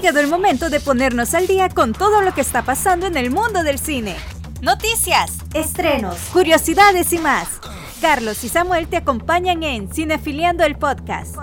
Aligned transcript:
llegado 0.00 0.20
el 0.20 0.28
momento 0.28 0.70
de 0.70 0.80
ponernos 0.80 1.34
al 1.34 1.46
día 1.46 1.68
con 1.68 1.92
todo 1.92 2.22
lo 2.22 2.32
que 2.32 2.40
está 2.40 2.62
pasando 2.62 3.06
en 3.06 3.18
el 3.18 3.30
mundo 3.30 3.62
del 3.62 3.78
cine. 3.78 4.16
Noticias, 4.62 5.32
estrenos, 5.52 6.16
curiosidades 6.32 7.12
y 7.12 7.18
más. 7.18 7.48
Carlos 8.00 8.42
y 8.44 8.48
Samuel 8.48 8.88
te 8.88 8.96
acompañan 8.96 9.62
en 9.62 9.92
Cinefiliando 9.92 10.64
el 10.64 10.76
Podcast. 10.76 11.36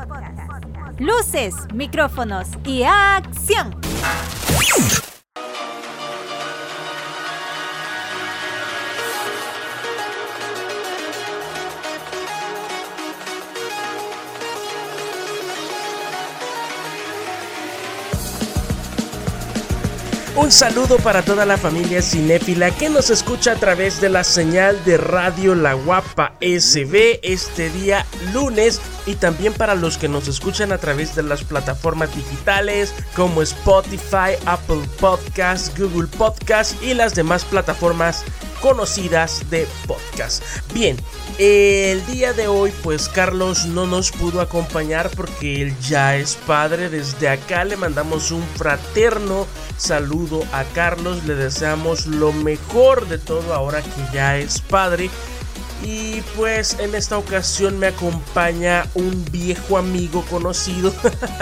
Luces, 0.97 1.53
micrófonos 1.73 2.47
y 2.65 2.81
acción. 2.83 3.79
Un 20.37 20.51
saludo 20.51 20.97
para 20.97 21.23
toda 21.23 21.47
la 21.47 21.57
familia 21.57 21.99
cinéfila 21.99 22.69
que 22.69 22.89
nos 22.89 23.09
escucha 23.09 23.53
a 23.53 23.55
través 23.55 23.99
de 23.99 24.09
la 24.09 24.23
señal 24.23 24.77
de 24.85 24.97
radio 24.97 25.55
La 25.55 25.73
Guapa 25.73 26.33
SB 26.41 27.19
este 27.23 27.71
día 27.71 28.05
lunes 28.33 28.79
y 29.07 29.15
también 29.15 29.53
para 29.53 29.73
los 29.73 29.97
que 29.97 30.07
nos 30.07 30.27
escuchan 30.27 30.71
a 30.71 30.77
través 30.77 31.15
de 31.15 31.23
las 31.23 31.43
plataformas 31.43 32.15
digitales 32.15 32.93
como 33.15 33.41
Spotify, 33.41 34.37
Apple 34.45 34.83
Podcasts, 34.99 35.71
Google 35.75 36.07
Podcasts 36.07 36.75
y 36.83 36.93
las 36.93 37.15
demás 37.15 37.43
plataformas 37.43 38.23
conocidas 38.61 39.49
de 39.49 39.67
podcast. 39.87 40.43
Bien, 40.73 40.97
el 41.37 42.05
día 42.07 42.33
de 42.33 42.47
hoy 42.47 42.71
pues 42.83 43.09
Carlos 43.09 43.65
no 43.65 43.85
nos 43.85 44.11
pudo 44.11 44.41
acompañar 44.41 45.09
porque 45.15 45.61
él 45.61 45.75
ya 45.79 46.15
es 46.15 46.35
padre. 46.47 46.89
Desde 46.89 47.29
acá 47.29 47.63
le 47.63 47.77
mandamos 47.77 48.31
un 48.31 48.43
fraterno 48.55 49.47
saludo 49.77 50.43
a 50.51 50.63
Carlos. 50.73 51.23
Le 51.25 51.35
deseamos 51.35 52.07
lo 52.07 52.33
mejor 52.33 53.07
de 53.07 53.17
todo 53.17 53.53
ahora 53.53 53.81
que 53.81 54.13
ya 54.13 54.37
es 54.37 54.61
padre. 54.61 55.09
Y 55.83 56.21
pues 56.35 56.77
en 56.79 56.95
esta 56.95 57.17
ocasión 57.17 57.77
me 57.77 57.87
acompaña 57.87 58.87
un 58.95 59.23
viejo 59.31 59.77
amigo 59.77 60.25
conocido. 60.29 60.91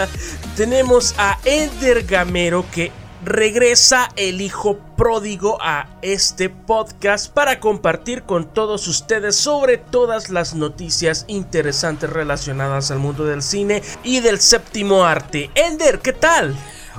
Tenemos 0.56 1.14
a 1.16 1.38
Eder 1.44 2.04
Gamero 2.04 2.64
que 2.70 2.92
regresa 3.26 4.08
el 4.14 4.40
hijo 4.40 4.78
pródigo 4.96 5.58
a 5.60 5.88
este 6.00 6.48
podcast 6.48 7.28
para 7.28 7.58
compartir 7.58 8.22
con 8.22 8.46
todos 8.46 8.86
ustedes 8.86 9.34
sobre 9.34 9.78
todas 9.78 10.30
las 10.30 10.54
noticias 10.54 11.24
interesantes 11.26 12.08
relacionadas 12.08 12.92
al 12.92 13.00
mundo 13.00 13.24
del 13.24 13.42
cine 13.42 13.82
y 14.04 14.20
del 14.20 14.38
séptimo 14.38 15.04
arte. 15.04 15.50
Ender, 15.56 15.98
¿qué 15.98 16.12
tal? 16.12 16.56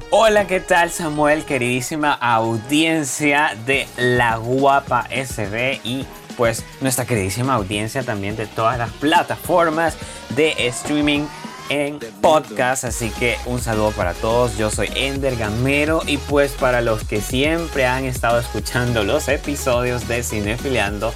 Hola, 0.09 0.45
¿qué 0.47 0.59
tal 0.59 0.91
Samuel? 0.91 1.45
Queridísima 1.45 2.11
audiencia 2.11 3.55
de 3.65 3.87
La 3.95 4.35
Guapa 4.35 5.07
SB 5.09 5.79
y 5.85 6.05
pues 6.35 6.65
nuestra 6.81 7.05
queridísima 7.05 7.53
audiencia 7.53 8.03
también 8.03 8.35
de 8.35 8.47
todas 8.47 8.77
las 8.77 8.91
plataformas 8.91 9.95
de 10.35 10.53
streaming 10.67 11.25
en 11.69 11.99
podcast. 12.21 12.83
Así 12.83 13.09
que 13.11 13.37
un 13.45 13.59
saludo 13.61 13.91
para 13.91 14.13
todos. 14.13 14.57
Yo 14.57 14.69
soy 14.69 14.89
Ender 14.95 15.35
Gamero. 15.35 16.01
Y 16.07 16.17
pues 16.17 16.51
para 16.51 16.81
los 16.81 17.03
que 17.03 17.21
siempre 17.21 17.85
han 17.85 18.05
estado 18.05 18.39
escuchando 18.39 19.03
los 19.03 19.27
episodios 19.27 20.07
de 20.07 20.23
Cinefiliando, 20.23 21.13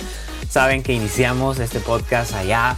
saben 0.49 0.83
que 0.83 0.93
iniciamos 0.93 1.59
este 1.59 1.79
podcast 1.79 2.33
allá 2.33 2.75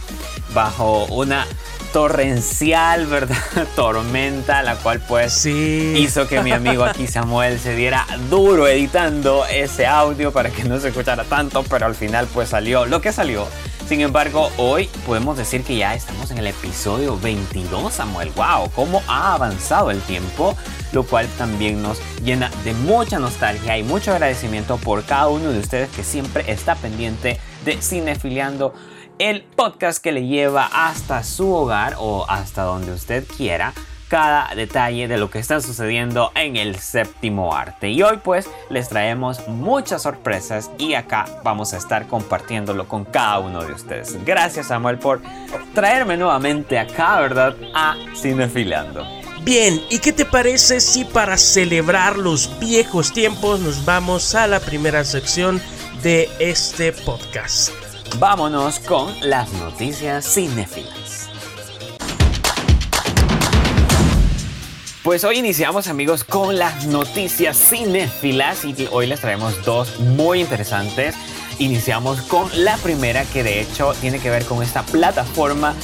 bajo 0.52 1.06
una 1.06 1.46
torrencial, 1.92 3.06
¿verdad? 3.08 3.36
Tormenta, 3.76 4.62
la 4.62 4.76
cual 4.76 5.00
pues 5.06 5.46
hizo 5.46 6.26
que 6.26 6.40
mi 6.42 6.52
amigo 6.52 6.84
aquí 6.84 7.06
Samuel 7.06 7.58
se 7.60 7.76
diera 7.76 8.06
duro 8.28 8.66
editando 8.66 9.44
ese 9.46 9.86
audio 9.86 10.32
para 10.32 10.50
que 10.50 10.64
no 10.64 10.80
se 10.80 10.88
escuchara 10.88 11.24
tanto, 11.24 11.62
pero 11.62 11.86
al 11.86 11.94
final 11.94 12.26
pues 12.34 12.48
salió 12.50 12.86
lo 12.86 13.00
que 13.00 13.12
salió. 13.12 13.46
Sin 13.86 14.00
embargo, 14.00 14.50
hoy 14.56 14.88
podemos 15.04 15.36
decir 15.36 15.62
que 15.62 15.76
ya 15.76 15.94
estamos 15.94 16.30
en 16.30 16.38
el 16.38 16.46
episodio 16.46 17.18
22, 17.18 17.92
Samuel. 17.92 18.30
¡Wow! 18.34 18.70
¿Cómo 18.74 19.02
ha 19.06 19.34
avanzado 19.34 19.90
el 19.90 20.00
tiempo? 20.00 20.56
Lo 20.92 21.04
cual 21.04 21.28
también 21.36 21.82
nos 21.82 22.00
llena 22.22 22.50
de 22.64 22.72
mucha 22.72 23.18
nostalgia 23.18 23.76
y 23.76 23.82
mucho 23.82 24.12
agradecimiento 24.12 24.78
por 24.78 25.04
cada 25.04 25.28
uno 25.28 25.50
de 25.52 25.58
ustedes 25.58 25.90
que 25.90 26.02
siempre 26.02 26.50
está 26.50 26.76
pendiente 26.76 27.38
de 27.66 27.76
Cinefiliando, 27.76 28.72
el 29.18 29.42
podcast 29.42 30.02
que 30.02 30.12
le 30.12 30.26
lleva 30.26 30.64
hasta 30.72 31.22
su 31.22 31.52
hogar 31.52 31.96
o 31.98 32.24
hasta 32.26 32.62
donde 32.62 32.92
usted 32.92 33.26
quiera 33.36 33.74
cada 34.14 34.54
detalle 34.54 35.08
de 35.08 35.18
lo 35.18 35.28
que 35.28 35.40
está 35.40 35.60
sucediendo 35.60 36.30
en 36.36 36.54
el 36.54 36.78
séptimo 36.78 37.52
arte. 37.52 37.90
Y 37.90 38.00
hoy 38.00 38.20
pues 38.22 38.48
les 38.70 38.88
traemos 38.88 39.48
muchas 39.48 40.02
sorpresas 40.02 40.70
y 40.78 40.94
acá 40.94 41.24
vamos 41.42 41.74
a 41.74 41.78
estar 41.78 42.06
compartiéndolo 42.06 42.86
con 42.86 43.04
cada 43.04 43.40
uno 43.40 43.64
de 43.64 43.72
ustedes. 43.72 44.24
Gracias 44.24 44.68
Samuel 44.68 45.00
por 45.00 45.20
traerme 45.74 46.16
nuevamente 46.16 46.78
acá, 46.78 47.18
¿verdad? 47.18 47.56
A 47.74 47.96
Cinefilando. 48.14 49.04
Bien, 49.42 49.82
¿y 49.90 49.98
qué 49.98 50.12
te 50.12 50.24
parece 50.24 50.78
si 50.78 51.04
para 51.04 51.36
celebrar 51.36 52.16
los 52.16 52.56
viejos 52.60 53.12
tiempos 53.12 53.58
nos 53.58 53.84
vamos 53.84 54.36
a 54.36 54.46
la 54.46 54.60
primera 54.60 55.02
sección 55.02 55.60
de 56.04 56.30
este 56.38 56.92
podcast? 56.92 57.72
Vámonos 58.20 58.78
con 58.78 59.12
las 59.28 59.52
noticias 59.54 60.24
cinéfilas. 60.24 61.03
Pues 65.04 65.22
hoy 65.24 65.38
iniciamos 65.38 65.88
amigos 65.88 66.24
con 66.24 66.56
las 66.56 66.86
noticias 66.86 67.58
cinéfilas 67.58 68.64
y 68.64 68.88
hoy 68.90 69.06
les 69.06 69.20
traemos 69.20 69.62
dos 69.62 70.00
muy 70.00 70.40
interesantes. 70.40 71.14
Iniciamos 71.58 72.22
con 72.22 72.48
la 72.64 72.78
primera 72.78 73.26
que 73.26 73.42
de 73.42 73.60
hecho 73.60 73.92
tiene 74.00 74.18
que 74.18 74.30
ver 74.30 74.46
con 74.46 74.62
esta 74.62 74.82
plataforma 74.82 75.74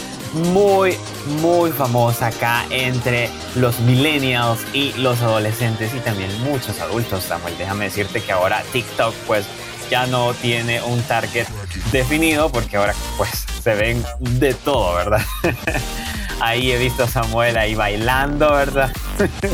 muy, 0.54 0.97
muy 1.42 1.70
famosa 1.70 2.28
acá 2.28 2.64
entre 2.70 3.28
los 3.56 3.78
millennials 3.81 4.60
y 4.72 4.94
los 4.94 5.20
adolescentes 5.20 5.92
y 5.94 5.98
también 5.98 6.31
muchos 6.42 6.81
adultos, 6.81 7.25
Samuel. 7.25 7.58
Déjame 7.58 7.84
decirte 7.84 8.22
que 8.22 8.32
ahora 8.32 8.62
TikTok 8.72 9.14
pues 9.26 9.44
ya 9.91 10.06
no 10.06 10.32
tiene 10.32 10.81
un 10.81 11.02
target 11.02 11.47
definido 11.92 12.50
porque 12.50 12.78
ahora 12.78 12.94
pues 13.19 13.44
se 13.62 13.75
ven 13.75 14.02
de 14.19 14.54
todo, 14.54 14.94
¿verdad? 14.94 15.20
Ahí 16.40 16.72
he 16.72 16.78
visto 16.78 17.04
a 17.04 17.08
Samuel 17.08 17.56
ahí 17.58 17.74
bailando, 17.74 18.50
¿verdad? 18.52 18.90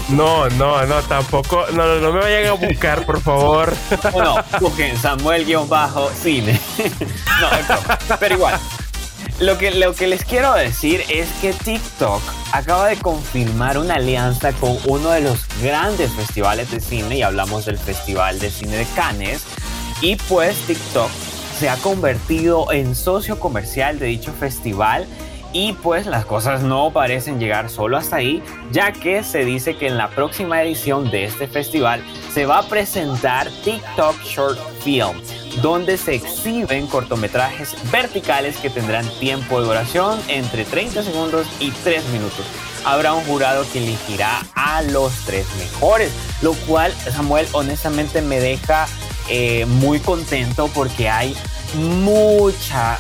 No, 0.09 0.49
no, 0.51 0.87
no, 0.87 1.03
tampoco. 1.03 1.67
No, 1.73 1.97
no, 1.97 2.13
me 2.13 2.21
vayan 2.21 2.47
a 2.47 2.53
buscar, 2.53 3.05
por 3.05 3.21
favor. 3.21 3.75
No, 4.17 4.37
busquen 4.61 4.97
Samuel-cine. 4.97 6.61
No, 7.41 8.17
pero 8.21 8.35
igual. 8.37 8.61
Lo 9.41 9.59
que, 9.59 9.71
lo 9.73 9.95
que 9.95 10.07
les 10.07 10.25
quiero 10.25 10.55
decir 10.55 11.05
es 11.11 11.29
que 11.43 11.53
TikTok 11.53 12.23
acaba 12.53 12.87
de 12.87 12.97
confirmar 12.97 13.77
una 13.77 13.95
alianza 13.95 14.53
con 14.53 14.79
uno 14.87 15.11
de 15.11 15.21
los 15.21 15.41
grandes 15.63 16.11
festivales 16.13 16.71
de 16.71 16.81
cine 16.81 17.19
y 17.19 17.23
hablamos 17.23 17.67
del 17.67 17.77
Festival 17.77 18.39
de 18.39 18.51
Cine 18.51 18.77
de 18.77 18.87
Cannes. 18.95 19.43
Y 20.01 20.17
pues 20.17 20.57
TikTok 20.67 21.11
se 21.59 21.69
ha 21.69 21.77
convertido 21.77 22.71
en 22.73 22.95
socio 22.95 23.39
comercial 23.39 23.99
de 23.99 24.07
dicho 24.07 24.33
festival 24.33 25.07
y 25.57 25.73
pues 25.73 26.05
las 26.05 26.27
cosas 26.27 26.63
no 26.63 26.91
parecen 26.91 27.41
llegar 27.41 27.71
solo 27.71 27.97
hasta 27.97 28.17
ahí, 28.17 28.43
ya 28.73 28.93
que 28.93 29.25
se 29.25 29.47
dice 29.47 29.75
que 29.79 29.87
en 29.87 29.97
la 29.97 30.11
próxima 30.11 30.63
edición 30.63 31.11
de 31.11 31.25
este 31.25 31.49
festival 31.49 32.05
se 32.31 32.45
va 32.45 32.59
a 32.59 32.69
presentar 32.69 33.49
TikTok 33.65 34.21
Short 34.23 34.59
Film, 34.81 35.19
donde 35.63 35.97
se 35.97 36.17
exhiben 36.17 36.87
cortometrajes 36.87 37.75
verticales 37.91 38.59
que 38.59 38.69
tendrán 38.69 39.09
tiempo 39.19 39.59
de 39.59 39.69
duración 39.69 40.21
entre 40.29 40.67
30 40.67 41.03
segundos 41.03 41.47
y 41.59 41.71
3 41.71 42.07
minutos. 42.11 42.45
Habrá 42.85 43.15
un 43.15 43.25
jurado 43.25 43.65
que 43.73 43.79
elegirá 43.79 44.43
a 44.55 44.83
los 44.83 45.25
tres 45.25 45.47
mejores, 45.57 46.13
lo 46.43 46.53
cual 46.69 46.93
Samuel 46.93 47.49
honestamente 47.53 48.21
me 48.21 48.41
deja 48.41 48.87
eh, 49.29 49.67
muy 49.67 50.01
contento 50.01 50.69
porque 50.75 51.09
hay 51.09 51.37
mucha, 51.75 52.99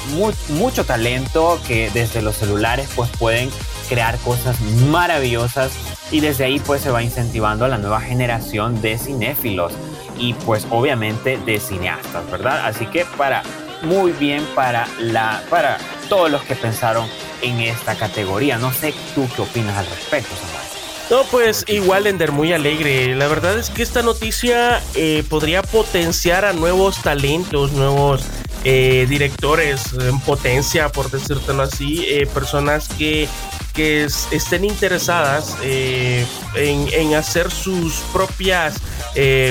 mucho 0.48 0.84
talento 0.84 1.60
que 1.66 1.90
desde 1.90 2.22
los 2.22 2.36
celulares 2.36 2.88
pues 2.94 3.10
pueden 3.18 3.50
crear 3.88 4.18
cosas 4.18 4.60
maravillosas 4.90 5.72
y 6.10 6.20
desde 6.20 6.44
ahí 6.44 6.58
pues 6.60 6.82
se 6.82 6.90
va 6.90 7.02
incentivando 7.02 7.64
a 7.64 7.68
la 7.68 7.78
nueva 7.78 8.00
generación 8.00 8.80
de 8.82 8.98
cinéfilos 8.98 9.72
y 10.18 10.34
pues 10.34 10.66
obviamente 10.70 11.38
de 11.38 11.60
cineastas, 11.60 12.30
¿verdad? 12.30 12.66
Así 12.66 12.86
que 12.86 13.04
para 13.04 13.42
muy 13.82 14.12
bien 14.12 14.44
para 14.54 14.88
la 14.98 15.42
para 15.50 15.78
todos 16.08 16.30
los 16.30 16.42
que 16.42 16.54
pensaron 16.54 17.08
en 17.42 17.60
esta 17.60 17.94
categoría. 17.94 18.58
No 18.58 18.72
sé 18.72 18.94
tú 19.14 19.28
qué 19.34 19.42
opinas 19.42 19.76
al 19.76 19.86
respecto, 19.86 20.34
Samuel. 20.36 20.65
No, 21.10 21.22
pues 21.30 21.64
igual 21.68 22.06
Ender, 22.06 22.32
muy 22.32 22.52
alegre. 22.52 23.14
La 23.14 23.28
verdad 23.28 23.58
es 23.58 23.70
que 23.70 23.82
esta 23.82 24.02
noticia 24.02 24.82
eh, 24.94 25.22
podría 25.28 25.62
potenciar 25.62 26.44
a 26.44 26.52
nuevos 26.52 27.00
talentos, 27.02 27.72
nuevos 27.72 28.24
eh, 28.68 29.06
directores 29.08 29.92
en 29.92 30.18
potencia, 30.18 30.88
por 30.88 31.08
decírtelo 31.08 31.62
así, 31.62 32.04
eh, 32.08 32.26
personas 32.26 32.88
que 32.88 33.28
que 33.72 34.04
estén 34.04 34.64
interesadas 34.64 35.56
eh, 35.62 36.26
en, 36.56 37.14
hacer 37.14 37.52
sus 37.52 37.98
propias 38.12 38.74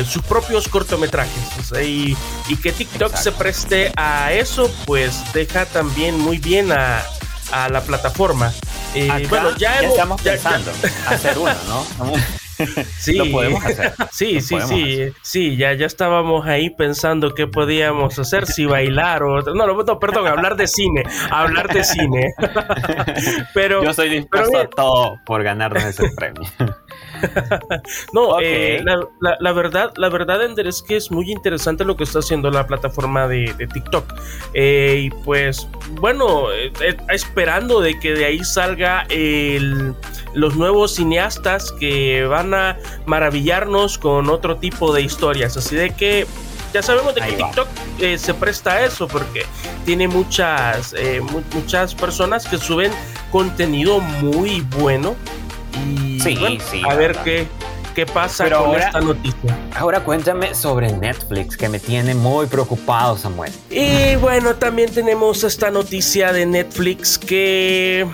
sus 0.09 0.21
propios 0.23 0.67
cortometrajes. 0.67 1.71
Y, 1.81 2.17
que 2.61 2.73
TikTok 2.73 3.15
se 3.15 3.31
preste 3.31 3.93
a 3.95 4.33
eso 4.33 4.69
pues 4.85 5.31
deja 5.33 5.65
también 5.65 6.19
muy 6.19 6.39
bien 6.39 6.73
a, 6.73 7.05
la 7.69 7.81
plataforma 7.81 8.51
bueno 9.29 9.55
ya, 9.57 9.79
estamos 9.81 10.21
pensando 10.21 10.71
hacer 11.07 11.37
uno 11.37 11.53
no 11.67 12.13
Sí, 12.97 13.13
lo 13.13 13.29
podemos 13.31 13.63
hacer. 13.65 13.93
Sí, 14.11 14.39
sí, 14.39 14.55
sí, 14.61 15.13
sí, 15.21 15.57
ya, 15.57 15.73
ya 15.73 15.85
estábamos 15.85 16.45
ahí 16.47 16.69
pensando 16.69 17.33
qué 17.33 17.47
podíamos 17.47 18.17
hacer, 18.17 18.45
si 18.45 18.65
bailar 18.65 19.23
o... 19.23 19.41
No, 19.41 19.67
no, 19.67 19.99
perdón, 19.99 20.27
hablar 20.27 20.55
de 20.55 20.67
cine, 20.67 21.03
hablar 21.29 21.73
de 21.73 21.83
cine. 21.83 22.33
pero... 23.53 23.83
Yo 23.83 23.93
soy 23.93 24.09
dispuesto 24.09 24.57
a 24.57 24.69
todo 24.69 25.17
por 25.25 25.43
ganarnos 25.43 25.83
ese 25.83 26.09
premio. 26.15 26.43
no, 28.13 28.39
eh, 28.41 28.83
la, 28.83 29.51
verdad, 29.53 29.93
la 29.97 30.09
verdad, 30.09 30.43
Ender, 30.43 30.67
es 30.67 30.81
que 30.81 30.95
es 30.95 31.11
muy 31.11 31.31
interesante 31.31 31.85
lo 31.85 31.95
que 31.95 32.03
está 32.03 32.19
haciendo 32.19 32.49
la 32.51 32.67
plataforma 32.67 33.27
de, 33.27 33.53
TikTok. 33.73 34.13
Eh, 34.53 35.03
y 35.05 35.09
pues, 35.09 35.67
bueno, 35.99 36.51
eh, 36.51 36.71
esperando 37.09 37.81
de 37.81 37.99
que 37.99 38.13
de 38.13 38.25
ahí 38.25 38.43
salga 38.43 39.07
los 40.33 40.55
nuevos 40.55 40.95
cineastas 40.95 41.71
que 41.71 42.25
van 42.25 42.53
a 42.53 42.77
maravillarnos 43.05 43.97
con 43.97 44.29
otro 44.29 44.57
tipo 44.57 44.93
de 44.93 45.01
historias. 45.01 45.57
Así 45.57 45.75
de 45.75 45.91
que 45.91 46.25
ya 46.73 46.81
sabemos 46.81 47.15
de 47.15 47.21
que 47.21 47.33
TikTok 47.33 47.67
se 48.17 48.33
presta 48.33 48.73
a 48.73 48.85
eso 48.85 49.07
porque 49.07 49.45
tiene 49.85 50.07
muchas, 50.07 50.93
muchas 51.53 51.95
personas 51.95 52.47
que 52.47 52.57
suben 52.57 52.91
contenido 53.31 53.99
muy 53.99 54.61
bueno 54.77 55.15
y 55.75 56.19
sí, 56.19 56.59
sí, 56.71 56.81
a 56.87 56.95
ver 56.95 57.17
qué, 57.23 57.47
qué 57.93 58.05
pasa 58.05 58.49
con 58.49 58.75
esta 58.75 58.99
noticia. 58.99 59.57
Ahora 59.75 60.01
cuéntame 60.01 60.53
sobre 60.53 60.91
Netflix, 60.91 61.57
que 61.57 61.69
me 61.69 61.79
tiene 61.79 62.13
muy 62.13 62.45
preocupado, 62.47 63.17
Samuel. 63.17 63.51
Y 63.69 64.15
bueno, 64.17 64.55
también 64.55 64.91
tenemos 64.91 65.43
esta 65.43 65.71
noticia 65.71 66.31
de 66.33 66.45
Netflix 66.45 67.17
que 67.17 68.07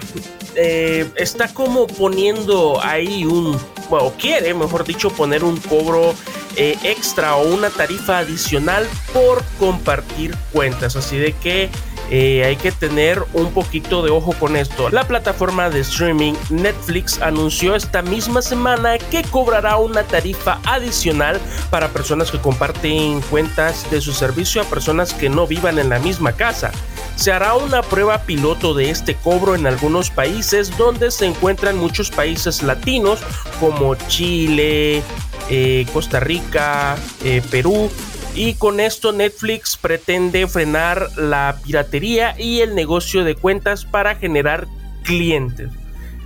eh, 0.56 1.10
está 1.16 1.54
como 1.54 1.88
poniendo 1.88 2.80
ahí 2.84 3.26
un, 3.26 3.58
bueno, 3.90 4.14
quiere, 4.18 4.54
mejor 4.54 4.86
dicho, 4.86 5.10
poner 5.10 5.44
un 5.44 5.58
cobro 5.58 6.14
eh, 6.56 6.78
extra 6.84 7.36
o 7.36 7.54
una 7.54 7.70
tarifa 7.70 8.20
adicional 8.20 8.88
por 9.14 9.44
compartir 9.60 10.36
cuentas. 10.52 10.96
Así 10.96 11.18
de 11.18 11.34
que 11.34 11.70
eh, 12.12 12.44
hay 12.44 12.58
que 12.58 12.74
tener 12.74 13.24
un 13.34 13.54
poquito 13.54 14.04
de 14.04 14.12
ojo 14.12 14.34
con 14.34 14.58
esto. 14.58 14.90
La 14.90 15.06
plataforma 15.06 15.70
de 15.70 15.80
streaming 15.80 16.34
Netflix 16.50 17.22
anunció 17.22 17.74
esta 17.74 18.02
misma 18.02 18.42
semana 18.42 18.98
que 18.98 19.24
cobrará 19.24 19.78
una 19.78 20.04
tarifa 20.04 20.60
adicional 20.66 21.40
para 21.70 21.88
personas 21.88 22.30
que 22.30 22.38
comparten 22.38 23.22
cuentas 23.22 23.90
de 23.90 24.02
su 24.02 24.12
servicio 24.12 24.62
a 24.62 24.66
personas 24.66 25.14
que 25.14 25.30
no 25.30 25.48
vivan 25.48 25.80
en 25.80 25.88
la 25.88 26.00
misma 26.00 26.34
casa. 26.34 26.72
Se 27.16 27.32
hará 27.32 27.54
una 27.54 27.82
prueba 27.82 28.20
piloto 28.24 28.74
de 28.74 28.90
este 28.90 29.16
cobro 29.16 29.56
en 29.56 29.66
algunos 29.66 30.10
países 30.10 30.78
donde 30.78 31.12
se 31.12 31.28
encuentran 31.28 31.78
muchos 31.78 32.12
países 32.12 32.62
latinos 32.62 33.20
como 33.62 33.96
Chile, 33.96 35.02
eh, 35.50 35.86
Costa 35.94 36.20
Rica, 36.20 36.98
eh, 37.24 37.42
Perú, 37.50 37.90
y 38.36 38.54
con 38.56 38.80
esto 38.80 39.12
Netflix 39.12 39.78
pretende 39.78 40.48
frenar 40.48 41.10
la 41.18 41.58
piratería 41.64 42.36
y 42.40 42.62
el 42.62 42.76
negocio 42.76 43.24
de 43.24 43.36
cuentas 43.36 43.86
para 43.86 44.16
generar 44.16 44.68
clientes. 45.04 45.70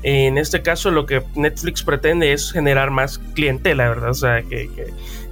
En 0.03 0.37
este 0.37 0.61
caso 0.61 0.91
lo 0.91 1.07
que 1.07 1.23
Netflix 1.35 1.81
pretende 1.81 2.31
es 2.31 2.51
generar 2.51 2.91
más 2.91 3.17
clientela, 3.33 3.89
¿verdad? 3.89 4.11
O 4.11 4.13
sea, 4.13 4.43
que, 4.43 4.69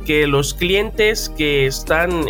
que, 0.03 0.25
los 0.25 0.55
clientes 0.55 1.29
que 1.37 1.67
están 1.67 2.25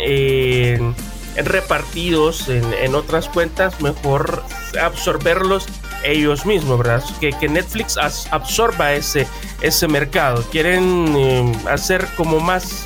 repartidos 1.36 2.48
en, 2.48 2.94
otras 2.94 3.28
cuentas, 3.28 3.80
mejor 3.80 4.42
absorberlos 4.80 5.66
ellos 6.04 6.44
mismos, 6.44 6.78
¿verdad? 6.78 7.02
Que, 7.18 7.32
que 7.32 7.48
Netflix 7.48 7.96
absorba 7.96 8.92
ese, 8.92 9.26
ese 9.62 9.88
mercado. 9.88 10.44
Quieren 10.52 11.14
eh, 11.16 11.52
hacer 11.66 12.06
como 12.16 12.40
más 12.40 12.84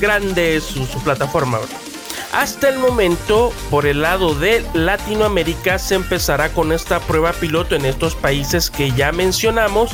grande 0.00 0.60
su, 0.60 0.86
plataforma. 1.02 1.58
Hasta 2.32 2.68
el 2.68 2.78
momento, 2.78 3.52
por 3.70 3.86
el 3.86 4.02
lado 4.02 4.34
de 4.34 4.64
Latinoamérica, 4.74 5.78
se 5.78 5.94
empezará 5.94 6.50
con 6.50 6.72
esta 6.72 7.00
prueba 7.00 7.32
piloto 7.32 7.76
en 7.76 7.84
estos 7.84 8.14
países 8.14 8.70
que 8.70 8.90
ya 8.92 9.12
mencionamos. 9.12 9.90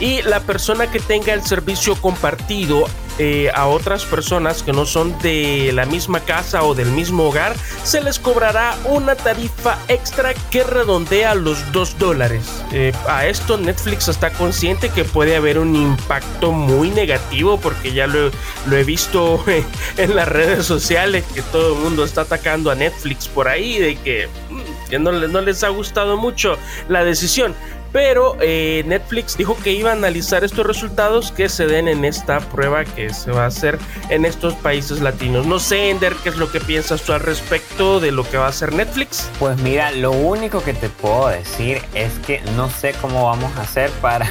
Y 0.00 0.20
la 0.22 0.40
persona 0.40 0.90
que 0.90 1.00
tenga 1.00 1.32
el 1.32 1.42
servicio 1.42 1.94
compartido 1.96 2.86
eh, 3.18 3.50
a 3.54 3.66
otras 3.66 4.04
personas 4.04 4.62
que 4.62 4.72
no 4.72 4.84
son 4.84 5.18
de 5.20 5.70
la 5.72 5.86
misma 5.86 6.20
casa 6.20 6.64
o 6.64 6.74
del 6.74 6.90
mismo 6.90 7.24
hogar, 7.24 7.54
se 7.82 8.02
les 8.02 8.18
cobrará 8.18 8.76
una 8.84 9.14
tarifa 9.14 9.78
extra 9.88 10.34
que 10.50 10.64
redondea 10.64 11.34
los 11.34 11.72
2 11.72 11.98
dólares. 11.98 12.62
Eh, 12.72 12.92
a 13.08 13.26
esto 13.26 13.56
Netflix 13.56 14.08
está 14.08 14.30
consciente 14.32 14.90
que 14.90 15.04
puede 15.04 15.36
haber 15.36 15.58
un 15.58 15.74
impacto 15.74 16.52
muy 16.52 16.90
negativo 16.90 17.58
porque 17.58 17.92
ya 17.92 18.06
lo, 18.06 18.30
he 18.70 18.84
visto 18.84 19.42
en 19.96 20.14
las 20.14 20.28
redes 20.28 20.66
sociales 20.66 21.24
que 21.34 21.42
todo 21.42 21.74
el 21.74 21.82
mundo 21.82 22.04
está 22.04 22.22
atacando 22.22 22.70
a 22.70 22.74
Netflix 22.74 23.28
por 23.28 23.48
ahí 23.48 23.78
de 23.78 23.96
que, 23.96 24.28
mm, 24.50 25.02
no 25.02 25.40
les 25.40 25.64
ha 25.64 25.68
gustado 25.68 26.16
mucho 26.16 26.58
la 26.88 27.04
decisión 27.04 27.54
pero 27.96 28.36
eh, 28.42 28.84
Netflix 28.86 29.38
dijo 29.38 29.56
que 29.64 29.72
iba 29.72 29.88
a 29.88 29.94
analizar 29.94 30.44
estos 30.44 30.66
resultados 30.66 31.32
que 31.32 31.48
se 31.48 31.66
den 31.66 31.88
en 31.88 32.04
esta 32.04 32.40
prueba 32.40 32.84
que 32.84 33.08
se 33.14 33.30
va 33.30 33.44
a 33.44 33.46
hacer 33.46 33.78
en 34.10 34.26
estos 34.26 34.52
países 34.52 35.00
latinos. 35.00 35.46
No 35.46 35.58
sé, 35.58 35.88
Ender, 35.88 36.14
qué 36.22 36.28
es 36.28 36.36
lo 36.36 36.52
que 36.52 36.60
piensas 36.60 37.00
tú 37.00 37.14
al 37.14 37.20
respecto 37.20 37.98
de 37.98 38.12
lo 38.12 38.28
que 38.28 38.36
va 38.36 38.44
a 38.44 38.48
hacer 38.50 38.74
Netflix. 38.74 39.30
Pues 39.38 39.56
mira, 39.62 39.92
lo 39.92 40.10
único 40.10 40.62
que 40.62 40.74
te 40.74 40.90
puedo 40.90 41.28
decir 41.28 41.80
es 41.94 42.12
que 42.26 42.42
no 42.54 42.68
sé 42.68 42.92
cómo 43.00 43.24
vamos 43.24 43.56
a 43.56 43.62
hacer 43.62 43.90
para 44.02 44.28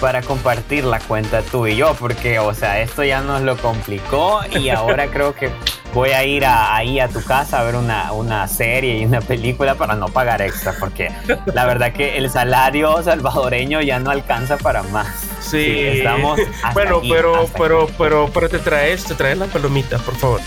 para 0.00 0.22
compartir 0.22 0.84
la 0.84 1.00
cuenta 1.00 1.42
tú 1.42 1.66
y 1.66 1.76
yo, 1.76 1.94
porque, 1.94 2.38
o 2.38 2.54
sea, 2.54 2.80
esto 2.80 3.04
ya 3.04 3.20
nos 3.20 3.42
lo 3.42 3.56
complicó 3.56 4.40
y 4.50 4.68
ahora 4.70 5.08
creo 5.08 5.34
que 5.34 5.50
voy 5.92 6.10
a 6.10 6.24
ir 6.24 6.44
ahí 6.46 7.00
a 7.00 7.08
tu 7.08 7.22
casa 7.24 7.60
a 7.60 7.64
ver 7.64 7.76
una, 7.76 8.12
una, 8.12 8.46
serie 8.46 8.98
y 8.98 9.04
una 9.04 9.20
película 9.20 9.74
para 9.74 9.94
no 9.94 10.08
pagar 10.08 10.42
extra, 10.42 10.74
porque 10.78 11.10
la 11.52 11.66
verdad 11.66 11.92
que 11.92 12.16
el 12.18 12.30
salario 12.30 13.02
salvadoreño 13.02 13.80
ya 13.80 13.98
no 13.98 14.10
alcanza 14.10 14.56
para 14.58 14.82
más. 14.84 15.08
Sí, 15.40 15.80
estamos. 15.80 16.38
Bueno, 16.74 17.00
pero, 17.00 17.48
pero, 17.56 17.88
pero, 17.96 18.30
pero 18.32 18.48
te 18.48 18.58
traes, 18.58 19.04
te 19.04 19.14
traes 19.14 19.38
las 19.38 19.48
palomitas, 19.48 20.00
por 20.02 20.14
favor. 20.16 20.40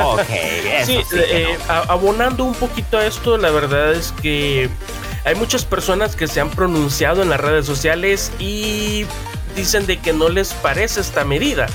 Ok, 0.00 0.28
sí, 0.84 1.00
eh, 1.16 1.56
abonando 1.68 2.44
un 2.44 2.54
poquito 2.54 2.98
a 2.98 3.06
esto, 3.06 3.38
la 3.38 3.50
verdad 3.50 3.92
es 3.92 4.12
que 4.12 4.68
hay 5.28 5.34
muchas 5.34 5.66
personas 5.66 6.16
que 6.16 6.26
se 6.26 6.40
han 6.40 6.48
pronunciado 6.48 7.20
en 7.20 7.28
las 7.28 7.38
redes 7.38 7.66
sociales 7.66 8.32
y 8.38 9.04
dicen 9.54 9.84
de 9.84 9.98
que 9.98 10.14
no 10.14 10.30
les 10.30 10.54
parece 10.54 11.02
esta 11.02 11.22
medida, 11.22 11.66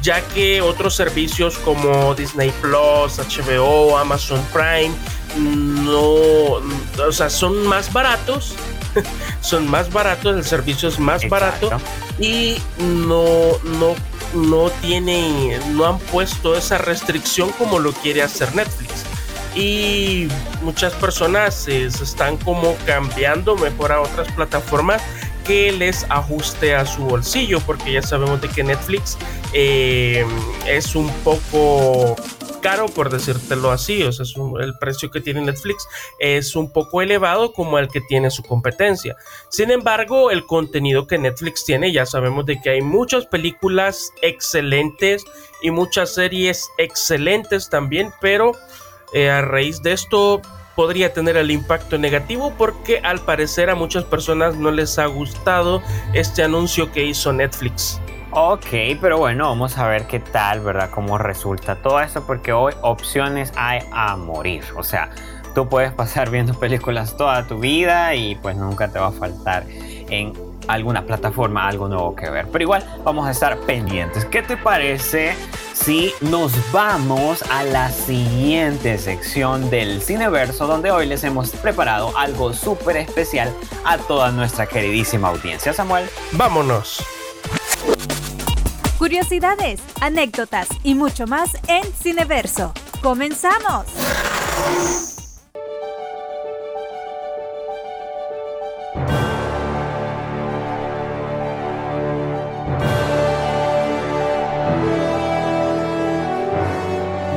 ya 0.00 0.22
que 0.28 0.62
otros 0.62 0.96
servicios 0.96 1.58
como 1.58 2.14
Disney 2.14 2.50
Plus, 2.62 3.18
HBO, 3.18 3.98
Amazon 3.98 4.42
Prime 4.54 4.94
no, 5.36 6.04
o 6.04 7.12
sea, 7.12 7.28
son 7.28 7.66
más 7.66 7.92
baratos, 7.92 8.54
son 9.42 9.68
más 9.68 9.92
baratos, 9.92 10.34
el 10.36 10.44
servicio 10.44 10.88
es 10.88 10.98
más 10.98 11.28
barato 11.28 11.72
y 12.18 12.56
no 12.78 13.58
no 13.78 13.94
no 14.32 14.70
tienen 14.80 15.76
no 15.76 15.84
han 15.84 15.98
puesto 15.98 16.56
esa 16.56 16.78
restricción 16.78 17.50
como 17.52 17.78
lo 17.78 17.92
quiere 17.92 18.22
hacer 18.22 18.54
Netflix 18.54 18.93
y 19.54 20.28
muchas 20.62 20.92
personas 20.94 21.54
se 21.54 21.86
están 21.86 22.36
como 22.38 22.76
cambiando 22.86 23.56
mejor 23.56 23.92
a 23.92 24.00
otras 24.00 24.30
plataformas 24.32 25.02
que 25.44 25.72
les 25.72 26.04
ajuste 26.08 26.74
a 26.74 26.86
su 26.86 27.04
bolsillo 27.04 27.60
porque 27.60 27.92
ya 27.92 28.02
sabemos 28.02 28.40
de 28.40 28.48
que 28.48 28.64
Netflix 28.64 29.16
eh, 29.52 30.24
es 30.66 30.96
un 30.96 31.08
poco 31.22 32.16
caro 32.62 32.86
por 32.86 33.10
decírtelo 33.10 33.70
así 33.70 34.02
o 34.04 34.10
sea 34.10 34.24
el 34.60 34.78
precio 34.78 35.10
que 35.10 35.20
tiene 35.20 35.42
Netflix 35.42 35.86
es 36.18 36.56
un 36.56 36.72
poco 36.72 37.02
elevado 37.02 37.52
como 37.52 37.78
el 37.78 37.88
que 37.88 38.00
tiene 38.00 38.30
su 38.30 38.42
competencia. 38.42 39.16
Sin 39.50 39.70
embargo 39.70 40.30
el 40.30 40.46
contenido 40.46 41.06
que 41.06 41.18
Netflix 41.18 41.66
tiene 41.66 41.92
ya 41.92 42.06
sabemos 42.06 42.46
de 42.46 42.60
que 42.60 42.70
hay 42.70 42.80
muchas 42.80 43.26
películas 43.26 44.12
excelentes 44.22 45.24
y 45.62 45.70
muchas 45.70 46.14
series 46.14 46.70
excelentes 46.78 47.68
también 47.68 48.12
pero 48.22 48.52
eh, 49.12 49.30
a 49.30 49.42
raíz 49.42 49.82
de 49.82 49.92
esto 49.92 50.40
podría 50.74 51.12
tener 51.12 51.36
el 51.36 51.50
impacto 51.50 51.98
negativo 51.98 52.52
porque 52.56 52.98
al 52.98 53.20
parecer 53.20 53.70
a 53.70 53.74
muchas 53.74 54.04
personas 54.04 54.56
no 54.56 54.70
les 54.70 54.98
ha 54.98 55.06
gustado 55.06 55.82
este 56.12 56.42
anuncio 56.42 56.90
que 56.92 57.04
hizo 57.04 57.32
Netflix. 57.32 58.00
Ok, 58.32 58.66
pero 59.00 59.18
bueno, 59.18 59.48
vamos 59.48 59.78
a 59.78 59.86
ver 59.86 60.08
qué 60.08 60.18
tal, 60.18 60.60
¿verdad? 60.60 60.90
Cómo 60.90 61.18
resulta 61.18 61.76
todo 61.76 62.00
esto 62.00 62.26
porque 62.26 62.52
hoy 62.52 62.74
opciones 62.82 63.52
hay 63.54 63.80
a 63.92 64.16
morir. 64.16 64.64
O 64.76 64.82
sea, 64.82 65.10
tú 65.54 65.68
puedes 65.68 65.92
pasar 65.94 66.30
viendo 66.30 66.54
películas 66.54 67.16
toda 67.16 67.46
tu 67.46 67.60
vida 67.60 68.14
y 68.16 68.34
pues 68.34 68.56
nunca 68.56 68.88
te 68.88 68.98
va 68.98 69.08
a 69.08 69.12
faltar 69.12 69.64
en 69.68 70.32
alguna 70.68 71.04
plataforma 71.04 71.66
algo 71.66 71.88
nuevo 71.88 72.14
que 72.14 72.30
ver. 72.30 72.46
Pero 72.50 72.62
igual 72.62 72.84
vamos 73.04 73.26
a 73.26 73.30
estar 73.30 73.58
pendientes. 73.60 74.24
¿Qué 74.24 74.42
te 74.42 74.56
parece 74.56 75.34
si 75.72 76.12
nos 76.20 76.52
vamos 76.72 77.42
a 77.50 77.64
la 77.64 77.90
siguiente 77.90 78.98
sección 78.98 79.70
del 79.70 80.00
Cineverso 80.02 80.66
donde 80.66 80.90
hoy 80.90 81.06
les 81.06 81.24
hemos 81.24 81.50
preparado 81.50 82.16
algo 82.16 82.52
súper 82.52 82.96
especial 82.96 83.52
a 83.84 83.98
toda 83.98 84.30
nuestra 84.30 84.66
queridísima 84.66 85.28
audiencia? 85.28 85.72
Samuel. 85.72 86.08
Vámonos. 86.32 87.04
Curiosidades, 88.98 89.80
anécdotas 90.00 90.68
y 90.82 90.94
mucho 90.94 91.26
más 91.26 91.50
en 91.68 91.84
Cineverso. 91.92 92.72
¡Comenzamos! 93.02 93.84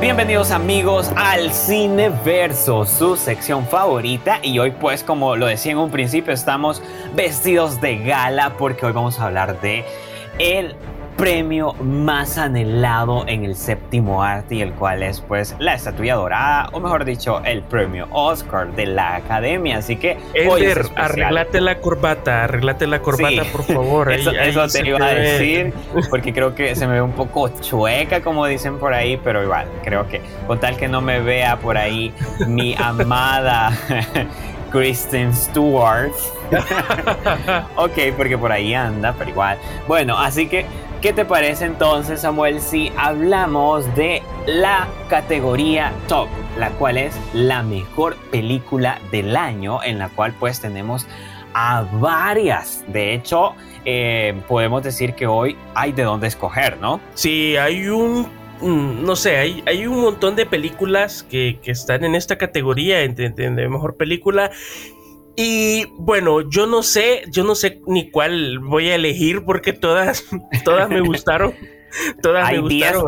Bienvenidos 0.08 0.52
amigos 0.52 1.12
al 1.16 1.52
Cineverso, 1.52 2.86
su 2.86 3.14
sección 3.14 3.66
favorita. 3.66 4.40
Y 4.42 4.58
hoy 4.58 4.70
pues 4.70 5.04
como 5.04 5.36
lo 5.36 5.44
decía 5.44 5.72
en 5.72 5.78
un 5.78 5.90
principio 5.90 6.32
estamos 6.32 6.82
vestidos 7.14 7.78
de 7.82 7.98
gala 7.98 8.56
porque 8.56 8.86
hoy 8.86 8.92
vamos 8.92 9.20
a 9.20 9.26
hablar 9.26 9.60
de 9.60 9.84
el 10.38 10.74
premio 11.18 11.74
más 11.82 12.38
anhelado 12.38 13.24
en 13.26 13.44
el 13.44 13.56
séptimo 13.56 14.22
arte 14.22 14.54
y 14.54 14.62
el 14.62 14.72
cual 14.72 15.02
es 15.02 15.20
pues 15.20 15.56
la 15.58 15.74
estatuilla 15.74 16.14
dorada 16.14 16.68
o 16.72 16.78
mejor 16.78 17.04
dicho 17.04 17.42
el 17.44 17.62
premio 17.62 18.06
Oscar 18.12 18.72
de 18.76 18.86
la 18.86 19.16
Academia. 19.16 19.78
Así 19.78 19.96
que 19.96 20.16
Eder, 20.32 20.86
arreglate 20.94 21.60
la 21.60 21.80
corbata 21.80 22.44
arreglate 22.44 22.86
la 22.86 23.02
corbata 23.02 23.42
por 23.50 23.64
favor. 23.64 24.12
Eso, 24.18 24.30
te 24.30 24.88
iba 24.88 25.04
a 25.04 25.14
decir 25.14 25.74
porque 26.10 26.32
creo 26.32 26.54
que 26.54 26.76
se 26.76 26.86
me 26.86 26.94
ve 26.94 27.02
un 27.02 27.12
poco 27.12 27.48
chueca 27.60 28.20
como 28.20 28.46
dicen 28.46 28.78
por 28.78 28.94
ahí 28.94 29.20
pero 29.22 29.42
igual 29.42 29.66
creo 29.82 30.06
que 30.06 30.20
con 30.46 30.60
tal 30.60 30.76
que 30.76 30.86
no 30.86 31.00
me 31.00 31.18
vea 31.18 31.56
por 31.58 31.76
ahí 31.76 32.14
mi 32.46 32.76
amada 32.78 33.72
Kristen 34.70 35.34
Stewart. 35.34 36.12
ok, 37.76 37.98
porque 38.16 38.36
por 38.36 38.52
ahí 38.52 38.74
anda, 38.74 39.14
pero 39.18 39.30
igual. 39.30 39.58
Bueno, 39.86 40.18
así 40.18 40.46
que 40.46 40.66
¿Qué 41.00 41.12
te 41.12 41.24
parece 41.24 41.64
entonces, 41.64 42.22
Samuel, 42.22 42.60
si 42.60 42.90
hablamos 42.96 43.94
de 43.94 44.20
la 44.46 44.88
categoría 45.08 45.92
top, 46.08 46.28
la 46.58 46.70
cual 46.70 46.98
es 46.98 47.14
la 47.32 47.62
mejor 47.62 48.16
película 48.32 49.00
del 49.12 49.36
año, 49.36 49.80
en 49.84 50.00
la 50.00 50.08
cual 50.08 50.34
pues 50.40 50.60
tenemos 50.60 51.06
a 51.54 51.86
varias. 52.00 52.84
De 52.88 53.14
hecho, 53.14 53.54
eh, 53.84 54.42
podemos 54.48 54.82
decir 54.82 55.14
que 55.14 55.28
hoy 55.28 55.56
hay 55.72 55.92
de 55.92 56.02
dónde 56.02 56.26
escoger, 56.26 56.78
¿no? 56.78 57.00
Sí, 57.14 57.56
hay 57.56 57.86
un 57.86 58.26
mm, 58.60 59.04
no 59.04 59.14
sé, 59.14 59.36
hay, 59.36 59.86
un 59.86 60.00
montón 60.00 60.34
de 60.34 60.46
películas 60.46 61.22
que, 61.22 61.60
están 61.62 62.02
en 62.02 62.16
esta 62.16 62.38
categoría 62.38 62.98
de, 63.06 63.30
de, 63.30 63.68
mejor 63.68 63.96
película 63.96 64.50
y 65.40 65.84
bueno, 65.98 66.40
yo 66.50 66.66
no 66.66 66.82
sé, 66.82 67.22
yo 67.30 67.44
no 67.44 67.54
sé 67.54 67.80
ni 67.86 68.10
cuál 68.10 68.58
voy 68.58 68.90
a 68.90 68.96
elegir 68.96 69.44
porque 69.44 69.72
todas, 69.72 70.24
todas 70.64 70.88
me 70.88 71.00
gustaron. 71.00 71.54
Todas 72.20 72.50
me 72.50 72.58
gustaron. 72.58 73.04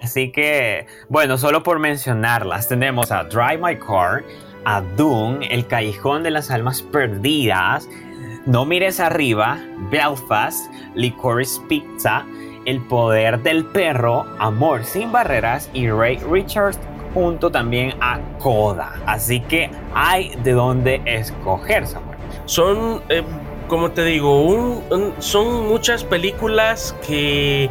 así 0.00 0.32
que, 0.32 0.86
bueno, 1.10 1.36
solo 1.36 1.62
por 1.62 1.78
mencionarlas, 1.78 2.70
tenemos 2.70 3.12
a 3.12 3.24
Drive 3.24 3.58
My 3.58 3.76
Car, 3.76 4.24
a 4.64 4.80
Dune, 4.80 5.46
El 5.50 5.66
Callejón 5.66 6.22
de 6.22 6.30
las 6.30 6.50
Almas 6.50 6.80
Perdidas, 6.80 7.86
No 8.46 8.64
Mires 8.64 8.98
Arriba, 8.98 9.62
Belfast, 9.90 10.72
Licorice 10.94 11.60
Pizza, 11.68 12.24
El 12.64 12.80
Poder 12.80 13.42
del 13.42 13.66
Perro, 13.66 14.24
Amor 14.38 14.86
Sin 14.86 15.12
Barreras 15.12 15.68
y 15.74 15.90
Ray 15.90 16.16
Richards 16.16 16.78
junto 17.16 17.50
también 17.50 17.94
a 18.02 18.20
Coda. 18.38 18.92
Así 19.06 19.40
que 19.40 19.70
hay 19.94 20.36
de 20.42 20.52
dónde 20.52 21.00
escoger, 21.06 21.86
Samuel. 21.86 22.18
Son, 22.44 23.00
eh, 23.08 23.22
como 23.68 23.90
te 23.92 24.04
digo, 24.04 24.82
son 25.18 25.66
muchas 25.66 26.04
películas 26.04 26.94
que, 27.06 27.70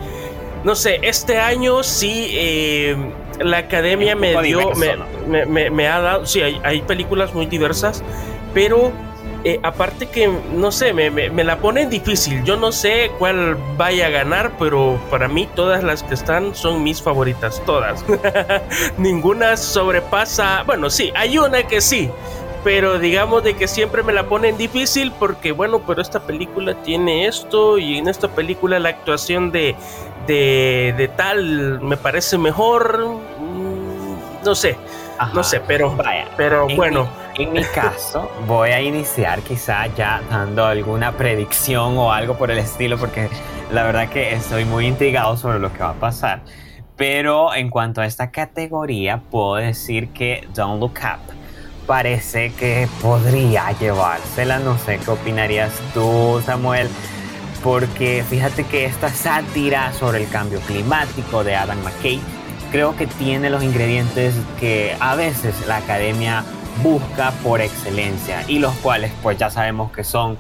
no 0.64 0.74
sé, 0.74 0.98
este 1.04 1.38
año 1.38 1.84
sí 1.84 2.30
eh, 2.32 2.98
la 3.40 3.60
academia 3.60 4.16
me 4.16 4.36
dio, 4.42 4.72
me, 5.28 5.88
ha 5.88 6.00
dado, 6.00 6.26
sí, 6.26 6.42
hay, 6.42 6.60
hay 6.64 6.82
películas 6.82 7.36
muy 7.36 7.46
diversas, 7.46 8.04
pero 8.52 8.92
eh, 9.48 9.60
aparte 9.62 10.08
que, 10.08 10.28
no 10.28 10.72
sé, 10.72 10.92
me, 10.92 11.12
me, 11.12 11.44
la 11.44 11.60
ponen 11.60 11.88
difícil. 11.88 12.44
Yo 12.44 12.56
no 12.56 12.72
sé 12.72 13.12
cuál 13.20 13.56
vaya 13.78 14.08
a 14.08 14.10
ganar, 14.10 14.54
pero 14.58 15.00
para 15.12 15.28
mí 15.28 15.48
todas 15.54 15.84
las 15.84 16.02
que 16.02 16.16
están 16.16 16.56
son 16.56 16.82
mis 16.82 17.00
favoritas, 17.00 17.62
todas. 17.64 18.04
Ninguna 18.98 19.56
sobrepasa, 19.56 20.64
bueno, 20.64 20.90
sí, 20.90 21.12
hay 21.16 21.38
una 21.38 21.62
que 21.62 21.80
sí, 21.80 22.10
pero 22.64 22.98
digamos 22.98 23.44
de 23.44 23.56
que 23.56 23.68
siempre 23.68 24.02
me 24.02 24.14
la 24.14 24.24
ponen 24.24 24.58
difícil 24.58 25.12
porque, 25.12 25.52
bueno, 25.52 25.84
pero 25.86 26.02
esta 26.02 26.22
película 26.22 26.74
tiene 26.82 27.28
esto 27.28 27.78
y 27.78 28.00
en 28.00 28.08
esta 28.08 28.30
película 28.30 28.80
la 28.80 28.90
actuación 28.90 29.52
de, 29.52 29.76
de, 30.26 30.96
de 30.98 31.08
tal 31.10 31.82
me 31.82 31.98
parece 31.98 32.40
mejor. 32.40 33.00
Mm, 33.40 34.44
no 34.44 34.56
sé 34.56 34.76
no 35.34 35.44
sé, 35.44 35.62
pero, 35.62 35.96
Vaya, 35.96 36.28
pero 36.38 36.68
bueno. 36.76 37.08
en 37.36 37.54
mi 37.54 37.64
caso, 37.64 38.30
voy 38.48 38.70
a 38.72 38.82
iniciar 38.82 39.42
quizá 39.42 39.88
ya 39.88 40.22
dando 40.30 40.66
alguna 40.66 41.12
predicción 41.14 41.98
o 41.98 42.12
algo 42.12 42.38
por 42.38 42.52
el 42.52 42.58
estilo, 42.58 42.98
porque 42.98 43.30
la 43.72 43.84
verdad 43.84 44.10
que 44.10 44.34
estoy 44.34 44.66
muy 44.66 44.88
intrigado 44.88 45.38
sobre 45.38 45.60
lo 45.60 45.72
que 45.72 45.80
va 45.80 45.90
a 45.90 45.94
pasar. 45.94 46.42
Pero 46.96 47.54
en 47.54 47.70
cuanto 47.70 48.02
a 48.02 48.06
esta 48.06 48.32
categoría, 48.32 49.22
puedo 49.30 49.56
decir 49.56 50.10
que 50.10 50.48
Don't 50.54 50.80
Look 50.80 51.00
Up 51.04 51.36
parece 51.86 52.54
que 52.54 52.88
podría 53.02 53.72
llevársela. 53.74 54.60
No 54.60 54.78
sé 54.78 55.00
qué 55.00 55.12
opinarías 55.12 55.74
tú, 55.94 56.42
Samuel. 56.46 56.90
Porque 57.64 58.24
fíjate 58.30 58.64
que 58.64 58.86
esta 58.86 59.10
sátira 59.10 59.92
sobre 59.94 60.24
el 60.24 60.30
cambio 60.30 60.60
climático 60.62 61.44
de 61.44 61.56
Adam 61.56 61.80
McKay 61.84 62.22
creo 62.76 62.98
que 62.98 63.08
tiene 63.08 63.50
los 63.50 63.64
ingredientes 63.64 64.36
que 64.60 64.98
a 65.00 65.16
veces 65.16 65.66
la 65.66 65.78
academia 65.78 66.44
busca 66.84 67.32
por 67.42 67.62
excelencia 67.62 68.44
y 68.50 68.60
los 68.60 68.74
cuales 68.76 69.14
pues 69.24 69.38
ya 69.38 69.50
sabemos 69.50 69.94
que 69.94 70.04
son 70.04 70.38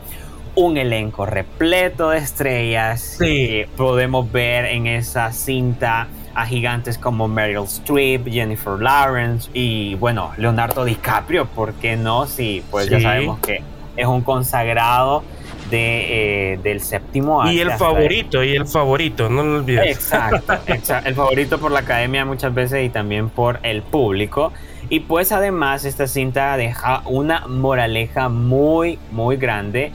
un 0.53 0.75
elenco 0.75 1.25
repleto 1.25 2.09
de 2.09 2.17
estrellas. 2.17 3.15
Que 3.21 3.69
podemos 3.77 4.29
ver 4.29 4.65
en 4.65 4.85
esa 4.85 5.31
cinta 5.31 6.09
a 6.33 6.45
gigantes 6.45 6.97
como 6.97 7.29
Meryl 7.29 7.63
Streep, 7.63 8.27
Jennifer 8.27 8.81
Lawrence 8.81 9.49
y 9.53 9.95
bueno, 9.95 10.33
Leonardo 10.35 10.83
DiCaprio, 10.83 11.45
¿por 11.45 11.71
qué 11.75 11.95
no? 11.95 12.25
Si 12.25 12.61
pues 12.69 12.89
ya 12.89 12.99
sabemos 12.99 13.39
que 13.39 13.61
es 13.95 14.07
un 14.07 14.19
consagrado 14.19 15.23
de, 15.69 16.53
eh, 16.53 16.59
del 16.63 16.81
séptimo 16.81 17.41
año. 17.41 17.53
Y 17.53 17.59
el 17.59 17.71
favorito, 17.71 18.43
y 18.43 18.55
el 18.55 18.67
favorito, 18.67 19.29
no 19.29 19.43
lo 19.43 19.57
olvides. 19.59 19.95
Exacto, 19.95 20.53
el 21.05 21.15
favorito 21.15 21.59
por 21.59 21.71
la 21.71 21.79
academia 21.79 22.25
muchas 22.25 22.53
veces 22.53 22.85
y 22.85 22.89
también 22.89 23.29
por 23.29 23.59
el 23.63 23.81
público. 23.81 24.51
Y 24.89 25.01
pues 25.01 25.31
además 25.31 25.83
esta 25.85 26.07
cinta 26.07 26.55
deja 26.57 27.01
una 27.05 27.47
moraleja 27.47 28.29
muy, 28.29 28.99
muy 29.11 29.37
grande. 29.37 29.91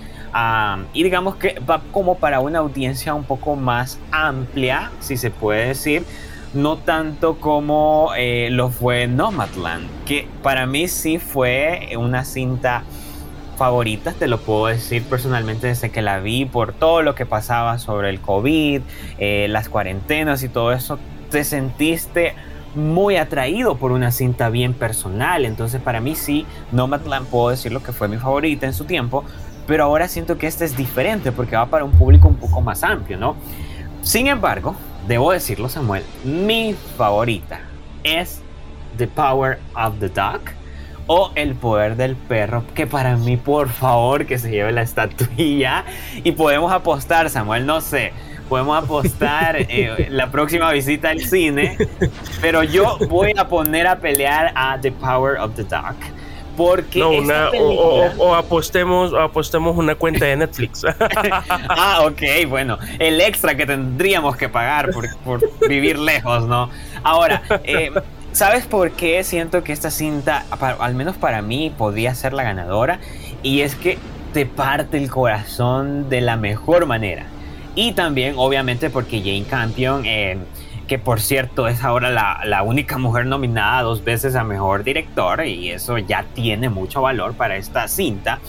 y 0.93 1.03
digamos 1.03 1.37
que 1.37 1.61
va 1.69 1.83
como 1.93 2.19
para 2.19 2.41
una 2.41 2.59
audiencia 2.59 3.15
un 3.15 3.25
poco 3.25 3.57
más 3.57 3.99
amplia, 4.11 4.91
si 5.01 5.17
se 5.17 5.31
puede 5.31 5.69
decir. 5.69 6.05
No 6.53 6.79
tanto 6.79 7.37
como 7.39 8.11
eh, 8.17 8.49
lo 8.51 8.71
fue 8.71 9.07
Nomadland, 9.07 9.89
que 10.05 10.27
para 10.43 10.67
mí 10.67 10.89
sí 10.89 11.19
fue 11.19 11.91
una 11.97 12.25
cinta 12.25 12.83
favoritas, 13.61 14.15
te 14.15 14.27
lo 14.27 14.41
puedo 14.41 14.69
decir 14.69 15.03
personalmente 15.03 15.67
desde 15.67 15.91
que 15.91 16.01
la 16.01 16.19
vi 16.19 16.47
por 16.47 16.73
todo 16.73 17.03
lo 17.03 17.15
que 17.15 17.27
pasaba 17.27 17.77
sobre 17.77 18.09
el 18.09 18.19
COVID, 18.19 18.81
eh, 19.19 19.49
las 19.51 19.69
cuarentenas 19.69 20.43
y 20.43 20.49
todo 20.49 20.73
eso, 20.73 20.99
te 21.31 21.45
sentiste 21.45 22.33
muy 22.75 23.17
atraído 23.17 23.77
por 23.77 23.93
una 23.93 24.13
cinta 24.13 24.49
bien 24.49 24.73
personal. 24.73 25.45
Entonces 25.45 25.79
para 25.79 26.01
mí 26.01 26.15
sí, 26.15 26.47
Nomadland 26.73 27.27
puedo 27.27 27.51
decir 27.51 27.71
lo 27.71 27.83
que 27.83 27.93
fue 27.93 28.09
mi 28.09 28.17
favorita 28.17 28.65
en 28.65 28.73
su 28.73 28.87
tiempo, 28.87 29.25
pero 29.67 29.85
ahora 29.85 30.09
siento 30.09 30.39
que 30.39 30.47
esta 30.47 30.65
es 30.65 30.75
diferente 30.75 31.31
porque 31.31 31.55
va 31.55 31.67
para 31.67 31.85
un 31.85 31.93
público 31.93 32.29
un 32.29 32.37
poco 32.37 32.63
más 32.63 32.83
amplio, 32.83 33.19
¿no? 33.19 33.37
Sin 34.01 34.27
embargo, 34.27 34.75
debo 35.07 35.33
decirlo 35.33 35.69
Samuel, 35.69 36.03
mi 36.25 36.75
favorita 36.97 37.61
es 38.05 38.41
The 38.97 39.07
Power 39.07 39.59
of 39.75 39.99
the 40.01 40.09
Dog 40.09 40.41
o 41.13 41.33
El 41.35 41.57
poder 41.57 41.97
del 41.97 42.15
perro, 42.15 42.63
que 42.73 42.87
para 42.87 43.17
mí, 43.17 43.37
por 43.37 43.69
favor, 43.69 44.27
que 44.27 44.39
se 44.39 44.49
lleve 44.49 44.71
la 44.71 44.83
estatuilla. 44.83 45.85
Y 46.23 46.31
podemos 46.31 46.73
apostar, 46.73 47.29
Samuel, 47.31 47.67
no 47.67 47.81
sé, 47.81 48.13
podemos 48.49 48.81
apostar 48.81 49.57
eh, 49.59 50.07
la 50.09 50.31
próxima 50.31 50.71
visita 50.71 51.11
al 51.11 51.19
cine, 51.19 51.77
pero 52.41 52.63
yo 52.63 52.97
voy 53.09 53.33
a 53.37 53.49
poner 53.49 53.89
a 53.89 53.99
pelear 53.99 54.53
a 54.55 54.79
The 54.81 54.93
Power 54.93 55.39
of 55.39 55.57
the 55.57 55.65
Dog. 55.65 55.97
Porque 56.57 57.03
o, 57.03 58.35
apostemos, 58.37 59.13
apostemos 59.13 59.77
una 59.77 59.97
cuenta 59.97 60.27
de 60.27 60.37
Netflix. 60.37 60.85
ah, 61.41 62.03
ok, 62.05 62.23
bueno, 62.49 62.79
el 63.01 63.21
extra 63.21 63.57
que 63.57 63.67
tendríamos 63.67 64.37
que 64.37 64.49
pagar 64.49 64.91
por, 65.25 65.41
vivir 65.69 65.99
lejos, 65.99 66.47
¿no? 66.47 66.71
Ahora, 67.03 67.43
eh, 67.65 67.91
¿sabes 68.33 68.67
por 68.67 68.93
qué 68.93 69.23
siento 69.25 69.63
que 69.65 69.73
esta 69.73 69.91
cinta, 69.91 70.45
al 70.79 70.95
menos 70.95 71.17
para 71.17 71.43
mí, 71.43 71.73
podría 71.77 72.15
ser 72.15 72.33
la 72.33 72.43
ganadora? 72.43 73.01
Y 73.43 73.61
es 73.61 73.75
que 73.75 73.99
te 74.33 74.47
parte 74.47 74.97
el 74.97 75.11
corazón 75.11 76.09
de 76.09 76.21
la 76.21 76.37
mejor 76.37 76.87
manera. 76.87 77.27
Y 77.75 77.93
también, 77.93 78.35
obviamente, 78.37 78.91
porque 78.91 79.21
Jane 79.21 79.45
Campion, 79.45 80.03
eh, 80.05 80.39
que 80.87 80.99
por 80.99 81.21
cierto 81.21 81.69
es 81.69 81.85
ahora 81.85 82.11
la, 82.11 82.63
única 82.63 82.99
mujer 82.99 83.27
nominada 83.27 83.83
dos 83.83 84.03
veces 84.03 84.35
a 84.35 84.45
mejor 84.45 84.83
director, 84.83 85.45
y 85.47 85.71
eso 85.71 85.99
ya 85.99 86.25
tiene 86.35 86.69
mucho 86.69 87.01
valor 87.03 87.35
para 87.35 87.57
esta 87.57 87.87
cinta. 87.89 88.41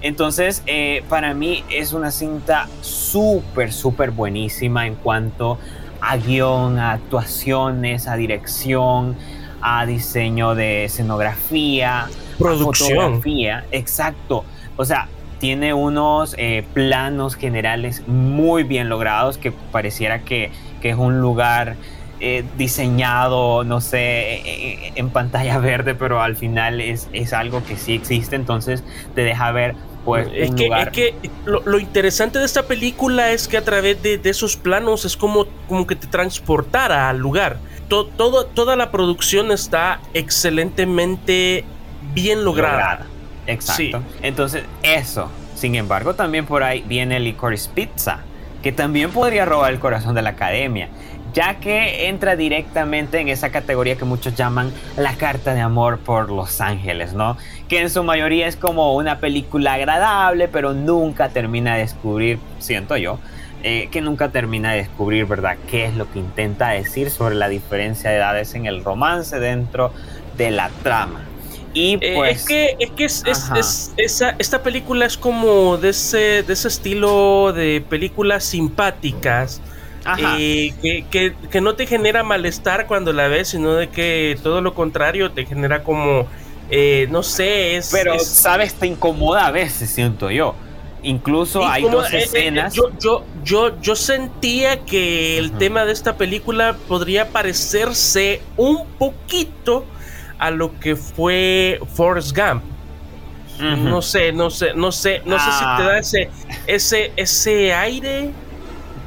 Entonces, 0.00 0.62
eh, 0.66 1.02
para 1.08 1.34
mí 1.34 1.64
es 1.70 1.92
una 1.92 2.12
cinta 2.12 2.68
súper, 2.82 3.72
súper 3.72 4.12
buenísima 4.12 4.86
en 4.86 4.94
cuanto 4.94 5.58
a 6.00 6.16
guion, 6.16 6.78
a 6.78 6.92
actuaciones, 6.92 8.06
a 8.06 8.16
dirección, 8.16 9.16
a 9.60 9.86
diseño 9.86 10.54
de 10.54 10.84
escenografía, 10.84 12.06
producción. 12.38 12.90
fotografía. 12.90 13.64
Exacto. 13.70 14.44
O 14.76 14.84
sea, 14.84 15.08
tiene 15.38 15.74
unos 15.74 16.34
eh, 16.38 16.64
planos 16.74 17.36
generales 17.36 18.02
muy 18.06 18.64
bien 18.64 18.88
logrados 18.88 19.38
que 19.38 19.52
pareciera 19.52 20.20
que, 20.20 20.50
es 20.82 20.96
un 20.96 21.20
lugar 21.20 21.76
eh, 22.20 22.44
diseñado, 22.56 23.62
no 23.64 23.80
sé, 23.80 24.36
eh, 24.44 24.92
en 24.94 25.10
pantalla 25.10 25.58
verde, 25.60 25.94
pero 25.94 26.22
al 26.22 26.36
final 26.36 26.80
es, 26.80 27.08
es, 27.12 27.32
algo 27.32 27.62
que 27.64 27.76
sí 27.76 27.94
existe, 27.94 28.36
entonces 28.36 28.82
te 29.14 29.22
deja 29.22 29.50
ver 29.52 29.74
pues... 30.04 30.28
Es, 30.32 30.54
que, 30.54 30.66
es 30.68 30.88
que 30.90 31.14
lo, 31.44 31.78
interesante 31.78 32.38
de 32.38 32.44
esta 32.44 32.64
película 32.64 33.32
es 33.32 33.48
que 33.48 33.56
a 33.56 33.64
través 33.64 34.02
de, 34.02 34.20
esos 34.24 34.56
planos 34.56 35.04
es 35.04 35.16
como, 35.16 35.46
como 35.68 35.86
que 35.86 35.96
te 35.96 36.06
transportara 36.06 37.08
al 37.08 37.18
lugar. 37.18 37.58
Todo, 37.88 38.44
toda 38.46 38.76
la 38.76 38.90
producción 38.90 39.50
está 39.50 40.00
excelentemente 40.12 41.64
bien 42.14 42.44
lograda. 42.44 43.06
Exacto. 43.46 44.02
Entonces, 44.22 44.64
eso. 44.82 45.30
Sin 45.54 45.74
embargo, 45.74 46.14
también 46.14 46.46
por 46.46 46.62
ahí 46.62 46.84
viene 46.86 47.18
Licorice 47.18 47.70
Pizza, 47.74 48.20
que 48.62 48.72
también 48.72 49.10
podría 49.10 49.44
robar 49.44 49.72
el 49.72 49.80
corazón 49.80 50.14
de 50.14 50.22
la 50.22 50.30
academia, 50.30 50.88
ya 51.38 51.60
que 51.60 52.08
entra 52.08 52.34
directamente 52.34 53.20
en 53.20 53.28
esa 53.28 53.50
categoría 53.50 53.94
que 53.94 54.04
muchos 54.04 54.34
llaman 54.34 54.72
la 54.96 55.14
carta 55.14 55.54
de 55.54 55.60
amor 55.60 56.00
por 56.00 56.32
Los 56.32 56.60
Ángeles, 56.60 57.12
¿no? 57.12 57.36
Que 57.68 57.80
en 57.80 57.90
su 57.90 58.02
mayoría 58.02 58.48
es 58.48 58.56
como 58.56 58.96
una 58.96 59.20
película 59.20 59.74
agradable, 59.74 60.48
pero 60.48 60.72
nunca 60.72 61.28
termina 61.28 61.76
de 61.76 61.82
descubrir, 61.82 62.40
siento 62.58 62.96
yo, 62.96 63.20
eh, 63.62 63.88
que 63.92 64.00
nunca 64.00 64.30
termina 64.30 64.72
de 64.72 64.78
descubrir, 64.78 65.26
¿verdad?, 65.26 65.58
qué 65.70 65.84
es 65.84 65.94
lo 65.94 66.10
que 66.10 66.18
intenta 66.18 66.70
decir 66.70 67.08
sobre 67.08 67.36
la 67.36 67.48
diferencia 67.48 68.10
de 68.10 68.16
edades 68.16 68.56
en 68.56 68.66
el 68.66 68.82
romance 68.82 69.38
dentro 69.38 69.92
de 70.36 70.50
la 70.50 70.70
trama. 70.82 71.20
Y 71.72 71.98
eh, 72.00 72.14
pues. 72.16 72.40
es 72.40 72.46
que, 72.46 72.76
es 72.80 72.90
que 72.90 73.04
es, 73.04 73.92
esa, 73.96 74.34
esta 74.40 74.64
película 74.64 75.06
es 75.06 75.16
como 75.16 75.76
de 75.76 75.90
ese, 75.90 76.42
de 76.42 76.52
ese 76.52 76.66
estilo 76.66 77.52
de 77.52 77.80
películas 77.88 78.42
simpáticas. 78.42 79.60
Eh, 80.16 80.74
que, 81.10 81.34
que, 81.50 81.60
no 81.60 81.74
te 81.74 81.86
genera 81.86 82.22
malestar 82.22 82.86
cuando 82.86 83.12
la 83.12 83.28
ves, 83.28 83.48
sino 83.48 83.74
de 83.74 83.88
que 83.88 84.38
todo 84.42 84.60
lo 84.60 84.74
contrario 84.74 85.32
te 85.32 85.44
genera 85.44 85.82
como. 85.82 86.26
Eh, 86.70 87.08
no 87.10 87.22
sé, 87.22 87.76
es. 87.76 87.90
Pero, 87.92 88.18
¿sabes? 88.18 88.74
Te 88.74 88.86
incomoda 88.86 89.46
a 89.46 89.50
veces, 89.50 89.90
siento 89.90 90.30
yo. 90.30 90.54
Incluso 91.02 91.66
hay 91.66 91.84
dos 91.84 92.12
escenas. 92.12 92.74
yo, 92.74 92.90
yo, 92.98 93.24
yo, 93.44 93.80
yo 93.80 93.94
sentía 93.94 94.80
que 94.80 95.38
el 95.38 95.52
tema 95.52 95.84
de 95.84 95.92
esta 95.92 96.16
película 96.16 96.76
podría 96.88 97.28
parecerse 97.28 98.42
un 98.56 98.86
poquito 98.98 99.84
a 100.38 100.50
lo 100.50 100.78
que 100.80 100.96
fue 100.96 101.80
Forrest 101.94 102.36
Gump. 102.36 102.62
No 103.60 104.02
sé, 104.02 104.32
no 104.32 104.50
sé, 104.50 104.72
no 104.74 104.92
sé, 104.92 105.20
no 105.24 105.36
sé 105.38 105.52
si 105.52 105.58
te 105.58 105.82
da 105.82 105.94
ah. 105.94 105.98
ese, 105.98 106.30
ese, 106.66 107.12
ese 107.16 107.74
aire. 107.74 108.30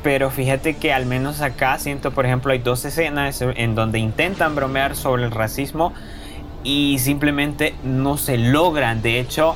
Pero 0.03 0.31
fíjate 0.31 0.75
que 0.75 0.93
al 0.93 1.05
menos 1.05 1.41
acá 1.41 1.77
siento, 1.77 2.11
por 2.11 2.25
ejemplo, 2.25 2.51
hay 2.51 2.59
dos 2.59 2.83
escenas 2.85 3.41
en 3.41 3.75
donde 3.75 3.99
intentan 3.99 4.55
bromear 4.55 4.95
sobre 4.95 5.23
el 5.23 5.31
racismo 5.31 5.93
y 6.63 6.97
simplemente 6.99 7.75
no 7.83 8.17
se 8.17 8.37
logran. 8.37 9.01
De 9.01 9.19
hecho, 9.19 9.55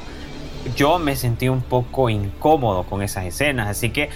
yo 0.76 1.00
me 1.00 1.16
sentí 1.16 1.50
un 1.50 1.62
poco 1.62 2.10
incómodo 2.10 2.84
con 2.84 3.02
esas 3.02 3.26
escenas. 3.26 3.68
Así 3.68 3.90
que 3.90 4.10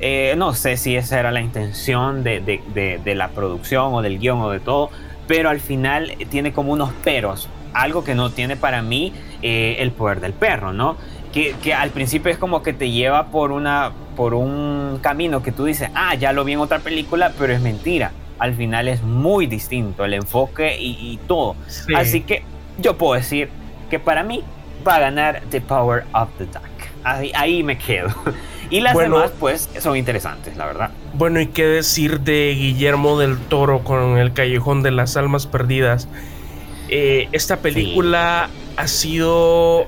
eh, 0.00 0.34
no 0.36 0.54
sé 0.54 0.76
si 0.76 0.96
esa 0.96 1.20
era 1.20 1.30
la 1.30 1.40
intención 1.40 2.24
de, 2.24 2.60
la 3.04 3.28
producción 3.28 3.92
o 3.94 4.02
del 4.02 4.18
guion 4.18 4.40
o 4.40 4.50
de 4.50 4.60
todo 4.60 4.90
pero 5.26 5.50
al 5.50 5.60
final 5.60 6.12
tiene 6.30 6.52
como 6.52 6.72
unos 6.72 6.92
peros, 6.92 7.48
algo 7.72 8.04
que 8.04 8.14
no 8.14 8.30
tiene 8.30 8.56
para 8.56 8.82
mí 8.82 9.12
eh, 9.42 9.76
el 9.78 9.90
poder 9.92 10.20
del 10.20 10.32
perro, 10.32 10.72
¿no? 10.72 10.96
Que, 11.34 11.54
que, 11.60 11.74
al 11.74 11.90
principio 11.90 12.30
es 12.30 12.38
como 12.38 12.62
que 12.62 12.72
te 12.72 12.92
lleva 12.92 13.26
por, 13.26 13.50
una, 13.50 13.90
por 14.16 14.34
un 14.34 15.00
camino 15.02 15.42
que 15.42 15.50
tú 15.50 15.64
dices, 15.64 15.90
ah, 15.94 16.14
ya 16.14 16.32
lo 16.32 16.44
vi 16.44 16.52
en 16.52 16.60
otra 16.60 16.78
película, 16.78 17.32
pero 17.36 17.52
es 17.52 17.60
mentira. 17.60 18.12
Al 18.38 18.54
final 18.54 18.86
es 18.86 19.02
muy 19.02 19.48
distinto 19.48 20.04
el 20.04 20.14
enfoque 20.14 20.76
y, 20.78 21.18
todo. 21.26 21.56
Así 21.96 22.20
que 22.20 22.44
yo 22.78 22.96
puedo 22.96 23.14
decir 23.14 23.48
que 23.90 23.98
para 23.98 24.22
mí 24.22 24.44
va 24.86 24.96
a 24.96 25.00
ganar 25.00 25.42
The 25.50 25.60
Power 25.60 26.04
of 26.12 26.28
the 26.38 26.46
Duck. 26.46 26.62
Ahí, 27.02 27.32
ahí 27.34 27.62
me 27.62 27.76
quedo. 27.76 28.14
Y 28.70 28.80
las 28.80 28.96
demás, 28.96 29.30
pues, 29.38 29.68
son 29.78 29.96
interesantes, 29.96 30.56
la 30.56 30.66
verdad. 30.66 30.90
Bueno, 31.12 31.40
¿y 31.40 31.48
qué 31.48 31.64
decir 31.64 32.20
de 32.20 32.54
Guillermo 32.58 33.18
del 33.18 33.38
Toro 33.38 33.84
con 33.84 34.18
El 34.18 34.32
Callejón 34.32 34.82
de 34.82 34.90
las 34.90 35.16
Almas 35.16 35.46
Perdidas? 35.46 36.08
Eh, 36.88 37.28
esta 37.32 37.58
película 37.58 38.48
ha 38.76 38.88
sido... 38.88 39.86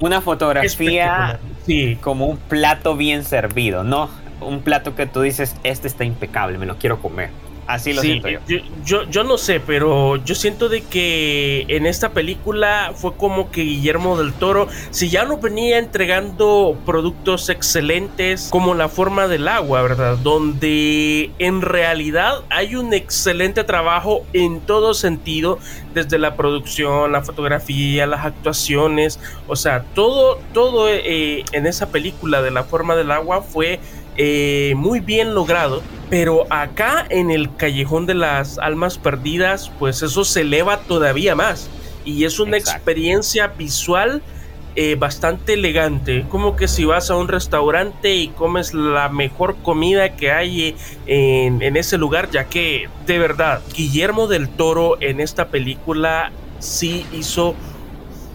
Una 0.00 0.20
fotografía 0.20 1.40
sí. 1.66 1.98
como 2.00 2.26
un 2.26 2.36
plato 2.36 2.96
bien 2.96 3.24
servido, 3.24 3.84
¿no? 3.84 4.08
Un 4.40 4.60
plato 4.60 4.94
que 4.94 5.06
tú 5.06 5.22
dices, 5.22 5.56
este 5.64 5.88
está 5.88 6.04
impecable, 6.04 6.58
me 6.58 6.66
lo 6.66 6.76
quiero 6.76 7.00
comer. 7.00 7.30
Así 7.68 7.92
lo 7.92 8.00
siento 8.00 8.28
yo. 8.30 8.40
yo. 8.82 9.04
yo. 9.10 9.24
no 9.24 9.36
sé, 9.36 9.60
pero 9.60 10.16
yo 10.16 10.34
siento 10.34 10.70
de 10.70 10.80
que 10.80 11.66
en 11.68 11.84
esta 11.84 12.14
película 12.14 12.92
fue 12.94 13.14
como 13.14 13.50
que 13.50 13.60
Guillermo 13.60 14.16
del 14.16 14.32
Toro, 14.32 14.68
si 14.90 15.10
ya 15.10 15.26
no 15.26 15.36
venía 15.36 15.76
entregando 15.76 16.78
productos 16.86 17.50
excelentes 17.50 18.48
como 18.50 18.74
La 18.74 18.88
forma 18.88 19.28
del 19.28 19.46
agua, 19.48 19.82
¿verdad? 19.82 20.16
Donde 20.16 21.30
en 21.38 21.60
realidad 21.60 22.42
hay 22.48 22.74
un 22.74 22.94
excelente 22.94 23.64
trabajo 23.64 24.24
en 24.32 24.60
todo 24.60 24.94
sentido, 24.94 25.58
desde 25.92 26.18
la 26.18 26.36
producción, 26.36 27.12
la 27.12 27.20
fotografía, 27.20 28.06
las 28.06 28.24
actuaciones, 28.24 29.20
o 29.46 29.56
sea, 29.56 29.84
todo, 29.94 30.38
todo 30.54 30.88
eh, 30.88 31.44
en 31.52 31.66
esa 31.66 31.90
película 31.90 32.40
de 32.40 32.50
La 32.50 32.64
forma 32.64 32.96
del 32.96 33.10
agua 33.10 33.42
fue 33.42 33.78
eh, 34.16 34.72
muy 34.74 35.00
bien 35.00 35.34
logrado. 35.34 35.82
Pero 36.10 36.46
acá 36.50 37.06
en 37.10 37.30
el 37.30 37.54
Callejón 37.56 38.06
de 38.06 38.14
las 38.14 38.58
Almas 38.58 38.98
Perdidas, 38.98 39.70
pues 39.78 40.02
eso 40.02 40.24
se 40.24 40.40
eleva 40.40 40.80
todavía 40.80 41.34
más. 41.34 41.68
Y 42.04 42.24
es 42.24 42.40
una 42.40 42.56
experiencia 42.56 43.48
visual 43.48 44.22
eh, 44.74 44.94
bastante 44.94 45.54
elegante. 45.54 46.24
Como 46.30 46.56
que 46.56 46.68
si 46.68 46.84
vas 46.84 47.10
a 47.10 47.16
un 47.16 47.28
restaurante 47.28 48.14
y 48.14 48.28
comes 48.28 48.72
la 48.72 49.08
mejor 49.08 49.56
comida 49.62 50.16
que 50.16 50.30
hay 50.30 50.76
en, 51.06 51.60
en 51.60 51.76
ese 51.76 51.98
lugar, 51.98 52.30
ya 52.30 52.44
que 52.44 52.88
de 53.06 53.18
verdad, 53.18 53.60
Guillermo 53.74 54.28
del 54.28 54.48
Toro 54.48 54.96
en 55.00 55.20
esta 55.20 55.48
película 55.48 56.32
sí 56.58 57.06
hizo 57.12 57.54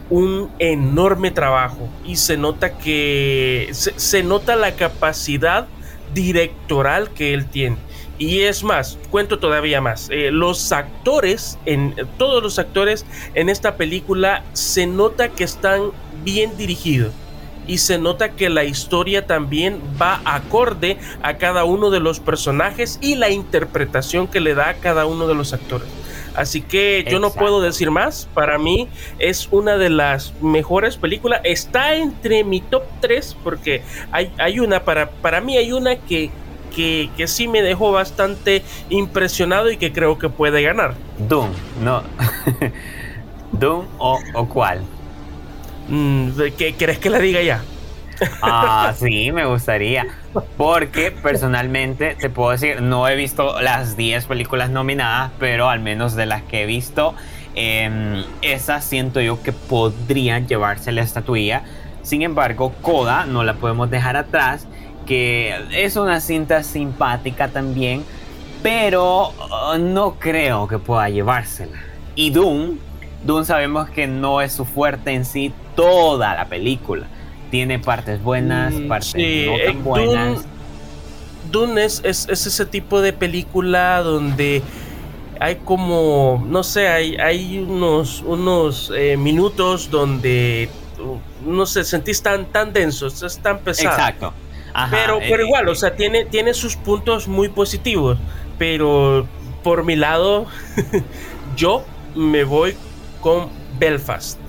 un 0.09 0.51
enorme 0.59 1.31
trabajo 1.31 1.89
y 2.05 2.17
se 2.17 2.37
nota 2.37 2.77
que 2.77 3.69
se, 3.71 4.23
nota 4.23 4.55
la 4.55 4.75
capacidad 4.75 5.67
directoral 6.13 7.09
que 7.11 7.33
él 7.33 7.47
tiene. 7.47 7.77
Y 8.17 8.41
es 8.41 8.63
más, 8.63 8.97
cuento 9.09 9.39
todavía 9.39 9.81
más. 9.81 10.09
Eh, 10.11 10.31
los 10.31 10.71
actores, 10.71 11.57
en, 11.65 11.95
todos 12.17 12.43
los 12.43 12.59
actores 12.59 13.05
en 13.33 13.49
esta 13.49 13.75
película 13.75 14.43
se 14.53 14.85
nota 14.85 15.29
que 15.29 15.43
están 15.43 15.91
bien 16.23 16.55
dirigidos. 16.57 17.13
Y 17.65 17.77
se 17.77 17.97
nota 17.97 18.33
que 18.33 18.49
la 18.49 18.65
historia 18.65 19.25
también 19.25 19.81
va 20.01 20.21
acorde 20.25 20.97
a 21.21 21.37
cada 21.37 21.63
uno 21.63 21.89
de 21.89 22.01
los 22.01 22.19
personajes 22.19 22.99
y 23.01 23.15
la 23.15 23.29
interpretación 23.29 24.27
que 24.27 24.41
le 24.41 24.53
da 24.53 24.69
a 24.69 24.73
cada 24.75 25.05
uno 25.05 25.27
de 25.27 25.35
los 25.35 25.53
actores. 25.53 25.87
Así 26.35 26.61
que 26.61 27.05
yo 27.09 27.19
no 27.19 27.31
puedo 27.31 27.61
decir 27.61 27.91
más. 27.91 28.27
Para 28.33 28.57
mí 28.57 28.87
es 29.19 29.47
una 29.51 29.77
de 29.77 29.89
las 29.89 30.33
mejores 30.41 30.97
películas. 30.97 31.41
Está 31.43 31.95
entre 31.95 32.43
mi 32.43 32.61
top 32.61 32.83
3 33.01 33.37
porque 33.43 33.81
hay, 34.11 34.31
hay 34.37 34.59
una, 34.59 34.83
para, 34.83 35.09
para 35.09 35.41
mí 35.41 35.57
hay 35.57 35.71
una 35.71 35.97
que, 35.97 36.29
que, 36.75 37.09
que 37.15 37.27
sí 37.27 37.47
me 37.47 37.61
dejó 37.61 37.91
bastante 37.91 38.63
impresionado 38.89 39.71
y 39.71 39.77
que 39.77 39.91
creo 39.91 40.17
que 40.17 40.29
puede 40.29 40.61
ganar. 40.61 40.95
Doom, 41.17 41.49
no. 41.83 42.03
Doom 43.51 43.85
o, 43.99 44.19
o 44.33 44.49
cuál? 44.49 44.81
Mm, 45.87 46.29
¿Qué 46.57 46.75
querés 46.75 46.99
que 46.99 47.09
la 47.09 47.19
diga 47.19 47.41
ya? 47.41 47.63
Ah, 48.41 48.93
sí, 48.97 49.31
me 49.31 49.45
gustaría. 49.45 50.05
Porque 50.57 51.11
personalmente 51.11 52.15
te 52.19 52.29
puedo 52.29 52.51
decir, 52.51 52.81
no 52.81 53.07
he 53.07 53.15
visto 53.15 53.59
las 53.61 53.95
10 53.97 54.25
películas 54.25 54.69
nominadas, 54.69 55.31
pero 55.39 55.69
al 55.69 55.79
menos 55.79 56.15
de 56.15 56.25
las 56.25 56.41
que 56.43 56.63
he 56.63 56.65
visto, 56.65 57.15
eh, 57.55 58.23
esas 58.41 58.83
siento 58.83 59.21
yo 59.21 59.41
que 59.41 59.51
podrían 59.51 60.47
llevarse 60.47 60.91
la 60.91 61.01
estatuilla. 61.01 61.63
Sin 62.01 62.21
embargo, 62.21 62.73
Coda 62.81 63.25
no 63.25 63.43
la 63.43 63.53
podemos 63.53 63.89
dejar 63.89 64.17
atrás, 64.17 64.67
que 65.05 65.55
es 65.71 65.95
una 65.95 66.19
cinta 66.19 66.63
simpática 66.63 67.47
también, 67.47 68.03
pero 68.61 69.29
uh, 69.29 69.77
no 69.77 70.15
creo 70.19 70.67
que 70.67 70.79
pueda 70.79 71.09
llevársela. 71.09 71.77
Y 72.15 72.31
Doom, 72.31 72.77
Doom 73.23 73.45
sabemos 73.45 73.89
que 73.89 74.07
no 74.07 74.41
es 74.41 74.51
su 74.51 74.65
fuerte 74.65 75.11
en 75.11 75.25
sí 75.25 75.53
toda 75.75 76.35
la 76.35 76.45
película 76.45 77.07
tiene 77.53 77.77
partes 77.77 78.19
buenas, 78.23 78.73
mm, 78.73 78.87
partes 78.87 79.13
no 79.13 79.21
tan 79.21 79.77
eh, 79.77 79.79
buenas. 79.83 80.43
Dune, 81.51 81.85
es, 81.85 82.01
ese 82.03 82.65
tipo 82.65 82.99
de 82.99 83.13
película 83.13 84.01
donde 84.01 84.63
hay 85.39 85.57
como, 85.57 86.43
no 86.47 86.63
sé, 86.63 86.87
hay, 86.87 87.15
hay 87.17 87.59
unos, 87.59 88.23
unos 88.23 88.91
eh, 88.97 89.17
minutos 89.17 89.91
donde, 89.91 90.67
no 91.45 91.67
sé, 91.67 91.83
sentís 91.83 92.23
tan, 92.23 92.47
tan 92.47 92.73
densos, 92.73 93.21
es 93.21 93.37
tan 93.37 93.59
pesado. 93.59 93.97
Exacto. 93.97 94.33
pero, 94.89 95.19
pero 95.19 95.43
eh, 95.43 95.45
igual, 95.45 95.69
o 95.69 95.75
sea, 95.75 95.95
tiene, 95.95 96.25
tiene 96.25 96.55
sus 96.55 96.75
puntos 96.75 97.27
muy 97.27 97.49
positivos. 97.49 98.17
Pero 98.57 99.27
por 99.61 99.83
mi 99.83 99.95
lado, 99.95 100.47
yo 101.55 101.85
me 102.15 102.45
voy 102.45 102.75
con 103.21 103.49
Belfast 103.77 104.39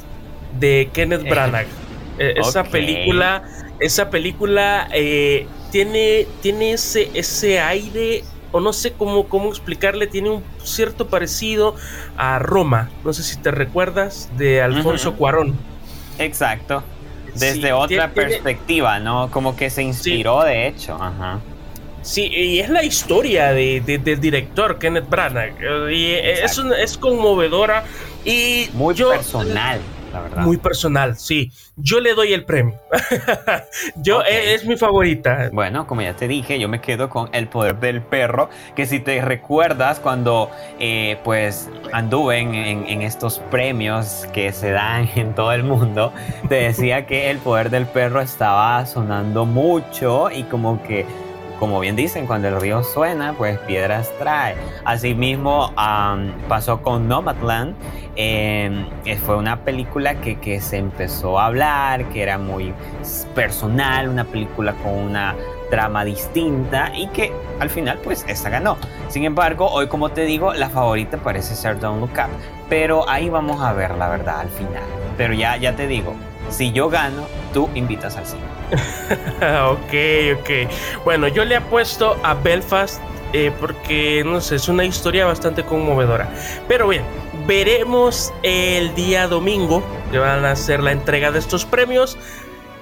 de 0.59 0.89
Kenneth 0.95 1.29
Branagh. 1.29 1.84
Eh, 2.19 2.35
esa 2.37 2.65
película, 2.65 3.43
esa 3.81 4.11
película 4.11 4.89
eh, 4.93 5.47
tiene, 5.71 6.27
tiene 6.43 6.73
ese, 6.73 7.11
ese 7.15 7.61
aire, 7.61 8.25
o 8.53 8.61
no 8.61 8.73
sé 8.73 8.93
cómo, 8.93 9.29
cómo 9.29 9.49
explicarle, 9.49 10.07
tiene 10.07 10.31
un 10.31 10.45
cierto 10.63 11.09
parecido 11.09 11.75
a 12.17 12.39
Roma. 12.39 12.91
No 13.05 13.13
sé 13.13 13.23
si 13.23 13.37
te 13.37 13.51
recuerdas 13.51 14.31
de 14.37 14.63
Alfonso 14.63 15.15
Cuarón. 15.15 15.57
Exacto. 16.19 16.83
Desde 17.35 17.73
otra 17.73 18.13
perspectiva, 18.13 19.01
¿no? 19.01 19.29
Como 19.31 19.57
que 19.57 19.71
se 19.71 19.83
inspiró, 19.83 20.45
de 20.45 20.69
hecho. 20.69 20.95
Ajá. 20.95 21.41
Sí, 22.03 22.27
y 22.27 22.61
es 22.61 22.69
la 22.69 22.85
historia 22.85 23.53
de, 23.53 23.81
del 23.81 24.21
director 24.21 24.79
Kenneth 24.79 25.09
Branagh. 25.09 25.55
Y 25.91 26.13
es, 26.13 26.61
es 26.79 26.99
conmovedora 26.99 27.83
y 28.25 28.69
muy 28.75 28.95
personal. 28.95 29.81
Muy 30.37 30.57
personal, 30.59 31.17
sí. 31.17 31.53
Yo 31.77 32.01
le 32.01 32.15
doy 32.15 32.33
el 32.33 32.45
premio. 32.45 32.79
yo 33.97 34.23
e, 34.23 34.55
es, 34.55 34.65
mi 34.65 34.77
favorita. 34.77 35.51
Bueno, 35.53 35.87
como 35.87 36.03
ya 36.03 36.15
te 36.15 36.29
dije, 36.29 36.59
yo 36.59 36.69
me 36.69 36.81
quedo 36.81 37.11
con 37.11 37.29
El 37.33 37.49
Poder 37.49 37.81
del 37.81 38.03
Perro, 38.03 38.49
que 38.77 38.87
si 38.87 39.01
te 39.01 39.21
recuerdas 39.21 40.01
cuando 40.01 40.51
eh, 40.79 41.19
pues 41.25 41.69
anduve 41.93 42.39
en, 42.39 42.55
en, 42.55 43.03
estos 43.03 43.41
premios 43.51 44.27
que 44.33 44.53
se 44.53 44.71
dan 44.71 45.09
en 45.17 45.35
todo 45.35 45.53
el 45.53 45.65
mundo, 45.65 46.13
te 46.49 46.57
decía 46.57 47.07
que 47.07 47.31
El 47.31 47.39
Poder 47.39 47.71
del 47.71 47.87
Perro 47.87 48.21
estaba 48.21 48.85
sonando 48.87 49.45
mucho 49.47 50.31
y 50.31 50.45
como 50.45 50.83
que 50.83 51.07
como 51.59 51.81
bien 51.81 51.97
dicen, 51.97 52.27
cuando 52.27 52.49
el 52.49 52.61
río 52.61 52.83
suena, 52.83 53.35
pues 53.35 53.59
piedras 53.61 54.13
trae. 54.19 54.57
Asimismo, 54.85 55.73
pasó 56.49 56.83
con 56.83 57.09
Nomadland. 57.09 57.75
Em, 58.17 58.87
fue 59.25 59.37
una 59.37 59.65
película 59.65 60.21
que, 60.21 60.39
que, 60.39 60.61
se 60.61 60.79
empezó 60.79 61.39
a 61.39 61.47
hablar, 61.47 62.05
que 62.11 62.23
era 62.23 62.39
muy 62.39 62.73
personal, 63.35 64.09
una 64.09 64.25
película 64.25 64.73
con 64.75 64.93
una 64.93 65.35
trama 65.71 66.05
distinta 66.05 66.93
y 66.95 67.09
que 67.09 67.33
al 67.59 67.71
final, 67.71 67.99
pues, 68.05 68.25
esta 68.29 68.51
ganó. 68.51 68.77
Sin 69.09 69.25
embargo, 69.25 69.69
hoy, 69.71 69.89
como 69.89 70.11
te 70.11 70.25
digo, 70.25 70.55
la 70.55 70.69
favorita 70.69 71.17
parece 71.19 71.55
ser 71.55 71.81
Don't 71.81 72.01
Look 72.01 72.13
Up. 72.13 72.31
Pero 72.69 73.09
ahí 73.09 73.29
vamos 73.29 73.61
a 73.61 73.73
ver 73.73 73.93
la 73.93 74.09
verdad 74.09 74.41
al 74.41 74.51
final. 74.51 74.83
Pero 75.17 75.35
ya, 75.35 75.57
ya 75.57 75.75
te 75.75 75.87
digo, 75.87 76.15
si 76.51 76.73
yo 76.73 76.89
gano, 76.89 77.27
tú 77.53 77.69
invitas 77.75 78.17
al 78.17 78.27
cine. 78.27 78.43
ok, 79.71 80.41
ok. 80.41 81.05
Bueno, 81.05 81.29
yo 81.29 81.45
le 81.45 81.57
apuesto 81.57 82.17
a 82.23 82.35
Belfast 82.35 83.01
eh, 83.33 83.51
porque, 83.59 84.23
no 84.25 84.41
sé, 84.41 84.57
es 84.57 84.69
una 84.69 84.85
historia 84.85 85.27
bastante 85.27 85.65
conmovedora. 85.65 86.29
Pero 86.69 86.89
bien, 86.89 87.03
veremos 87.47 88.33
el 88.43 88.95
día 88.95 89.27
domingo 89.27 89.83
que 90.11 90.19
van 90.19 90.45
a 90.45 90.53
hacer 90.53 90.83
la 90.83 90.93
entrega 90.93 91.31
de 91.31 91.41
estos 91.41 91.65
premios. 91.65 92.17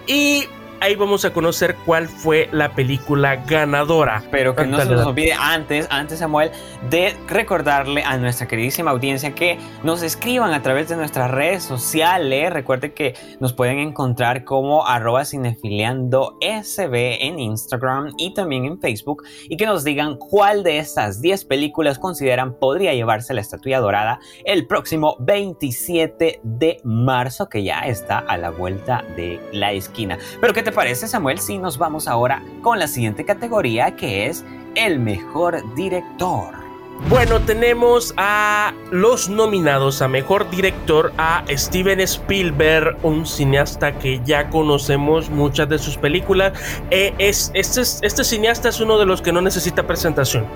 Y 0.07 0.48
ahí 0.82 0.96
vamos 0.96 1.24
a 1.24 1.32
conocer 1.32 1.76
cuál 1.86 2.08
fue 2.08 2.48
la 2.50 2.74
película 2.74 3.36
ganadora. 3.36 4.24
Pero 4.32 4.56
que 4.56 4.66
no 4.66 4.78
se 4.78 4.86
nos 4.86 5.06
olvide 5.06 5.32
antes, 5.32 5.86
antes 5.90 6.18
Samuel, 6.18 6.50
de 6.90 7.14
recordarle 7.28 8.02
a 8.02 8.18
nuestra 8.18 8.48
queridísima 8.48 8.90
audiencia 8.90 9.32
que 9.32 9.58
nos 9.84 10.02
escriban 10.02 10.52
a 10.52 10.60
través 10.62 10.88
de 10.88 10.96
nuestras 10.96 11.30
redes 11.30 11.62
sociales. 11.62 12.52
Recuerde 12.52 12.92
que 12.94 13.14
nos 13.38 13.52
pueden 13.52 13.78
encontrar 13.78 14.42
como 14.42 14.84
arroba 14.84 15.24
cinefiliando 15.24 16.36
sb 16.40 16.94
en 17.20 17.38
Instagram 17.38 18.12
y 18.18 18.34
también 18.34 18.64
en 18.64 18.80
Facebook 18.80 19.22
y 19.48 19.56
que 19.56 19.66
nos 19.66 19.84
digan 19.84 20.16
cuál 20.16 20.64
de 20.64 20.78
estas 20.78 21.22
10 21.22 21.44
películas 21.44 22.00
consideran 22.00 22.54
podría 22.54 22.92
llevarse 22.92 23.34
la 23.34 23.40
estatua 23.40 23.78
dorada 23.78 24.18
el 24.44 24.66
próximo 24.66 25.16
27 25.20 26.40
de 26.42 26.80
marzo 26.82 27.48
que 27.48 27.62
ya 27.62 27.80
está 27.82 28.18
a 28.18 28.36
la 28.36 28.50
vuelta 28.50 29.04
de 29.16 29.40
la 29.52 29.70
esquina. 29.72 30.18
Pero 30.40 30.52
que 30.52 30.64
te 30.64 30.71
parece, 30.72 31.06
Samuel, 31.06 31.38
si 31.38 31.58
nos 31.58 31.78
vamos 31.78 32.08
ahora 32.08 32.42
con 32.62 32.78
la 32.78 32.88
siguiente 32.88 33.24
categoría 33.24 33.94
que 33.94 34.26
es 34.26 34.44
el 34.74 34.98
mejor 34.98 35.62
director? 35.74 36.62
Bueno, 37.08 37.40
tenemos 37.40 38.14
a 38.16 38.72
los 38.90 39.28
nominados 39.28 40.00
a 40.02 40.08
Mejor 40.08 40.48
Director 40.50 41.12
a 41.18 41.44
Steven 41.50 42.00
Spielberg, 42.00 42.96
un 43.02 43.26
cineasta 43.26 43.98
que 43.98 44.20
ya 44.24 44.48
conocemos 44.48 45.28
muchas 45.28 45.68
de 45.68 45.78
sus 45.78 45.96
películas. 45.96 46.52
Eh, 46.90 47.12
es, 47.18 47.50
este, 47.54 47.82
este 47.82 48.24
cineasta 48.24 48.70
es 48.70 48.80
uno 48.80 48.98
de 48.98 49.06
los 49.06 49.20
que 49.20 49.32
no 49.32 49.40
necesita 49.42 49.86
presentación. 49.86 50.46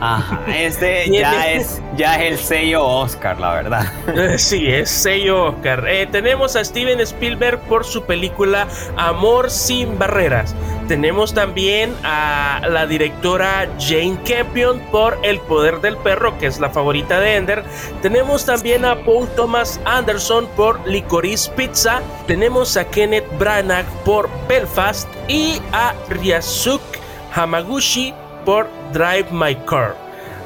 Ajá, 0.00 0.40
este 0.56 1.10
ya 1.12 1.50
es, 1.50 1.82
ya 1.96 2.22
es 2.22 2.32
el 2.32 2.38
sello 2.38 2.86
Oscar, 2.86 3.38
la 3.40 3.54
verdad. 3.54 3.92
Sí, 4.38 4.66
es 4.66 4.90
sello 4.90 5.46
Oscar. 5.46 5.84
Eh, 5.88 6.06
tenemos 6.10 6.56
a 6.56 6.64
Steven 6.64 7.00
Spielberg 7.00 7.58
por 7.62 7.84
su 7.84 8.04
película 8.04 8.68
Amor 8.96 9.50
sin 9.50 9.98
Barreras. 9.98 10.54
Tenemos 10.88 11.34
también 11.34 11.94
a 12.02 12.62
la 12.66 12.86
directora 12.86 13.68
Jane 13.78 14.18
Campion 14.26 14.80
por 14.90 15.18
El 15.22 15.38
Poder 15.40 15.82
del 15.82 15.98
Perro, 15.98 16.38
que 16.38 16.46
es 16.46 16.60
la 16.60 16.70
favorita 16.70 17.20
de 17.20 17.36
Ender. 17.36 17.62
Tenemos 18.00 18.46
también 18.46 18.86
a 18.86 18.96
Paul 19.04 19.28
Thomas 19.36 19.78
Anderson 19.84 20.48
por 20.56 20.80
Licorice 20.88 21.50
Pizza. 21.50 22.00
Tenemos 22.26 22.78
a 22.78 22.88
Kenneth 22.88 23.26
Branagh 23.38 23.84
por 24.06 24.30
Belfast 24.48 25.06
y 25.28 25.60
a 25.72 25.94
Ryasuke 26.08 26.98
Hamaguchi 27.34 28.14
por 28.46 28.66
Drive 28.94 29.26
My 29.30 29.54
Car. 29.66 29.94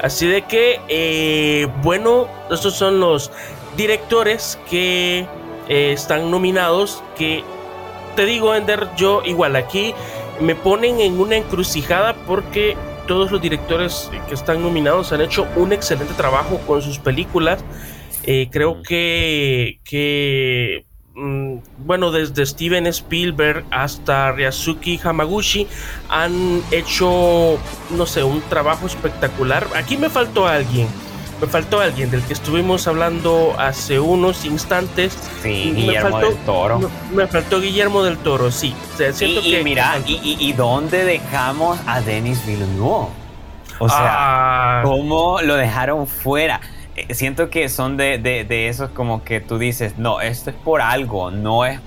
Así 0.01 0.27
de 0.27 0.41
que, 0.41 0.81
eh, 0.89 1.69
bueno, 1.81 2.27
estos 2.51 2.75
son 2.75 2.99
los 2.99 3.31
directores 3.77 4.59
que 4.69 5.25
eh, 5.69 5.93
están 5.93 6.29
nominados. 6.29 7.01
Que 7.17 7.45
te 8.17 8.25
digo, 8.25 8.53
Ender, 8.53 8.89
yo 8.97 9.21
igual 9.23 9.55
aquí 9.55 9.95
me 10.39 10.55
ponen 10.55 10.99
en 10.99 11.19
una 11.19 11.35
encrucijada 11.37 12.15
porque 12.25 12.75
todos 13.07 13.31
los 13.31 13.41
directores 13.41 14.09
que 14.27 14.33
están 14.33 14.61
nominados 14.61 15.11
han 15.11 15.21
hecho 15.21 15.47
un 15.55 15.73
excelente 15.73 16.13
trabajo 16.13 16.59
con 16.65 16.81
sus 16.81 16.99
películas. 16.99 17.63
Eh, 18.25 18.47
creo 18.51 18.81
que, 18.81 19.79
que 19.83 20.85
Mm, 21.15 21.57
bueno, 21.77 22.11
desde 22.11 22.43
Steven 22.43 22.87
Spielberg 22.87 23.65
hasta 23.69 24.31
Ryazuki 24.31 24.99
Hamaguchi 25.03 25.67
han 26.09 26.63
hecho, 26.71 27.59
no 27.91 28.05
sé, 28.07 28.23
un 28.23 28.41
trabajo 28.41 28.87
espectacular. 28.87 29.67
Aquí 29.75 29.95
me 29.95 30.09
faltó 30.09 30.47
alguien. 30.47 30.87
Me 31.43 31.49
faltó 31.49 31.81
alguien 31.81 32.09
del 32.09 32.23
que 32.23 32.31
estuvimos 32.31 32.87
hablando 32.87 33.53
hace 33.57 33.99
unos 33.99 34.45
instantes. 34.45 35.11
Sí, 35.41 35.73
Guillermo 35.75 36.19
del 36.19 36.37
Toro. 36.37 36.89
Me, 37.13 37.27
faltó 37.27 37.59
Guillermo 37.59 38.01
del 38.01 38.17
Toro, 38.17 38.49
sí. 38.49 38.73
y, 39.19 39.61
mira, 39.61 39.97
y, 40.07 40.53
dónde 40.53 41.03
dejamos 41.03 41.77
a 41.85 41.99
Denis 41.99 42.45
Villeneuve? 42.45 43.07
O 43.77 43.89
sea, 43.89 43.97
ah. 43.99 44.81
¿cómo 44.85 45.41
lo 45.41 45.57
dejaron 45.57 46.07
fuera? 46.07 46.61
Eh, 46.95 47.13
siento 47.13 47.49
que 47.49 47.67
son 47.67 47.97
de, 47.97 48.19
de, 48.19 48.69
esos 48.69 48.91
como 48.91 49.25
que 49.25 49.41
tú 49.41 49.57
dices, 49.57 49.97
no, 49.97 50.21
esto 50.21 50.51
es 50.51 50.55
por 50.55 50.79
algo, 50.79 51.29
no 51.29 51.65
es 51.65 51.81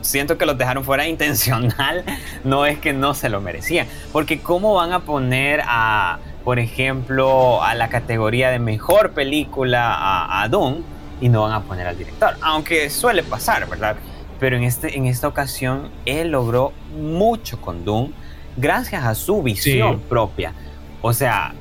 siento 0.00 0.38
que 0.38 0.46
los 0.46 0.56
dejaron 0.56 0.84
fuera 0.84 1.06
intencional, 1.06 2.02
no 2.44 2.64
es 2.64 2.78
que 2.78 2.94
no 2.94 3.12
se 3.12 3.28
lo 3.28 3.42
merecían. 3.42 3.86
Porque 4.10 4.40
¿cómo 4.40 4.72
van 4.72 4.94
a 4.94 5.00
poner 5.00 5.60
a, 5.66 6.18
por 6.44 6.58
ejemplo, 6.58 7.62
a 7.62 7.74
la 7.74 7.88
categoría 7.88 8.50
de 8.50 8.58
mejor 8.58 9.12
película 9.12 9.94
a, 9.94 10.42
a 10.42 10.48
Doom 10.48 10.82
y 11.20 11.28
no 11.28 11.42
van 11.42 11.52
a 11.52 11.60
poner 11.62 11.86
al 11.86 11.96
director? 11.96 12.34
Aunque 12.40 12.90
suele 12.90 13.22
pasar, 13.22 13.68
¿verdad? 13.68 13.96
Pero 14.40 14.56
en, 14.56 14.64
este, 14.64 14.96
en 14.96 15.06
esta 15.06 15.28
ocasión 15.28 15.90
él 16.04 16.32
logró 16.32 16.72
mucho 16.96 17.60
con 17.60 17.84
Doom 17.84 18.12
gracias 18.56 19.04
a 19.04 19.14
su 19.14 19.42
visión 19.42 20.00
propia. 20.00 20.52
O 21.00 21.12
sea, 21.12 21.54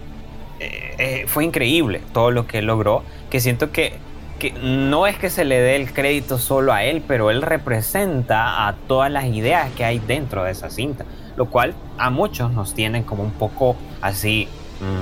eh, 0.60 0.96
eh, 0.98 1.24
fue 1.28 1.46
increíble 1.46 2.02
todo 2.14 2.32
lo 2.32 2.48
que 2.48 2.60
él 2.60 2.66
logró, 2.66 3.04
que 3.30 3.40
siento 3.40 3.72
que, 3.72 3.94
que 4.40 4.52
no 4.52 5.08
es 5.08 5.18
que 5.18 5.30
se 5.30 5.46
le 5.46 5.60
dé 5.60 5.76
el 5.76 5.94
crédito 5.94 6.38
solo 6.38 6.74
a 6.74 6.84
él, 6.84 7.04
pero 7.08 7.32
él 7.32 7.42
representa 7.42 8.68
a 8.68 8.76
todas 8.88 9.12
las 9.12 9.26
ideas 9.26 9.72
que 9.72 9.86
hay 9.86 10.00
dentro 10.00 10.44
de 10.44 10.52
esa 10.52 10.70
cinta, 10.70 11.06
lo 11.36 11.50
cual 11.50 11.74
a 11.98 12.10
muchos 12.10 12.52
nos 12.52 12.74
tienen 12.74 13.04
como 13.04 13.24
un 13.24 13.32
poco 13.32 13.76
así, 14.02 14.48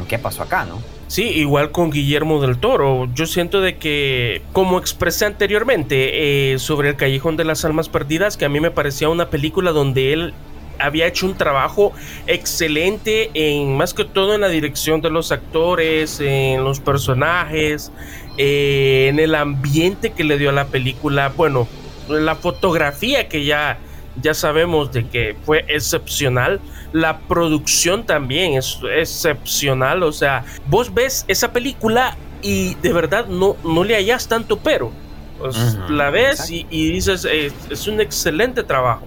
¿qué 0.07 0.19
pasó 0.19 0.43
acá, 0.43 0.65
no? 0.65 0.81
Sí, 1.07 1.23
igual 1.23 1.71
con 1.71 1.89
Guillermo 1.89 2.39
del 2.41 2.59
Toro. 2.59 3.07
Yo 3.15 3.25
siento 3.25 3.61
de 3.61 3.77
que, 3.77 4.43
como 4.53 4.77
expresé 4.77 5.25
anteriormente 5.25 6.53
eh, 6.53 6.59
sobre 6.59 6.89
El 6.89 6.95
Callejón 6.95 7.35
de 7.35 7.45
las 7.45 7.65
Almas 7.65 7.89
Perdidas, 7.89 8.37
que 8.37 8.45
a 8.45 8.49
mí 8.49 8.59
me 8.59 8.69
parecía 8.69 9.09
una 9.09 9.29
película 9.29 9.71
donde 9.71 10.13
él 10.13 10.33
había 10.79 11.07
hecho 11.07 11.25
un 11.25 11.35
trabajo 11.35 11.93
excelente 12.27 13.31
en 13.33 13.75
más 13.75 13.93
que 13.93 14.05
todo 14.05 14.35
en 14.35 14.41
la 14.41 14.49
dirección 14.49 15.01
de 15.01 15.09
los 15.09 15.31
actores, 15.31 16.19
en 16.19 16.63
los 16.63 16.79
personajes, 16.79 17.91
eh, 18.37 19.07
en 19.09 19.19
el 19.19 19.35
ambiente 19.35 20.11
que 20.11 20.23
le 20.23 20.37
dio 20.37 20.49
a 20.49 20.53
la 20.53 20.67
película, 20.67 21.33
bueno, 21.35 21.67
la 22.07 22.35
fotografía 22.35 23.27
que 23.27 23.45
ya 23.45 23.79
ya 24.21 24.33
sabemos 24.33 24.91
de 24.91 25.07
que 25.07 25.35
fue 25.43 25.65
excepcional, 25.67 26.59
la 26.93 27.19
producción 27.19 28.05
también 28.05 28.53
es 28.53 28.79
excepcional, 28.95 30.03
o 30.03 30.11
sea, 30.11 30.45
vos 30.67 30.93
ves 30.93 31.25
esa 31.27 31.51
película 31.51 32.17
y 32.41 32.75
de 32.75 32.93
verdad 32.93 33.27
no, 33.27 33.57
no 33.63 33.83
le 33.83 33.95
hallas 33.95 34.27
tanto 34.27 34.57
pero. 34.57 34.91
Pues, 35.37 35.77
la 35.89 36.09
ves 36.09 36.51
y, 36.51 36.65
dices, 36.69 37.25
es 37.25 37.87
un 37.87 38.01
excelente 38.01 38.61
trabajo. 38.63 39.05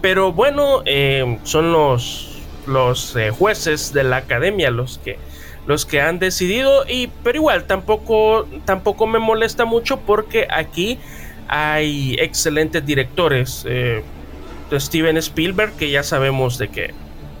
Pero 0.00 0.32
bueno, 0.32 0.82
eh, 0.84 1.38
son 1.44 1.72
los, 1.72 2.38
los 2.66 3.16
eh, 3.16 3.30
jueces 3.30 3.92
de 3.92 4.04
la 4.04 4.16
academia 4.16 4.70
los 4.70 4.98
que, 4.98 5.18
los 5.66 5.86
que 5.86 6.00
han 6.00 6.18
decidido. 6.18 6.84
Y, 6.88 7.08
pero 7.22 7.38
igual, 7.38 7.64
tampoco, 7.64 8.46
tampoco 8.64 9.06
me 9.06 9.18
molesta 9.18 9.64
mucho 9.64 10.00
porque 10.00 10.46
aquí 10.50 10.98
hay 11.48 12.16
excelentes 12.18 12.84
directores. 12.84 13.64
Eh, 13.66 14.02
Steven 14.78 15.16
Spielberg, 15.16 15.72
que 15.76 15.90
ya 15.90 16.02
sabemos 16.02 16.58
de 16.58 16.68
que 16.68 16.94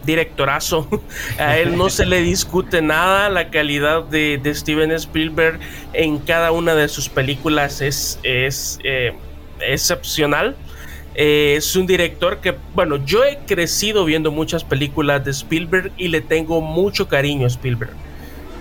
directorazo. 0.04 0.88
A 1.38 1.58
él 1.58 1.76
no 1.76 1.90
se 1.90 2.06
le 2.06 2.22
discute 2.22 2.82
nada. 2.82 3.28
La 3.28 3.50
calidad 3.50 4.04
de, 4.04 4.40
Steven 4.54 4.90
Spielberg 4.92 5.60
en 5.92 6.18
cada 6.18 6.52
una 6.52 6.74
de 6.74 6.88
sus 6.88 7.08
películas 7.08 7.80
es, 7.80 8.18
es 8.22 8.78
excepcional. 9.60 10.56
Eh, 11.14 11.54
es 11.56 11.74
un 11.74 11.86
director 11.86 12.38
que, 12.38 12.54
bueno, 12.74 12.96
yo 13.04 13.24
he 13.24 13.38
crecido 13.46 14.04
viendo 14.04 14.30
muchas 14.30 14.64
películas 14.64 15.24
de 15.24 15.32
Spielberg 15.32 15.92
y 15.96 16.08
le 16.08 16.20
tengo 16.20 16.60
mucho 16.60 17.08
cariño 17.08 17.46
a 17.46 17.48
Spielberg. 17.48 17.92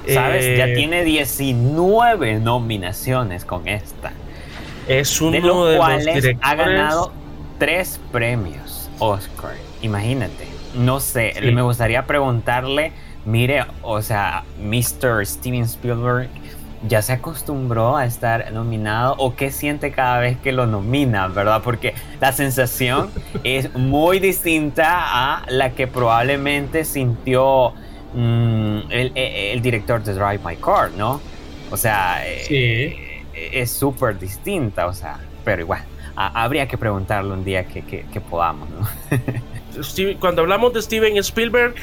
Sabes, 0.07 0.57
ya 0.57 0.67
eh, 0.67 0.73
tiene 0.75 1.03
19 1.03 2.39
nominaciones 2.39 3.45
con 3.45 3.67
esta. 3.67 4.11
Es 4.87 5.21
uno 5.21 5.33
de, 5.33 5.41
los 5.41 5.77
cuales 5.77 6.05
directores... 6.05 6.39
ha 6.41 6.55
ganado 6.55 7.13
tres 7.59 7.99
premios 8.11 8.89
Oscar. 8.99 9.53
Imagínate. 9.81 10.47
No 10.75 10.99
sé, 10.99 11.33
me 11.41 11.61
gustaría 11.61 12.05
preguntarle, 12.05 12.91
mire, 13.25 13.65
o 13.81 14.01
sea, 14.01 14.43
Mr. 14.61 15.25
Steven 15.25 15.63
Spielberg, 15.63 16.29
ya 16.87 17.01
se 17.01 17.13
acostumbró 17.13 17.97
a 17.97 18.05
estar 18.05 18.51
nominado 18.53 19.15
o 19.17 19.35
qué 19.35 19.51
siente 19.51 19.91
cada 19.91 20.19
vez 20.19 20.37
que 20.37 20.51
lo 20.51 20.65
nominan, 20.65 21.33
¿verdad? 21.33 21.61
Porque 21.63 21.93
la 22.21 22.31
sensación 22.31 23.09
es 23.43 23.73
muy 23.73 24.19
distinta 24.19 25.39
a 25.39 25.45
la 25.49 25.71
que 25.71 25.87
probablemente 25.87 26.85
sintió 26.85 27.73
mm, 28.13 28.79
el, 28.89 29.61
director 29.61 30.03
de 30.03 30.13
Drive 30.13 30.39
My 30.45 30.55
Car, 30.55 30.91
¿no? 30.91 31.19
O 31.71 31.77
sea, 31.77 32.21
eh, 32.25 33.23
es 33.33 33.71
súper 33.71 34.17
distinta, 34.19 34.87
o 34.87 34.93
sea, 34.93 35.19
pero 35.49 35.63
igual, 35.63 35.81
habría 36.15 36.67
que 36.67 36.77
preguntarle 36.77 37.33
un 37.33 37.43
día 37.43 37.65
que, 37.65 37.81
que 37.81 38.21
podamos, 38.21 38.69
¿no? 38.69 38.87
Cuando 40.19 40.43
hablamos 40.43 40.73
de 40.73 40.81
Steven 40.83 41.17
Spielberg 41.17 41.73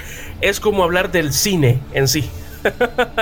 es 0.41 0.61
como 0.61 0.85
hablar 0.85 1.11
del 1.11 1.33
cine 1.33 1.81
en 1.93 2.07
sí. 2.07 2.31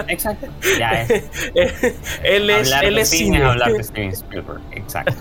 Exacto. 0.07 0.49
Ya 0.79 1.01
es. 1.01 1.25
él 2.25 2.51
es, 2.51 2.71
él 2.83 2.99
es 2.99 3.09
cine. 3.09 3.43
Hablar 3.43 3.73
de 3.73 3.85
Steven 3.85 4.11
Spielberg. 4.11 4.61
Exacto. 4.73 5.15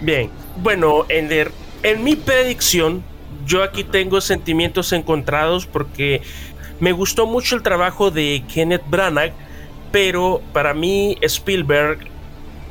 Bien. 0.00 0.30
Bueno, 0.56 1.04
en, 1.10 1.28
en 1.82 2.02
mi 2.02 2.16
predicción, 2.16 3.04
yo 3.44 3.62
aquí 3.62 3.84
tengo 3.84 4.22
sentimientos 4.22 4.94
encontrados 4.94 5.66
porque 5.66 6.22
me 6.78 6.92
gustó 6.92 7.26
mucho 7.26 7.56
el 7.56 7.62
trabajo 7.62 8.10
de 8.10 8.42
Kenneth 8.48 8.88
Branagh, 8.88 9.34
pero 9.92 10.40
para 10.54 10.72
mí 10.72 11.18
Spielberg 11.20 12.08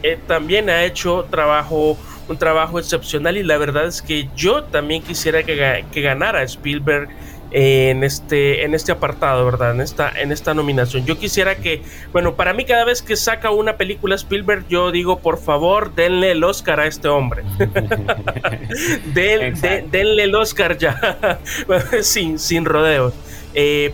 eh, 0.04 0.18
también 0.28 0.70
ha 0.70 0.84
hecho 0.84 1.28
trabajo 1.30 1.98
un 2.28 2.38
trabajo 2.38 2.80
excepcional 2.80 3.38
y 3.38 3.44
la 3.44 3.58
verdad 3.58 3.88
es 3.88 4.04
que 4.04 4.30
yo 4.36 4.64
también 4.64 5.02
quisiera 5.02 5.42
que, 5.42 5.84
que 5.92 6.02
ganara 6.02 6.44
Spielberg 6.44 7.10
en 7.52 8.04
este, 8.04 8.64
en 8.64 8.76
este 8.76 8.92
apartado, 8.92 9.46
¿verdad? 9.46 9.72
En 9.72 9.82
esta, 9.82 10.12
en 10.16 10.32
esta 10.32 10.54
nominación. 10.54 11.06
Yo 11.06 11.18
quisiera 11.18 11.56
que, 11.56 11.82
bueno, 12.12 12.36
para 12.36 12.54
mí 12.54 12.66
cada 12.66 12.86
vez 12.86 13.02
que 13.02 13.16
saca 13.16 13.50
una 13.50 13.78
película 13.78 14.16
Spielberg, 14.16 14.68
yo 14.68 14.92
digo, 14.92 15.20
por 15.20 15.40
favor, 15.40 15.96
denle 15.96 16.32
el 16.32 16.44
Oscar 16.44 16.80
a 16.80 16.88
este 16.88 17.08
hombre. 17.08 17.44
denle 19.14 20.24
el 20.24 20.36
Oscar 20.36 20.78
ya, 20.78 21.40
sin, 22.02 22.38
sin 22.38 22.66
rodeos. 22.66 23.14
Eh, 23.56 23.94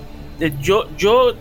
yo, 0.62 0.90
yo 0.98 1.36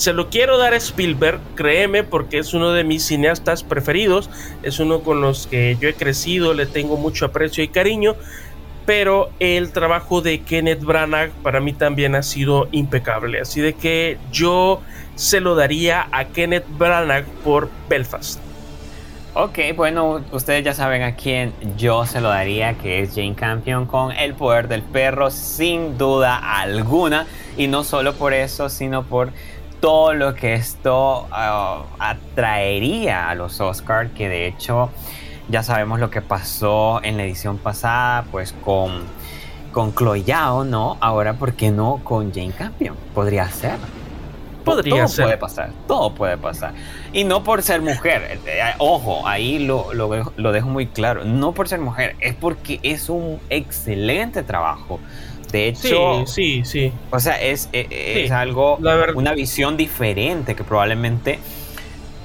se 0.00 0.14
lo 0.14 0.30
quiero 0.30 0.56
dar 0.56 0.72
a 0.72 0.78
Spielberg, 0.78 1.40
créeme, 1.56 2.04
porque 2.04 2.38
es 2.38 2.54
uno 2.54 2.72
de 2.72 2.84
mis 2.84 3.04
cineastas 3.04 3.62
preferidos, 3.62 4.30
es 4.62 4.80
uno 4.80 5.00
con 5.00 5.20
los 5.20 5.46
que 5.46 5.76
yo 5.78 5.90
he 5.90 5.92
crecido, 5.92 6.54
le 6.54 6.64
tengo 6.64 6.96
mucho 6.96 7.26
aprecio 7.26 7.62
y 7.62 7.68
cariño 7.68 8.16
pero 8.86 9.30
el 9.38 9.72
trabajo 9.72 10.20
de 10.20 10.40
Kenneth 10.40 10.82
Branagh 10.82 11.30
para 11.42 11.60
mí 11.60 11.72
también 11.74 12.16
ha 12.16 12.24
sido 12.24 12.66
impecable. 12.72 13.40
Así 13.40 13.60
de 13.60 13.74
que 13.74 14.18
yo 14.32 14.80
se 15.14 15.40
lo 15.40 15.54
daría 15.54 16.08
a 16.10 16.24
Kenneth 16.24 16.64
Branagh 16.76 17.24
por 17.44 17.70
Belfast. 17.88 18.40
Ok, 19.34 19.58
bueno, 19.76 20.24
ustedes 20.32 20.64
ya 20.64 20.74
saben 20.74 21.02
a 21.02 21.14
quién 21.14 21.52
yo 21.76 22.04
se 22.04 22.20
lo 22.20 22.30
daría, 22.30 22.74
que 22.74 23.02
es 23.02 23.14
Jane 23.14 23.36
Campion 23.36 23.86
con 23.86 24.10
El 24.10 24.34
Poder 24.34 24.66
del 24.66 24.82
Perro, 24.82 25.30
sin 25.30 25.96
duda 25.96 26.36
alguna. 26.36 27.26
Y 27.56 27.68
no 27.68 27.84
solo 27.84 28.14
por 28.14 28.34
eso, 28.34 28.68
sino 28.68 29.04
por 29.04 29.30
todo 29.80 30.12
lo 30.12 30.34
que 30.34 30.54
esto 30.54 31.26
uh, 31.30 31.84
atraería 31.98 33.30
a 33.30 33.34
los 33.34 33.60
Oscars, 33.60 34.12
que 34.12 34.28
de 34.28 34.46
hecho 34.46 34.90
ya 35.48 35.62
sabemos 35.62 35.98
lo 35.98 36.10
que 36.10 36.22
pasó 36.22 37.02
en 37.02 37.16
la 37.16 37.24
edición 37.24 37.58
pasada, 37.58 38.24
pues 38.30 38.54
con, 38.64 39.02
con 39.72 39.94
Chloe 39.94 40.22
Yao, 40.22 40.64
¿no? 40.64 40.96
Ahora, 41.00 41.34
¿por 41.34 41.54
qué 41.54 41.70
no 41.70 42.00
con 42.04 42.32
Jane 42.32 42.52
Campion? 42.52 42.96
Podría 43.14 43.48
ser. 43.48 43.78
Podría 44.64 45.06
todo 45.06 45.16
puede 45.24 45.38
pasar, 45.38 45.70
todo 45.88 46.14
puede 46.14 46.36
pasar. 46.36 46.74
Y 47.12 47.24
no 47.24 47.42
por 47.42 47.62
ser 47.62 47.80
mujer, 47.80 48.22
eh, 48.22 48.38
eh, 48.46 48.74
ojo, 48.78 49.26
ahí 49.26 49.58
lo, 49.58 49.94
lo, 49.94 50.52
dejo 50.52 50.68
muy 50.68 50.86
claro, 50.86 51.24
no 51.24 51.52
por 51.52 51.66
ser 51.66 51.80
mujer, 51.80 52.14
es 52.20 52.34
porque 52.34 52.78
es 52.82 53.08
un 53.08 53.40
excelente 53.48 54.42
trabajo. 54.42 55.00
De 55.52 55.68
hecho, 55.68 56.26
sí, 56.26 56.62
sí, 56.64 56.64
sí. 56.64 56.92
O 57.10 57.20
sea, 57.20 57.40
es, 57.40 57.68
eh, 57.72 58.22
es, 58.24 58.30
algo, 58.30 58.78
una 59.14 59.32
visión 59.32 59.76
diferente 59.76 60.54
que 60.54 60.64
probablemente 60.64 61.38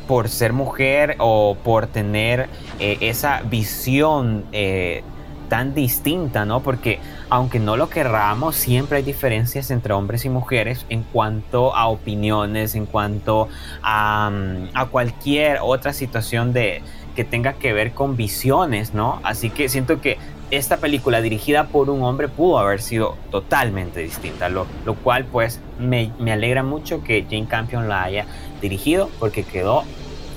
por 0.08 0.30
ser 0.30 0.54
mujer 0.54 1.16
o 1.20 1.58
por 1.64 1.88
tener 1.88 2.48
eh, 2.80 2.98
esa 3.02 3.42
visión 3.42 4.46
eh, 4.52 5.04
tan 5.50 5.74
distinta, 5.74 6.46
¿no? 6.46 6.62
Porque 6.62 7.00
aunque 7.30 7.60
no 7.60 7.78
lo 7.78 7.90
querramos, 7.90 8.56
siempre 8.56 8.98
hay 8.98 9.04
diferencias 9.04 9.72
entre 9.72 9.94
hombres 9.94 10.26
y 10.26 10.30
mujeres 10.30 10.86
en 10.90 11.04
cuanto 11.04 11.76
a 11.76 11.88
opiniones, 11.88 12.76
en 12.76 12.86
cuanto 12.86 13.48
a, 13.82 14.30
mm, 14.32 14.70
a 14.74 14.86
cualquier 14.88 15.60
otra 15.62 15.94
situación 15.94 16.54
de, 16.54 16.82
que 17.16 17.24
tenga 17.24 17.54
que 17.54 17.74
ver 17.74 17.94
con 17.94 18.18
visiones, 18.18 18.94
¿no? 18.94 19.20
Así 19.24 19.50
que 19.50 19.70
siento 19.70 20.02
que 20.02 20.18
esta 20.52 20.78
película 20.78 21.22
dirigida 21.22 21.68
por 21.68 21.90
un 21.90 22.04
hombre 22.04 22.28
pudo 22.28 22.60
haber 22.60 22.82
sido 22.82 23.18
totalmente 23.32 24.00
distinta, 24.02 24.50
lo, 24.50 24.68
lo 24.86 24.96
cual 24.96 25.26
pues 25.26 25.60
me, 25.80 26.12
me, 26.20 26.32
alegra 26.32 26.64
mucho 26.64 27.04
que 27.04 27.24
Jane 27.24 27.48
Campion 27.48 27.88
la 27.88 28.04
haya 28.04 28.26
dirigido 28.62 29.10
porque 29.20 29.44
quedó 29.44 29.84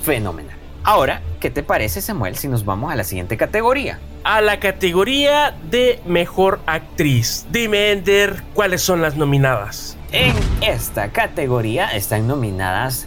fenomenal. 0.03 0.57
Ahora, 0.85 1.21
¿qué 1.40 1.51
te 1.51 1.62
parece 1.62 2.01
Samuel 2.01 2.37
si 2.37 2.49
nos 2.49 2.64
vamos 2.64 2.92
a 2.92 2.97
la 2.97 3.05
siguiente 3.05 3.37
categoría? 3.37 3.99
a 4.25 4.42
la 4.42 4.61
categoría 4.61 5.55
de 5.71 6.01
mejor 6.05 6.61
actriz. 6.66 7.47
Dime, 7.51 7.92
Ender, 7.92 8.42
¿cuáles 8.53 8.83
son 8.83 9.01
las 9.01 9.16
nominadas? 9.16 9.97
En 10.12 10.35
esta 10.61 11.09
categoría 11.12 11.88
están 11.97 12.27
nominadas 12.27 13.07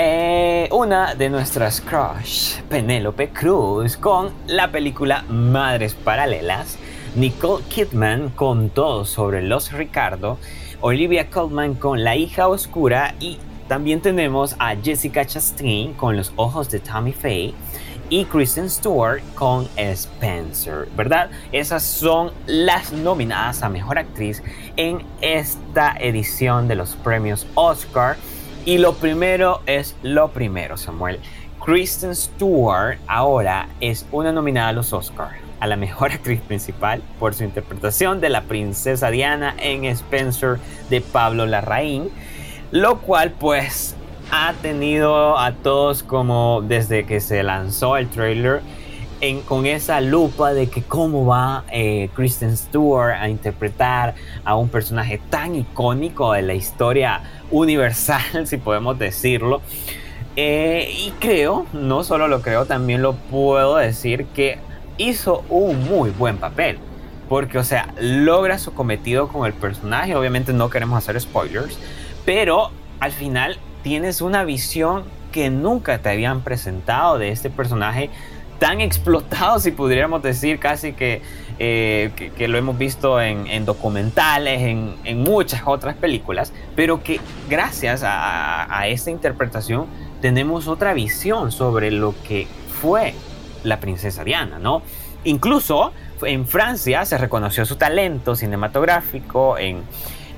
eh, 0.00 0.68
una 0.70 1.16
de 1.16 1.28
nuestras 1.28 1.80
crush, 1.80 2.60
Penélope 2.68 3.30
Cruz, 3.30 3.96
con 3.96 4.30
la 4.46 4.70
película 4.70 5.24
Madres 5.28 5.94
Paralelas, 5.94 6.78
Nicole 7.16 7.64
Kidman 7.64 8.28
con 8.30 8.70
Todo 8.70 9.04
sobre 9.04 9.42
los 9.42 9.72
Ricardo, 9.72 10.38
Olivia 10.80 11.28
Colman 11.28 11.74
con 11.74 12.04
La 12.04 12.14
hija 12.14 12.46
oscura 12.46 13.16
y 13.18 13.38
también 13.66 14.00
tenemos 14.00 14.54
a 14.60 14.76
Jessica 14.76 15.26
Chastain 15.26 15.94
con 15.94 16.16
Los 16.16 16.32
ojos 16.36 16.70
de 16.70 16.78
Tommy 16.78 17.12
Faye 17.12 17.54
y 18.08 18.24
Kristen 18.24 18.70
Stewart 18.70 19.20
con 19.34 19.68
Spencer, 19.76 20.86
¿verdad? 20.96 21.28
Esas 21.50 21.82
son 21.82 22.30
las 22.46 22.92
nominadas 22.92 23.64
a 23.64 23.68
Mejor 23.68 23.98
Actriz 23.98 24.44
en 24.76 25.02
esta 25.20 25.96
edición 25.98 26.68
de 26.68 26.76
los 26.76 26.94
premios 26.94 27.48
Oscar. 27.56 28.16
Y 28.64 28.78
lo 28.78 28.94
primero 28.94 29.60
es 29.66 29.96
lo 30.02 30.28
primero, 30.28 30.76
Samuel. 30.76 31.20
Kristen 31.64 32.14
Stewart 32.14 32.98
ahora 33.06 33.68
es 33.80 34.06
una 34.12 34.32
nominada 34.32 34.68
a 34.68 34.72
los 34.72 34.92
Oscars 34.92 35.36
a 35.60 35.66
la 35.66 35.76
mejor 35.76 36.12
actriz 36.12 36.40
principal 36.40 37.02
por 37.18 37.34
su 37.34 37.44
interpretación 37.44 38.20
de 38.20 38.30
la 38.30 38.42
princesa 38.42 39.10
Diana 39.10 39.54
en 39.58 39.84
Spencer 39.84 40.58
de 40.90 41.00
Pablo 41.00 41.46
Larraín, 41.46 42.10
lo 42.70 42.98
cual 42.98 43.32
pues 43.32 43.96
ha 44.30 44.52
tenido 44.60 45.38
a 45.38 45.52
todos 45.52 46.02
como 46.02 46.62
desde 46.62 47.06
que 47.06 47.20
se 47.20 47.42
lanzó 47.42 47.96
el 47.96 48.08
trailer 48.08 48.60
en, 49.20 49.40
con 49.40 49.66
esa 49.66 50.00
lupa 50.00 50.52
de 50.52 50.68
que 50.68 50.82
cómo 50.82 51.26
va 51.26 51.64
eh, 51.72 52.10
Kristen 52.14 52.56
Stewart 52.56 53.14
a 53.14 53.28
interpretar 53.28 54.14
a 54.44 54.54
un 54.54 54.68
personaje 54.68 55.20
tan 55.30 55.54
icónico 55.56 56.32
de 56.32 56.42
la 56.42 56.54
historia 56.54 57.22
universal, 57.50 58.22
si 58.46 58.56
podemos 58.56 58.98
decirlo. 58.98 59.60
Eh, 60.36 60.90
y 60.96 61.10
creo, 61.18 61.66
no 61.72 62.04
solo 62.04 62.28
lo 62.28 62.42
creo, 62.42 62.66
también 62.66 63.02
lo 63.02 63.14
puedo 63.14 63.76
decir 63.76 64.26
que 64.26 64.58
hizo 64.96 65.44
un 65.48 65.84
muy 65.84 66.10
buen 66.10 66.38
papel. 66.38 66.78
Porque, 67.28 67.58
o 67.58 67.64
sea, 67.64 67.92
logra 68.00 68.58
su 68.58 68.72
cometido 68.72 69.28
con 69.28 69.46
el 69.46 69.52
personaje. 69.52 70.14
Obviamente 70.14 70.52
no 70.52 70.70
queremos 70.70 70.96
hacer 70.96 71.20
spoilers. 71.20 71.78
Pero 72.24 72.70
al 73.00 73.12
final 73.12 73.58
tienes 73.82 74.22
una 74.22 74.44
visión 74.44 75.04
que 75.32 75.50
nunca 75.50 75.98
te 75.98 76.08
habían 76.08 76.40
presentado 76.40 77.18
de 77.18 77.30
este 77.30 77.50
personaje 77.50 78.10
tan 78.58 78.80
explotado, 78.80 79.60
si 79.60 79.70
pudiéramos 79.70 80.22
decir, 80.22 80.58
casi 80.58 80.92
que, 80.92 81.22
eh, 81.58 82.32
que, 82.36 82.48
lo 82.48 82.58
hemos 82.58 82.78
visto 82.78 83.20
en, 83.20 83.64
documentales, 83.64 84.60
en, 84.62 85.22
muchas 85.22 85.62
otras 85.66 85.96
películas, 85.96 86.52
pero 86.76 87.02
que 87.02 87.20
gracias 87.48 88.02
a, 88.04 88.78
a 88.78 88.86
esta 88.88 89.10
interpretación 89.10 89.86
tenemos 90.20 90.68
otra 90.68 90.94
visión 90.94 91.52
sobre 91.52 91.90
lo 91.90 92.14
que 92.26 92.46
fue 92.80 93.14
la 93.64 93.80
princesa 93.80 94.24
Diana, 94.24 94.58
¿no? 94.58 94.82
Incluso 95.24 95.92
en 96.22 96.46
Francia 96.46 97.04
se 97.04 97.18
reconoció 97.18 97.66
su 97.66 97.76
talento 97.76 98.36
cinematográfico 98.36 99.58
en 99.58 99.82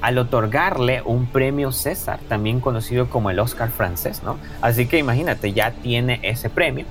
al 0.00 0.18
otorgarle 0.18 1.02
un 1.02 1.26
premio 1.26 1.72
César, 1.72 2.20
también 2.28 2.61
conocido 2.61 3.11
como 3.11 3.30
el 3.30 3.38
Oscar 3.38 3.70
francés, 3.70 4.22
¿no? 4.22 4.38
Así 4.61 4.87
que 4.87 4.98
imagínate, 4.98 5.52
ya 5.52 5.72
tiene 5.72 6.20
ese 6.22 6.48
premio. 6.48 6.87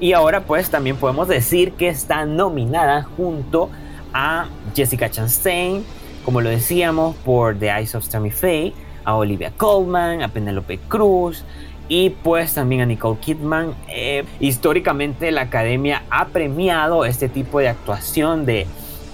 Y 0.00 0.12
ahora 0.12 0.40
pues 0.40 0.70
también 0.70 0.96
podemos 0.96 1.28
decir 1.28 1.72
que 1.72 1.88
está 1.88 2.24
nominada 2.24 3.02
junto 3.16 3.70
a 4.12 4.46
Jessica 4.74 5.10
Chastain, 5.10 5.84
como 6.24 6.40
lo 6.40 6.50
decíamos, 6.50 7.16
por 7.16 7.58
The 7.58 7.68
Eyes 7.68 7.94
of 7.94 8.08
Tammy 8.08 8.30
Faye, 8.30 8.74
a 9.04 9.16
Olivia 9.16 9.52
Colman, 9.56 10.22
a 10.22 10.28
Penelope 10.28 10.78
Cruz 10.88 11.44
y 11.88 12.10
pues 12.10 12.54
también 12.54 12.82
a 12.82 12.86
Nicole 12.86 13.18
Kidman. 13.18 13.74
Eh, 13.88 14.24
históricamente 14.40 15.30
la 15.32 15.42
academia 15.42 16.02
ha 16.10 16.26
premiado 16.26 17.04
este 17.04 17.28
tipo 17.28 17.58
de 17.58 17.68
actuación 17.68 18.46
de 18.46 18.66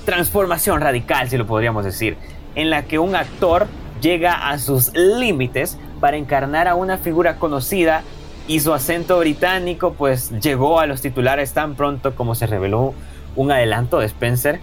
transformación 0.04 0.80
radical, 0.80 1.28
si 1.28 1.36
lo 1.36 1.46
podríamos 1.46 1.84
decir 1.84 2.16
en 2.54 2.70
la 2.70 2.82
que 2.82 2.98
un 2.98 3.14
actor 3.14 3.68
llega 4.00 4.48
a 4.48 4.58
sus 4.58 4.92
límites 4.94 5.78
para 6.00 6.16
encarnar 6.16 6.66
a 6.66 6.74
una 6.74 6.98
figura 6.98 7.36
conocida 7.36 8.02
y 8.48 8.60
su 8.60 8.72
acento 8.72 9.18
británico 9.18 9.92
pues 9.92 10.32
llegó 10.40 10.80
a 10.80 10.86
los 10.86 11.02
titulares 11.02 11.52
tan 11.52 11.76
pronto 11.76 12.16
como 12.16 12.34
se 12.34 12.46
reveló 12.46 12.94
un 13.36 13.52
adelanto 13.52 14.00
de 14.00 14.06
Spencer 14.06 14.60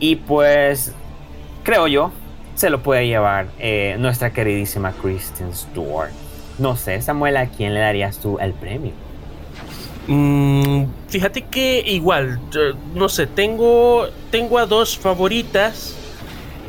y 0.00 0.16
pues 0.16 0.92
creo 1.62 1.86
yo 1.86 2.10
se 2.56 2.68
lo 2.68 2.82
puede 2.82 3.06
llevar 3.06 3.46
eh, 3.60 3.96
nuestra 4.00 4.32
queridísima 4.32 4.92
Kristen 4.92 5.54
Stewart. 5.54 6.10
No 6.58 6.74
sé, 6.74 7.00
Samuel, 7.00 7.36
¿a 7.36 7.46
quién 7.46 7.72
le 7.72 7.78
darías 7.78 8.18
tú 8.18 8.38
el 8.40 8.52
premio? 8.52 8.90
Mm, 10.08 10.86
fíjate 11.06 11.42
que 11.42 11.84
igual, 11.86 12.40
no 12.94 13.08
sé, 13.08 13.28
tengo, 13.28 14.08
tengo 14.32 14.58
a 14.58 14.66
dos 14.66 14.98
favoritas 14.98 15.94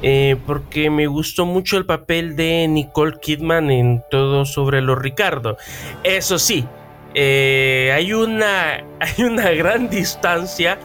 eh, 0.01 0.37
porque 0.45 0.89
me 0.89 1.07
gustó 1.07 1.45
mucho 1.45 1.77
el 1.77 1.85
papel 1.85 2.35
de 2.35 2.67
Nicole 2.67 3.17
Kidman 3.21 3.69
en 3.71 4.03
todo 4.09 4.45
sobre 4.45 4.81
los 4.81 4.99
Ricardo. 4.99 5.57
Eso 6.03 6.39
sí, 6.39 6.65
eh, 7.13 7.91
hay, 7.93 8.13
una, 8.13 8.83
hay 8.99 9.23
una 9.23 9.49
gran 9.51 9.89
distancia 9.89 10.77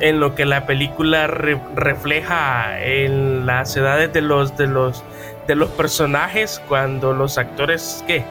en 0.00 0.20
lo 0.20 0.34
que 0.34 0.44
la 0.44 0.66
película 0.66 1.26
refleja 1.26 2.80
en 2.84 3.46
las 3.46 3.76
edades 3.76 4.12
de 4.12 4.22
los, 4.22 4.56
de 4.56 4.68
los, 4.68 5.02
de 5.46 5.56
los 5.56 5.70
personajes 5.70 6.62
cuando 6.68 7.12
los 7.12 7.36
actores 7.36 8.04
que 8.06 8.24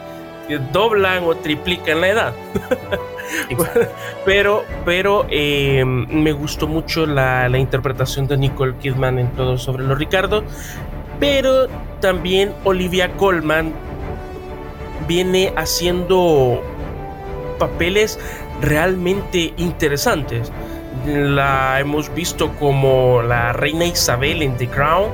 doblan 0.71 1.23
o 1.25 1.35
triplican 1.35 2.01
la 2.01 2.07
edad. 2.07 2.33
pero 4.25 4.63
pero 4.85 5.25
eh, 5.29 5.83
me 5.85 6.31
gustó 6.31 6.67
mucho 6.67 7.05
la, 7.05 7.49
interpretación 7.57 8.27
de 8.27 8.37
Nicole 8.37 8.75
Kidman 8.77 9.19
en 9.19 9.29
todo 9.31 9.57
sobre 9.57 9.83
lo 9.83 9.95
Ricardo. 9.95 10.43
Pero 11.19 11.67
también 11.99 12.53
Olivia 12.63 13.11
Colman 13.17 13.73
viene 15.07 15.51
haciendo 15.55 16.61
papeles 17.57 18.19
realmente 18.61 19.53
interesantes. 19.57 20.51
La 21.05 21.79
hemos 21.79 22.13
visto 22.13 22.51
como 22.59 23.21
la 23.21 23.53
reina 23.53 23.85
Isabel 23.85 24.41
en 24.41 24.57
The 24.57 24.67
Crown 24.67 25.11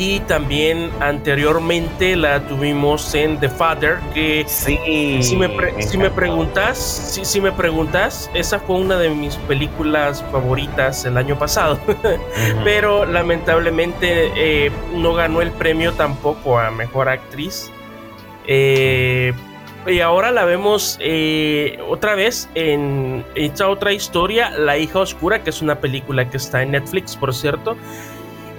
y 0.00 0.20
también 0.20 0.90
anteriormente 1.00 2.16
la 2.16 2.40
tuvimos 2.40 3.14
en 3.14 3.38
The 3.38 3.50
Father 3.50 3.98
que 4.14 4.46
sí, 4.48 4.78
si 5.20 5.36
me, 5.36 5.50
si 5.82 5.98
me 5.98 6.08
preguntas 6.08 6.78
si, 6.78 7.22
si, 7.26 7.38
me 7.38 7.52
preguntas 7.52 8.30
esa 8.32 8.58
fue 8.60 8.76
una 8.76 8.96
de 8.96 9.10
mis 9.10 9.36
películas 9.36 10.24
favoritas 10.32 11.04
el 11.04 11.18
año 11.18 11.38
pasado. 11.38 11.78
Pero 12.64 13.04
lamentablemente 13.04 14.32
eh, 14.36 14.72
no 14.94 15.12
ganó 15.12 15.42
el 15.42 15.50
premio 15.50 15.92
tampoco 15.92 16.58
a 16.58 16.70
mejor 16.70 17.10
actriz. 17.10 17.70
Eh, 18.46 19.34
y 19.86 20.00
ahora 20.00 20.30
la 20.30 20.46
vemos 20.46 20.96
eh, 21.00 21.78
otra 21.90 22.14
vez 22.14 22.48
en 22.54 23.24
esta 23.34 23.68
otra 23.68 23.92
historia 23.92 24.50
La 24.50 24.76
hija 24.76 24.98
oscura 24.98 25.42
que 25.42 25.50
es 25.50 25.62
una 25.62 25.76
película 25.76 26.28
que 26.28 26.36
está 26.36 26.62
en 26.62 26.72
Netflix 26.72 27.16
por 27.16 27.34
cierto 27.34 27.76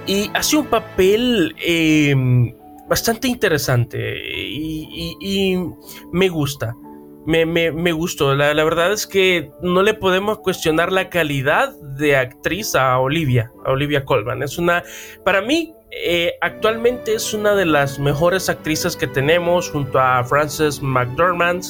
y 0.08 0.30
hace 0.34 0.58
un 0.58 0.66
papel 0.68 1.56
em, 1.60 2.54
bastante 2.88 3.28
interesante 3.28 4.18
y, 4.28 5.58
me 6.12 6.30
gusta. 6.30 6.76
Me, 7.26 7.46
me, 7.46 7.92
gustó. 7.92 8.34
La, 8.34 8.52
verdad 8.64 8.92
es 8.92 9.06
que 9.06 9.52
no 9.62 9.84
le 9.84 9.94
podemos 9.94 10.40
cuestionar 10.40 10.92
la 10.92 11.10
calidad 11.10 11.72
de 11.98 12.18
actriz 12.18 12.74
a 12.74 12.98
Olivia, 12.98 13.52
a 13.64 13.72
Olivia 13.72 14.04
Colman. 14.04 14.42
Es 14.42 14.58
una, 14.58 14.84
para 15.24 15.42
mí, 15.42 15.76
eh, 15.92 16.34
actualmente 16.42 17.14
es 17.14 17.34
una 17.34 17.54
de 17.54 17.66
las 17.66 18.00
mejores 18.00 18.50
actrices 18.50 18.96
que 18.96 19.08
tenemos 19.08 19.70
junto 19.70 20.00
a 20.00 20.24
Frances 20.24 20.82
McDormand 20.82 21.64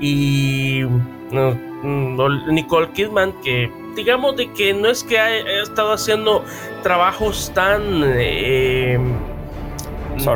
y 0.00 0.84
mm, 0.84 1.73
Nicole 1.84 2.90
Kidman, 2.90 3.32
que 3.42 3.70
digamos 3.94 4.36
de 4.36 4.50
que 4.52 4.72
no 4.72 4.88
es 4.88 5.04
que 5.04 5.18
haya 5.18 5.62
estado 5.62 5.92
haciendo 5.92 6.44
trabajos 6.82 7.52
tan 7.54 8.02
eh, 8.04 8.98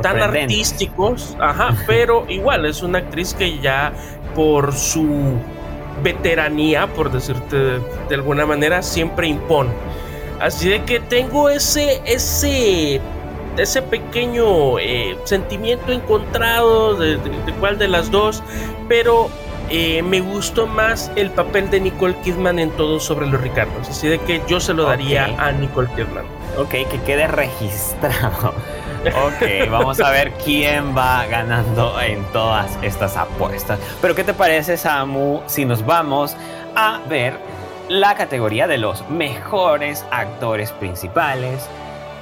tan 0.02 0.20
artísticos, 0.20 1.36
ajá, 1.40 1.76
pero 1.86 2.24
igual 2.28 2.66
es 2.66 2.82
una 2.82 2.98
actriz 2.98 3.34
que 3.34 3.58
ya 3.58 3.92
por 4.34 4.72
su 4.74 5.38
veteranía, 6.02 6.86
por 6.86 7.10
decirte 7.10 7.56
de, 7.56 8.14
alguna 8.14 8.46
manera, 8.46 8.82
siempre 8.82 9.26
impone. 9.26 9.70
Así 10.40 10.68
de 10.68 10.84
que 10.84 11.00
tengo 11.00 11.48
ese 11.48 12.00
ese 12.04 13.00
ese 13.56 13.82
pequeño 13.82 14.78
eh, 14.78 15.18
sentimiento 15.24 15.90
encontrado 15.90 16.94
de, 16.94 17.16
de, 17.16 17.52
cuál 17.58 17.76
de 17.76 17.88
las 17.88 18.08
dos, 18.08 18.40
pero 18.88 19.28
eh, 19.70 20.02
me 20.02 20.20
gustó 20.20 20.66
más 20.66 21.10
el 21.16 21.30
papel 21.30 21.70
de 21.70 21.80
Nicole 21.80 22.16
Kidman 22.22 22.58
en 22.58 22.70
todo 22.72 23.00
sobre 23.00 23.26
los 23.26 23.40
Ricardos. 23.40 23.88
Así 23.88 24.08
de 24.08 24.18
que 24.20 24.42
yo 24.48 24.60
se 24.60 24.74
lo 24.74 24.84
daría 24.84 25.34
a 25.38 25.52
Nicole 25.52 25.88
Kidman. 25.94 26.24
Ok, 26.56 26.70
que 26.70 27.00
quede 27.04 27.26
registrado. 27.26 28.54
Ok, 29.04 29.70
vamos 29.70 30.00
a 30.00 30.10
ver 30.10 30.32
quién 30.44 30.96
va 30.96 31.24
ganando 31.26 32.00
en 32.00 32.22
todas 32.32 32.76
estas 32.82 33.16
apuestas. 33.16 33.78
Pero 34.00 34.14
¿qué 34.14 34.24
te 34.24 34.34
parece, 34.34 34.76
Samu, 34.76 35.40
si 35.46 35.64
nos 35.64 35.86
vamos 35.86 36.36
a 36.74 37.00
ver 37.08 37.38
la 37.88 38.16
categoría 38.16 38.66
de 38.66 38.76
los 38.76 39.08
mejores 39.08 40.04
actores 40.10 40.72
principales 40.72 41.68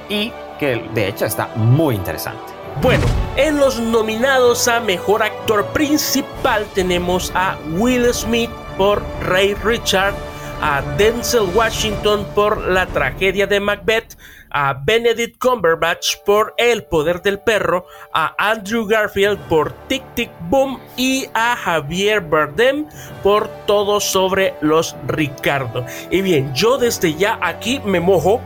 y 0.07 0.31
que 0.59 0.87
de 0.93 1.07
hecho 1.07 1.25
está 1.25 1.49
muy 1.55 1.95
interesante? 1.95 2.56
Bueno, 2.81 3.03
en 3.37 3.57
los 3.57 3.79
nominados 3.79 4.67
a 4.67 4.79
Mejor 4.79 5.23
Actor 5.23 5.65
Principal 5.73 6.65
tenemos 6.75 7.31
a 7.33 7.57
Will 7.71 8.13
Smith 8.13 8.51
por 8.77 9.01
Ray 9.21 9.55
Richard, 9.55 10.13
a 10.61 10.83
Denzel 10.95 11.49
Washington 11.55 12.25
por 12.35 12.61
La 12.67 12.85
tragedia 12.85 13.47
de 13.47 13.59
Macbeth, 13.59 14.15
a 14.57 14.73
Benedict 14.73 15.37
Cumberbatch 15.37 16.17
por 16.25 16.55
El 16.57 16.83
poder 16.83 17.21
del 17.21 17.37
perro, 17.37 17.85
a 18.11 18.33
Andrew 18.39 18.87
Garfield 18.87 19.37
por 19.47 19.71
Tic 19.87 20.01
Tic 20.15 20.31
Boom 20.49 20.79
y 20.97 21.27
a 21.35 21.55
Javier 21.55 22.21
Bardem 22.21 22.87
por 23.21 23.47
Todo 23.67 23.99
sobre 23.99 24.55
los 24.61 24.95
Ricardo. 25.05 25.85
Y 26.09 26.21
bien, 26.23 26.55
yo 26.55 26.79
desde 26.79 27.13
ya 27.13 27.37
aquí 27.39 27.79
me 27.85 27.99
mojo. 27.99 28.41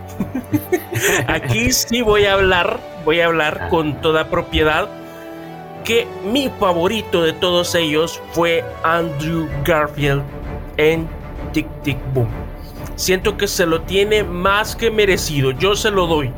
aquí 1.28 1.72
sí 1.72 2.02
voy 2.02 2.26
a 2.26 2.34
hablar, 2.34 2.78
voy 3.06 3.22
a 3.22 3.28
hablar 3.28 3.60
ah. 3.62 3.70
con 3.70 4.02
toda 4.02 4.30
propiedad 4.30 4.90
que 5.86 6.06
mi 6.26 6.52
favorito 6.60 7.24
de 7.24 7.32
todos 7.32 7.74
ellos 7.74 8.22
fue 8.34 8.66
Andrew 8.84 9.48
Garfield 9.64 10.24
en 10.76 11.08
Tic 11.54 11.68
Tic 11.84 11.98
Boom. 12.14 12.51
Siento 13.02 13.36
que 13.36 13.48
se 13.48 13.66
lo 13.66 13.82
tiene 13.82 14.24
más 14.24 14.76
que 14.76 14.92
merecido. 14.92 15.50
Yo 15.50 15.76
se 15.76 15.90
lo 15.90 16.06
doy. 16.06 16.32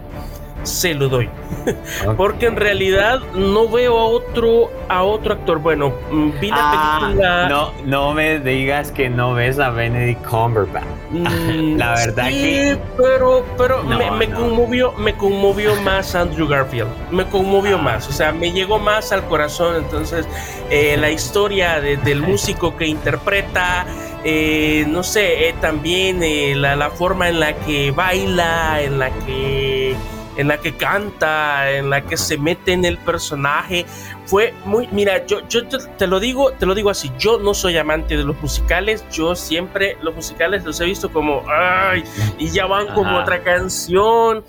Se 0.63 0.93
lo 0.93 1.09
doy. 1.09 1.29
Porque 2.17 2.47
en 2.47 2.55
realidad 2.55 3.19
no 3.35 3.69
veo 3.69 3.97
a 3.97 4.05
otro 4.05 4.71
a 4.89 5.03
otro 5.03 5.33
actor. 5.33 5.59
Bueno, 5.59 5.93
mm, 6.11 6.29
vi 6.39 6.49
la 6.49 6.57
ah, 6.57 6.99
película. 7.01 7.49
No, 7.49 7.71
no 7.85 8.13
me 8.13 8.39
digas 8.39 8.91
que 8.91 9.09
no 9.09 9.33
ves 9.33 9.59
a 9.59 9.69
Benedict 9.69 10.25
Cumberbatch. 10.25 10.83
Mm, 11.11 11.75
la 11.77 11.95
verdad 11.95 12.27
sí, 12.27 12.33
que. 12.33 12.77
Pero, 12.97 13.45
pero 13.57 13.83
me, 13.83 14.29
conmovió, 14.29 14.93
me 14.93 15.15
conmovió 15.15 15.75
más 15.81 16.15
Andrew 16.15 16.47
Garfield. 16.47 16.89
Me 17.11 17.25
conmovió 17.25 17.77
ah. 17.77 17.81
más. 17.81 18.07
O 18.07 18.11
sea, 18.11 18.31
me 18.31 18.51
llegó 18.51 18.79
más 18.79 19.11
al 19.11 19.23
corazón. 19.25 19.75
Entonces, 19.75 20.27
eh, 20.69 20.97
la 20.97 21.11
historia 21.11 21.79
del 21.79 22.21
músico 22.21 22.75
que 22.75 22.87
interpreta. 22.87 23.85
Eh, 24.25 24.85
no 24.87 25.03
sé, 25.03 25.49
eh, 25.49 25.55
también 25.59 26.23
eh, 26.23 26.55
la, 26.55 26.89
forma 26.91 27.27
en 27.27 27.41
la 27.41 27.53
que 27.57 27.91
baila, 27.91 28.81
en 28.81 28.99
la 28.99 29.11
que 29.25 29.97
en 30.37 30.47
la 30.47 30.57
que 30.57 30.73
canta, 30.75 31.71
en 31.71 31.89
la 31.89 32.01
que 32.01 32.17
se 32.17 32.37
mete 32.37 32.73
en 32.73 32.85
el 32.85 32.97
personaje, 32.97 33.85
fue 34.25 34.53
muy, 34.65 34.87
mira, 34.91 35.25
yo, 35.25 35.47
yo 35.47 35.67
te, 35.67 36.07
lo 36.07 36.19
digo, 36.19 36.51
te 36.53 36.65
lo 36.65 36.75
digo 36.75 36.89
así, 36.89 37.11
yo 37.19 37.39
no 37.39 37.53
soy 37.53 37.77
amante 37.77 38.17
de 38.17 38.23
los 38.23 38.41
musicales, 38.41 39.03
yo 39.11 39.35
siempre 39.35 39.97
los 40.01 40.15
musicales 40.15 40.63
los 40.63 40.79
he 40.81 40.85
visto 40.85 41.11
como, 41.11 41.43
ay, 41.47 42.03
y 42.39 42.49
ya 42.49 42.65
van 42.65 42.87
como 42.93 43.17
otra 43.17 43.43
canción, 43.43 44.43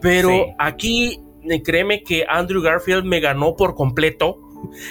pero 0.00 0.54
aquí 0.58 1.20
créeme 1.64 2.02
que 2.02 2.24
Andrew 2.28 2.62
Garfield 2.62 3.04
me 3.04 3.20
ganó 3.20 3.56
por 3.56 3.74
completo. 3.74 4.42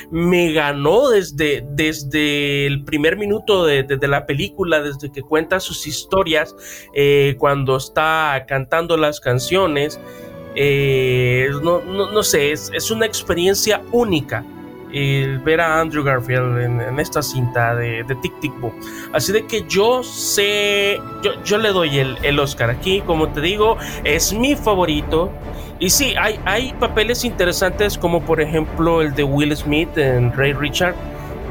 Me 0.10 0.54
ganó 0.54 1.10
desde, 1.10 1.66
desde 1.72 2.66
el 2.66 2.86
primer 2.86 3.18
minuto 3.18 3.66
de, 3.66 3.86
la 4.08 4.26
película, 4.26 4.82
desde 4.82 5.12
que 5.12 5.22
cuenta 5.22 5.60
sus 5.60 5.88
historias, 5.88 6.56
eh, 6.94 7.36
cuando 7.40 7.76
está 7.76 8.46
cantando 8.48 8.96
las 8.96 9.20
canciones. 9.20 10.00
Eh, 10.56 11.50
no, 11.62 12.24
sé, 12.24 12.52
es, 12.52 12.92
una 12.92 13.06
experiencia 13.06 13.82
única 13.92 14.44
el 14.94 15.40
ver 15.40 15.60
a 15.60 15.82
Andrew 15.82 16.04
Garfield 16.04 16.58
en, 16.60 17.00
esta 17.00 17.22
cinta 17.22 17.76
de, 17.76 18.06
Tic 18.22 18.40
Tic 18.40 18.58
Boom. 18.62 18.74
Así 19.12 19.34
de 19.34 19.46
que 19.46 19.66
yo 19.68 20.04
sé, 20.04 20.98
yo, 21.22 21.44
yo 21.44 21.58
le 21.58 21.70
doy 21.70 22.00
el, 22.00 22.18
el, 22.24 22.40
Oscar 22.40 22.70
aquí, 22.70 23.02
como 23.02 23.28
te 23.30 23.42
digo, 23.42 23.78
es 24.06 24.32
mi 24.32 24.56
favorito. 24.56 25.32
Y 25.80 25.90
sí, 25.90 26.16
hay, 26.18 26.40
hay 26.46 26.74
papeles 26.80 27.26
interesantes 27.26 27.98
como 27.98 28.22
por 28.22 28.40
ejemplo 28.40 29.02
el 29.02 29.14
de 29.14 29.26
Will 29.26 29.56
Smith 29.58 29.98
en 29.98 30.32
Ray 30.32 30.54
Richard, 30.54 30.96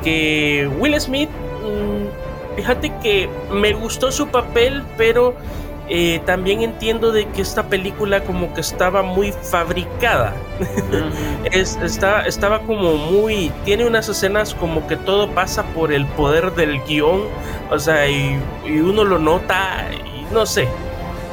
que 0.03 0.71
Will 0.79 0.99
Smith, 0.99 1.29
mm, 1.29 2.57
fíjate 2.57 2.93
que 3.03 3.29
me 3.53 3.75
gustó 3.75 4.11
su 4.11 4.29
papel, 4.29 4.83
pero 4.97 5.35
eh, 5.89 6.21
también 6.25 6.63
entiendo 6.63 7.13
de 7.13 7.27
que 7.29 7.43
esta 7.43 7.65
película 7.65 8.25
como 8.25 8.55
que 8.55 8.61
estaba 8.61 9.03
muy 9.03 9.33
fabricada. 9.33 10.35
es, 11.53 11.77
está, 11.77 12.27
estaba 12.27 12.61
como 12.61 12.95
muy... 12.95 13.53
Tiene 13.65 13.87
unas 13.87 14.09
escenas 14.09 14.55
como 14.55 14.87
que 14.87 14.97
todo 14.97 15.31
pasa 15.31 15.63
por 15.75 15.93
el 15.93 16.07
poder 16.07 16.53
del 16.55 16.83
guion, 16.85 17.23
o 17.71 17.79
sea, 17.79 18.09
y, 18.09 18.39
y 18.65 18.79
uno 18.79 19.05
lo 19.05 19.19
nota, 19.19 19.89
y 19.93 20.33
no 20.33 20.47
sé. 20.47 20.69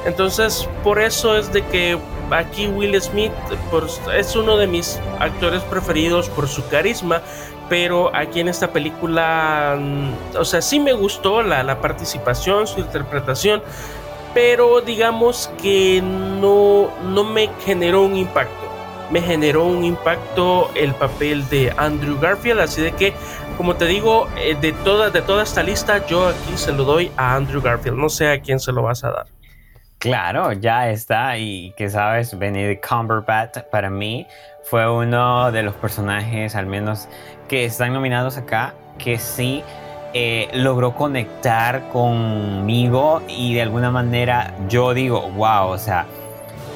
Entonces, 0.06 0.68
por 0.84 0.99
eso 0.99 1.38
es 1.38 1.54
de 1.54 1.64
que 1.66 1.97
aquí 2.32 2.68
Will 2.68 2.99
Smith 3.02 3.32
es 4.14 4.36
uno 4.36 4.58
de 4.58 4.68
mis 4.68 4.99
actores 5.20 5.62
preferidos 5.64 6.30
por 6.30 6.47
su 6.47 6.68
carisma, 6.68 7.22
pero 7.70 8.14
aquí 8.16 8.39
en 8.39 8.47
esta 8.47 8.72
película, 8.72 9.78
mm, 9.80 10.38
o 10.38 10.45
sea, 10.45 10.62
sí 10.62 10.80
me 10.80 10.93
gustó 10.93 11.41
la, 11.41 11.80
participación, 11.82 12.68
su 12.68 12.80
interpretación, 12.80 13.62
pero 14.34 14.82
digamos 14.82 15.50
que 15.62 16.02
no, 16.02 16.90
no 17.04 17.24
me 17.24 17.50
generó 17.66 18.04
un 18.04 18.16
impacto. 18.16 18.70
Me 19.10 19.22
generó 19.22 19.66
un 19.66 19.84
impacto 19.84 20.72
el 20.74 20.94
papel 20.94 21.48
de 21.50 21.74
Andrew 21.78 22.18
Garfield, 22.20 22.62
así 22.62 22.82
de 22.82 22.94
que, 22.94 23.14
como 23.58 23.76
te 23.76 23.86
digo, 23.86 24.30
eh, 24.38 24.56
de 24.60 24.72
toda, 24.72 25.10
de 25.10 25.22
toda 25.22 25.44
esta 25.44 25.64
lista, 25.64 26.06
yo 26.08 26.30
aquí 26.30 26.56
se 26.56 26.72
lo 26.72 26.86
doy 26.86 27.12
a 27.18 27.36
Andrew 27.36 27.62
Garfield. 27.62 27.98
No 27.98 28.08
sé 28.08 28.30
a 28.30 28.40
quién 28.40 28.60
se 28.60 28.72
lo 28.72 28.84
vas 28.84 29.04
a 29.04 29.12
dar. 29.12 29.26
Claro, 29.98 30.54
ya 30.54 30.90
está. 30.90 31.38
Y 31.38 31.74
que 31.78 31.90
sabes, 31.90 32.38
Benedict 32.38 32.88
Cumberbatch 32.88 33.60
para 33.70 33.90
mí 33.90 34.26
fue 34.64 34.90
uno 34.90 35.52
de 35.52 35.62
los 35.62 35.76
personajes, 35.76 36.56
al 36.56 36.66
menos 36.66 37.08
que 37.48 37.66
están 37.66 37.94
nominados 37.94 38.38
acá, 38.38 38.74
que 38.98 39.20
sí 39.20 39.64
eh, 40.14 40.49
logró 40.53 40.93
conectar 40.93 41.88
conmigo 41.89 43.22
y 43.30 43.53
de 43.53 43.62
alguna 43.62 43.91
manera 43.91 44.53
yo 44.68 44.93
digo, 44.93 45.30
wow, 45.32 45.70
o 45.70 45.78
sea, 45.78 46.05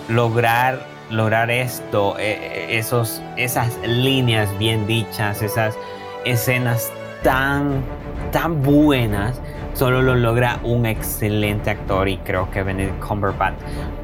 lograr, 0.07 0.79
lograr 1.09 1.51
esto, 1.51 2.17
eh, 2.17 2.37
eh, 2.41 2.77
esos, 2.77 3.21
esas 3.35 3.77
líneas 3.85 4.57
bien 4.57 4.87
dichas, 4.87 5.41
esas 5.41 5.77
escenas 6.23 6.93
tan, 7.23 7.83
tan 8.31 8.63
buenas 8.63 9.41
solo 9.73 10.01
lo 10.01 10.15
logra 10.15 10.59
un 10.63 10.85
excelente 10.85 11.69
actor 11.69 12.07
y 12.07 12.17
creo 12.19 12.49
que 12.49 12.63
Benedict 12.63 13.03
Cumberbatch 13.05 13.55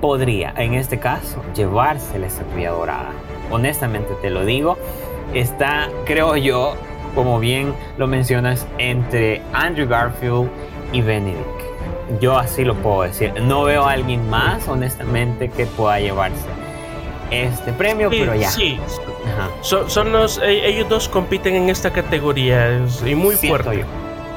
podría, 0.02 0.54
en 0.58 0.74
este 0.74 1.00
caso, 1.00 1.42
llevarse 1.56 2.20
la 2.20 2.28
estatuilla 2.28 2.72
dorada. 2.72 3.12
Honestamente 3.50 4.14
te 4.22 4.30
lo 4.30 4.44
digo, 4.44 4.78
está, 5.34 5.88
creo 6.06 6.36
yo, 6.36 6.76
como 7.16 7.40
bien 7.40 7.74
lo 7.98 8.08
mencionas, 8.08 8.68
entre 8.78 9.42
Andrew 9.54 9.88
Garfield 9.88 10.50
y 10.92 11.02
Benedict. 11.02 11.62
Yo 12.20 12.38
así 12.38 12.66
lo 12.66 12.76
puedo 12.76 13.04
decir. 13.04 13.34
No 13.42 13.64
veo 13.64 13.86
a 13.86 13.92
alguien 13.92 14.30
más, 14.30 14.68
honestamente, 14.68 15.50
que 15.50 15.66
pueda 15.66 16.00
llevarse 16.00 16.46
este 17.32 17.72
premio, 17.72 18.10
pero 18.10 18.36
ya. 18.36 18.50
Sí. 18.50 18.78
Son, 19.62 20.12
los, 20.12 20.38
e, 20.40 20.68
ellos 20.68 20.90
dos 20.90 21.08
compiten 21.08 21.56
en 21.56 21.70
esta 21.70 21.92
categoría 21.92 22.82
y 23.06 23.16
muy 23.16 23.36
fuerte 23.36 23.86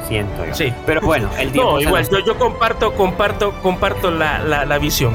siento 0.07 0.45
yo. 0.45 0.55
Sí. 0.55 0.73
Pero 0.87 1.01
bueno, 1.01 1.29
el 1.39 1.51
tiempo. 1.51 1.73
No, 1.73 1.81
igual, 1.81 2.07
yo, 2.25 2.39
comparto, 2.39 2.93
comparto, 2.95 3.53
comparto 3.63 4.11
la, 4.11 4.65
la, 4.65 4.79
visión. 4.79 5.15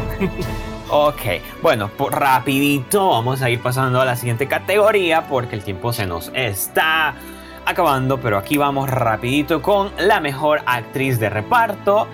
Ok, 0.91 1.21
bueno, 1.61 1.91
pues 1.95 2.11
rapidito 2.11 3.09
vamos 3.09 3.43
a 3.43 3.49
ir 3.51 3.61
pasando 3.61 4.01
a 4.01 4.05
la 4.05 4.15
siguiente 4.15 4.47
categoría 4.47 5.27
porque 5.27 5.55
el 5.55 5.63
tiempo 5.63 5.93
se 5.93 6.07
nos 6.07 6.31
está 6.33 7.13
acabando, 7.69 8.19
pero 8.19 8.37
aquí 8.37 8.57
vamos 8.57 8.89
rapidito 8.89 9.61
con 9.61 9.91
la 9.99 10.19
mejor 10.19 10.61
actriz 10.65 11.19
de 11.19 11.29
reparto, 11.29 12.07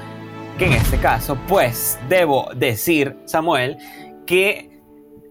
que 0.57 0.65
en 0.67 0.73
este 0.73 0.97
caso, 0.97 1.37
pues 1.47 1.99
debo 2.09 2.49
decir, 2.55 3.15
Samuel, 3.25 3.77
que, 4.25 4.69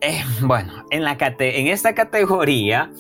eh, 0.00 0.24
bueno, 0.40 0.84
en, 0.90 1.04
la 1.04 1.16
en 1.20 1.66
esta 1.68 1.94
categoría 1.94 2.90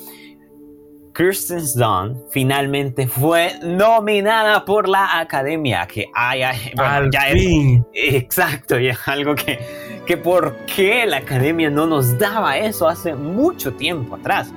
Kirsten 1.14 1.62
Dunst 1.76 2.32
finalmente 2.32 3.06
fue 3.06 3.52
nominada 3.62 4.64
por 4.64 4.88
la 4.88 5.20
Academia, 5.20 5.86
que 5.86 6.06
ay, 6.12 6.40
ya 6.40 7.28
Es, 7.30 7.82
exacto, 7.92 8.78
y 8.80 8.88
es 8.88 8.98
algo 9.06 9.34
que, 9.34 9.60
que 10.06 10.16
por 10.16 10.56
qué 10.66 11.06
la 11.06 11.18
Academia 11.18 11.70
no 11.70 11.86
nos 11.86 12.18
daba 12.18 12.58
eso 12.58 12.88
hace 12.88 13.14
mucho 13.14 13.72
tiempo 13.74 14.16
atrás. 14.16 14.52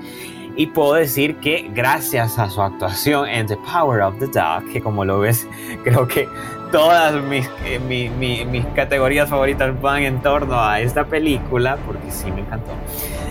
Y 0.58 0.66
puedo 0.66 0.96
decir 0.96 1.36
que 1.38 1.70
gracias 1.72 2.40
a 2.40 2.50
su 2.50 2.64
actuación 2.64 3.30
en 3.30 3.46
The 3.46 3.58
Power 3.58 4.02
of 4.02 4.18
the 4.18 4.26
Dog, 4.26 4.68
que 4.74 4.82
como 4.82 5.06
lo 5.06 5.20
ves, 5.20 5.48
creo 5.84 6.08
que 6.08 6.28
todas 6.72 7.14
mis, 7.24 7.48
eh, 7.64 7.80
mis 7.80 8.66
categorías 8.76 9.30
favoritas 9.30 9.80
van 9.80 10.02
en 10.02 10.20
torno 10.22 10.60
a 10.60 10.82
esta 10.82 11.06
película, 11.06 11.78
porque 11.86 12.10
sí 12.10 12.32
me 12.32 12.42
encantó. 12.42 12.72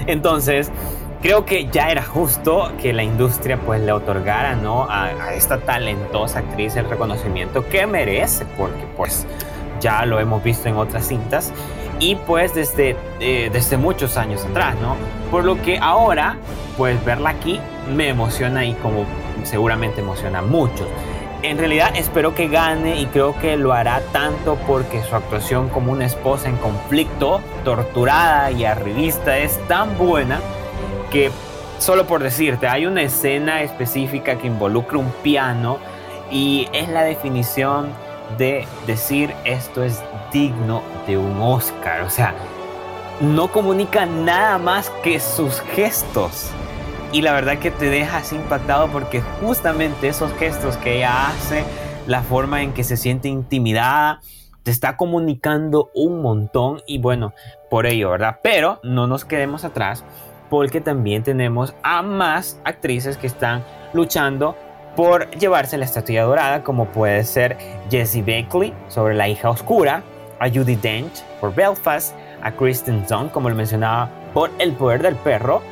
Entonces, 0.06 0.70
creo 1.20 1.44
que 1.44 1.66
ya 1.66 1.90
era 1.90 2.04
justo 2.04 2.70
que 2.80 2.92
la 2.92 3.02
industria 3.02 3.58
pues 3.58 3.80
le 3.80 3.90
otorgara 3.90 4.54
¿no? 4.54 4.84
a, 4.84 5.06
a, 5.06 5.34
esta 5.34 5.58
talentosa 5.58 6.38
actriz 6.38 6.76
el 6.76 6.88
reconocimiento 6.88 7.68
que 7.68 7.88
merece, 7.88 8.46
porque 8.56 8.86
pues 8.96 9.26
ya 9.80 10.06
lo 10.06 10.20
hemos 10.20 10.44
visto 10.44 10.68
en 10.68 10.76
otras 10.76 11.08
cintas 11.08 11.52
y 11.98 12.16
pues 12.16 12.54
desde, 12.54 12.96
eh, 13.20 13.50
desde 13.52 13.76
muchos 13.76 14.16
años 14.16 14.44
atrás, 14.44 14.76
¿no? 14.80 14.96
Por 15.30 15.44
lo 15.44 15.60
que 15.62 15.78
ahora, 15.78 16.36
pues 16.76 17.02
verla 17.04 17.30
aquí 17.30 17.60
me 17.94 18.08
emociona 18.08 18.64
y 18.64 18.74
como 18.74 19.04
seguramente 19.44 20.00
emociona 20.00 20.40
a 20.40 20.42
muchos. 20.42 20.86
En 21.42 21.58
realidad 21.58 21.92
espero 21.94 22.34
que 22.34 22.48
gane 22.48 23.00
y 23.00 23.06
creo 23.06 23.38
que 23.38 23.56
lo 23.56 23.72
hará 23.72 24.00
tanto 24.12 24.56
porque 24.66 25.02
su 25.02 25.14
actuación 25.14 25.68
como 25.68 25.92
una 25.92 26.06
esposa 26.06 26.48
en 26.48 26.56
conflicto, 26.56 27.40
torturada 27.62 28.50
y 28.50 28.64
arribista 28.64 29.38
es 29.38 29.58
tan 29.68 29.96
buena 29.96 30.40
que, 31.10 31.30
solo 31.78 32.06
por 32.06 32.22
decirte, 32.22 32.66
hay 32.66 32.86
una 32.86 33.02
escena 33.02 33.62
específica 33.62 34.36
que 34.38 34.46
involucra 34.46 34.98
un 34.98 35.10
piano 35.22 35.78
y 36.30 36.68
es 36.72 36.88
la 36.88 37.04
definición 37.04 37.90
de 38.38 38.66
decir 38.86 39.34
esto 39.44 39.82
es 39.82 40.02
digno 40.32 40.82
de 41.06 41.18
un 41.18 41.40
Oscar. 41.40 42.02
O 42.02 42.10
sea, 42.10 42.34
no 43.20 43.50
comunica 43.50 44.06
nada 44.06 44.58
más 44.58 44.90
que 45.02 45.20
sus 45.20 45.60
gestos. 45.60 46.50
Y 47.12 47.22
la 47.22 47.32
verdad 47.32 47.58
que 47.58 47.70
te 47.70 47.88
dejas 47.88 48.32
impactado 48.32 48.88
porque 48.88 49.22
justamente 49.40 50.08
esos 50.08 50.32
gestos 50.34 50.76
que 50.76 50.96
ella 50.96 51.28
hace, 51.28 51.64
la 52.06 52.22
forma 52.22 52.62
en 52.62 52.72
que 52.72 52.84
se 52.84 52.96
siente 52.96 53.28
intimidada, 53.28 54.20
te 54.62 54.70
está 54.70 54.96
comunicando 54.96 55.90
un 55.94 56.20
montón 56.20 56.82
y 56.86 56.98
bueno, 56.98 57.32
por 57.70 57.86
ello, 57.86 58.10
¿verdad? 58.10 58.40
Pero 58.42 58.80
no 58.82 59.06
nos 59.06 59.24
quedemos 59.24 59.64
atrás 59.64 60.04
porque 60.50 60.80
también 60.80 61.22
tenemos 61.22 61.74
a 61.82 62.02
más 62.02 62.60
actrices 62.64 63.16
que 63.16 63.28
están 63.28 63.64
luchando 63.92 64.56
por 64.96 65.30
llevarse 65.32 65.76
la 65.76 65.84
estatua 65.84 66.22
dorada, 66.22 66.62
como 66.62 66.86
puede 66.86 67.22
ser 67.24 67.56
Jessie 67.90 68.22
Beckley 68.22 68.72
sobre 68.88 69.14
La 69.14 69.28
hija 69.28 69.50
oscura, 69.50 70.02
a 70.40 70.48
Judy 70.48 70.76
Dench 70.76 71.22
por 71.40 71.54
Belfast, 71.54 72.14
a 72.42 72.50
Kristen 72.50 73.04
Dunst, 73.06 73.32
como 73.32 73.48
lo 73.48 73.54
mencionaba, 73.54 74.10
por 74.32 74.50
El 74.58 74.72
poder 74.72 75.02
del 75.02 75.16
perro, 75.16 75.62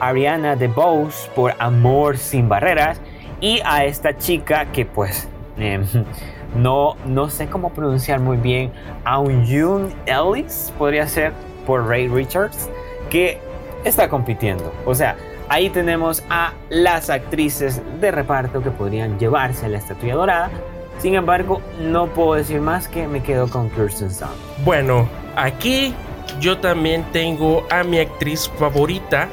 a 0.00 0.08
Ariana 0.08 0.54
DeBose 0.54 1.30
por 1.34 1.54
Amor 1.58 2.18
sin 2.18 2.48
barreras 2.48 3.00
y 3.40 3.60
a 3.64 3.84
esta 3.84 4.16
chica 4.16 4.66
que 4.66 4.84
pues 4.84 5.28
em, 5.56 5.84
no, 6.54 6.96
no 7.06 7.30
sé 7.30 7.48
cómo 7.48 7.70
pronunciar 7.70 8.20
muy 8.20 8.36
bien, 8.36 8.70
a 9.04 9.18
un 9.18 9.46
June 9.46 9.94
Ellis 10.06 10.72
podría 10.78 11.06
ser 11.08 11.32
por 11.66 11.88
Ray 11.88 12.08
Richards, 12.08 12.68
que 13.10 13.38
está 13.84 14.08
compitiendo. 14.08 14.72
O 14.84 14.94
sea, 14.94 15.16
Ahí 15.48 15.70
tenemos 15.70 16.22
a 16.30 16.52
las 16.70 17.10
actrices 17.10 17.82
de 18.00 18.10
reparto 18.10 18.62
que 18.62 18.70
podrían 18.70 19.18
llevarse 19.18 19.68
la 19.68 19.78
estatua 19.78 20.14
dorada. 20.14 20.50
Sin 20.98 21.14
embargo, 21.14 21.60
no 21.80 22.06
puedo 22.08 22.34
decir 22.34 22.60
más 22.60 22.88
que 22.88 23.06
me 23.06 23.22
quedo 23.22 23.48
con 23.48 23.68
Kirsten 23.70 24.08
Dunst. 24.08 24.22
Bueno, 24.64 25.08
aquí 25.36 25.94
yo 26.40 26.58
también 26.58 27.04
tengo 27.12 27.66
a 27.70 27.84
mi 27.84 27.98
actriz 27.98 28.50
favorita. 28.58 29.28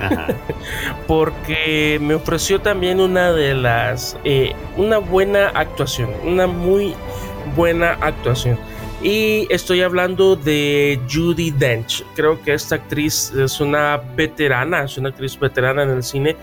porque 1.06 1.98
me 2.00 2.14
ofreció 2.14 2.62
también 2.62 3.00
una 3.00 3.32
de 3.32 3.54
las 3.54 4.16
eh, 4.24 4.54
una 4.78 4.96
buena 4.96 5.48
actuación 5.48 6.08
una 6.24 6.46
muy 6.46 6.94
buena 7.54 7.98
actuación 8.00 8.58
y 9.02 9.46
estoy 9.50 9.80
hablando 9.80 10.36
de 10.36 11.00
Judy 11.10 11.50
Dench. 11.52 12.04
Creo 12.14 12.40
que 12.42 12.52
esta 12.52 12.74
actriz 12.74 13.32
es 13.32 13.60
una 13.60 13.96
veterana, 13.96 14.84
es 14.84 14.98
una 14.98 15.08
actriz 15.08 15.38
veterana 15.38 15.82
en 15.84 15.90
el 15.90 16.02
cine. 16.02 16.36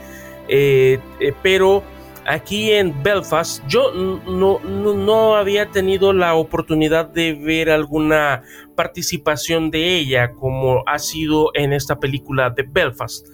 Eh, 0.47 0.99
eh, 1.19 1.33
pero 1.43 1.83
aquí 2.25 2.71
en 2.71 3.03
Belfast 3.03 3.63
yo 3.67 3.91
no, 3.93 4.59
no, 4.59 4.93
no, 4.93 5.35
había 5.35 5.69
tenido 5.69 6.13
la 6.13 6.33
oportunidad 6.35 7.09
de 7.09 7.33
ver 7.33 7.69
alguna 7.69 8.43
participación 8.75 9.69
de 9.69 9.97
ella 9.97 10.31
como 10.31 10.83
ha 10.87 10.99
sido 10.99 11.51
en 11.53 11.73
esta 11.73 11.99
película 11.99 12.49
de 12.49 12.63
Belfast. 12.63 13.27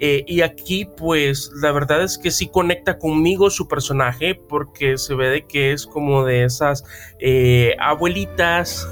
Eh, 0.00 0.22
y 0.28 0.42
aquí 0.42 0.84
pues 0.84 1.50
la 1.60 1.72
verdad 1.72 2.04
es 2.04 2.18
que 2.18 2.30
sí 2.30 2.46
conecta 2.46 2.98
conmigo 2.98 3.50
su 3.50 3.66
personaje 3.66 4.36
porque 4.36 4.96
se 4.96 5.16
ve 5.16 5.28
de 5.28 5.42
que 5.44 5.72
es 5.72 5.88
como 5.88 6.24
de 6.24 6.44
esas 6.44 6.84
eh, 7.18 7.74
abuelitas, 7.80 8.88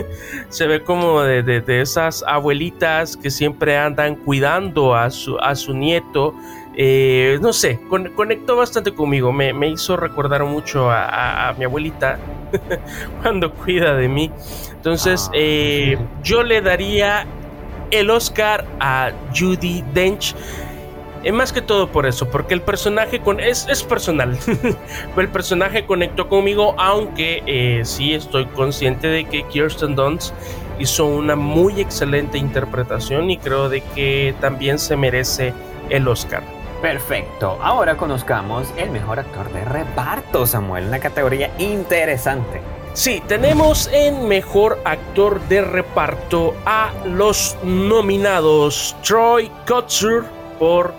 se 0.48 0.66
ve 0.66 0.82
como 0.82 1.22
de, 1.22 1.62
esas 1.80 2.24
abuelitas 2.26 3.16
que 3.16 3.30
siempre 3.30 3.78
andan 3.78 4.16
cuidando 4.16 4.96
a 4.96 5.10
su, 5.10 5.38
a 5.38 5.54
su 5.54 5.74
nieto. 5.74 6.34
Eh, 6.80 7.38
no 7.40 7.52
sé, 7.52 7.80
conectó 7.88 8.56
bastante 8.56 8.94
conmigo, 8.94 9.32
me, 9.32 9.68
hizo 9.68 9.96
recordar 9.96 10.44
mucho 10.44 10.90
a, 10.90 11.52
mi 11.58 11.64
abuelita 11.64 12.18
cuando 13.22 13.52
cuida 13.52 13.94
de 13.94 14.08
mí. 14.08 14.30
Entonces, 14.72 15.28
ah. 15.32 16.04
yo 16.22 16.42
le 16.42 16.60
daría 16.60 17.26
el 17.90 18.10
Oscar 18.10 18.64
a 18.80 19.12
Judy 19.36 19.84
Dench. 19.92 20.34
Eh, 21.24 21.32
más 21.32 21.52
que 21.52 21.60
todo 21.60 21.88
por 21.88 22.06
eso, 22.06 22.28
porque 22.30 22.54
el 22.54 22.62
personaje 22.62 23.20
con, 23.20 23.40
es, 23.40 23.66
es 23.68 23.82
personal. 23.82 24.38
el 25.16 25.28
personaje 25.28 25.84
conectó 25.84 26.28
conmigo, 26.28 26.74
aunque 26.78 27.42
eh, 27.46 27.80
sí 27.84 28.14
estoy 28.14 28.46
consciente 28.46 29.08
de 29.08 29.24
que 29.24 29.42
Kirsten 29.44 29.96
Dunst 29.96 30.32
hizo 30.78 31.06
una 31.06 31.34
muy 31.34 31.80
excelente 31.80 32.38
interpretación 32.38 33.30
y 33.30 33.38
creo 33.38 33.68
de 33.68 33.80
que 33.80 34.34
también 34.40 34.78
se 34.78 34.96
merece 34.96 35.52
el 35.90 36.06
Oscar. 36.06 36.42
Perfecto, 36.80 37.58
ahora 37.60 37.96
conozcamos 37.96 38.72
el 38.76 38.90
mejor 38.90 39.18
actor 39.18 39.52
de 39.52 39.64
reparto, 39.64 40.46
Samuel, 40.46 40.86
una 40.86 41.00
categoría 41.00 41.50
interesante. 41.58 42.60
Sí, 42.98 43.22
tenemos 43.28 43.88
en 43.92 44.26
mejor 44.26 44.80
actor 44.84 45.40
de 45.42 45.60
reparto 45.60 46.56
a 46.66 46.92
los 47.04 47.56
nominados 47.62 48.96
Troy 49.06 49.52
Kotsur 49.68 50.24
por 50.58 50.92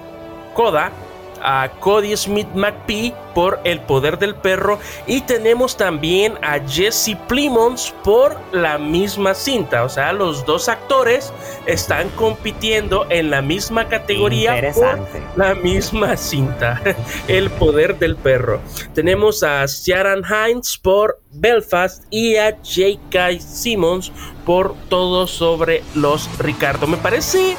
Coda, 0.54 0.94
a 1.42 1.70
Cody 1.80 2.16
Smith 2.16 2.48
McPhee 2.54 3.14
por 3.34 3.60
El 3.64 3.80
Poder 3.82 4.18
del 4.18 4.36
Perro 4.36 4.80
y 5.08 5.22
tenemos 5.22 5.78
también 5.78 6.34
a 6.42 6.60
Jesse 6.60 7.16
Plimons 7.28 7.94
por 8.04 8.38
la 8.52 8.78
misma 8.78 9.34
cinta, 9.34 9.84
o 9.84 9.90
sea, 9.90 10.14
los 10.14 10.46
dos 10.46 10.68
actores 10.68 11.32
están 11.66 12.10
compitiendo 12.10 13.06
en 13.10 13.30
la 13.30 13.42
misma 13.42 13.88
categoría 13.88 14.60
por 14.74 15.00
la 15.36 15.56
misma 15.56 16.18
cinta, 16.18 16.82
El 17.28 17.50
Poder 17.50 17.98
del 17.98 18.16
Perro. 18.16 18.62
Tenemos 18.94 19.44
a 19.44 19.66
Sharon 19.66 20.24
Hines 20.26 20.78
por 20.78 21.22
Belfast 21.32 22.04
y 22.10 22.38
a 22.38 22.52
J.K. 22.52 23.40
Simmons 23.40 24.12
por 24.46 24.76
Todo 24.90 25.28
sobre 25.28 25.84
los 25.96 26.30
Ricardo. 26.40 26.88
Me 26.88 26.98
parece 26.98 27.56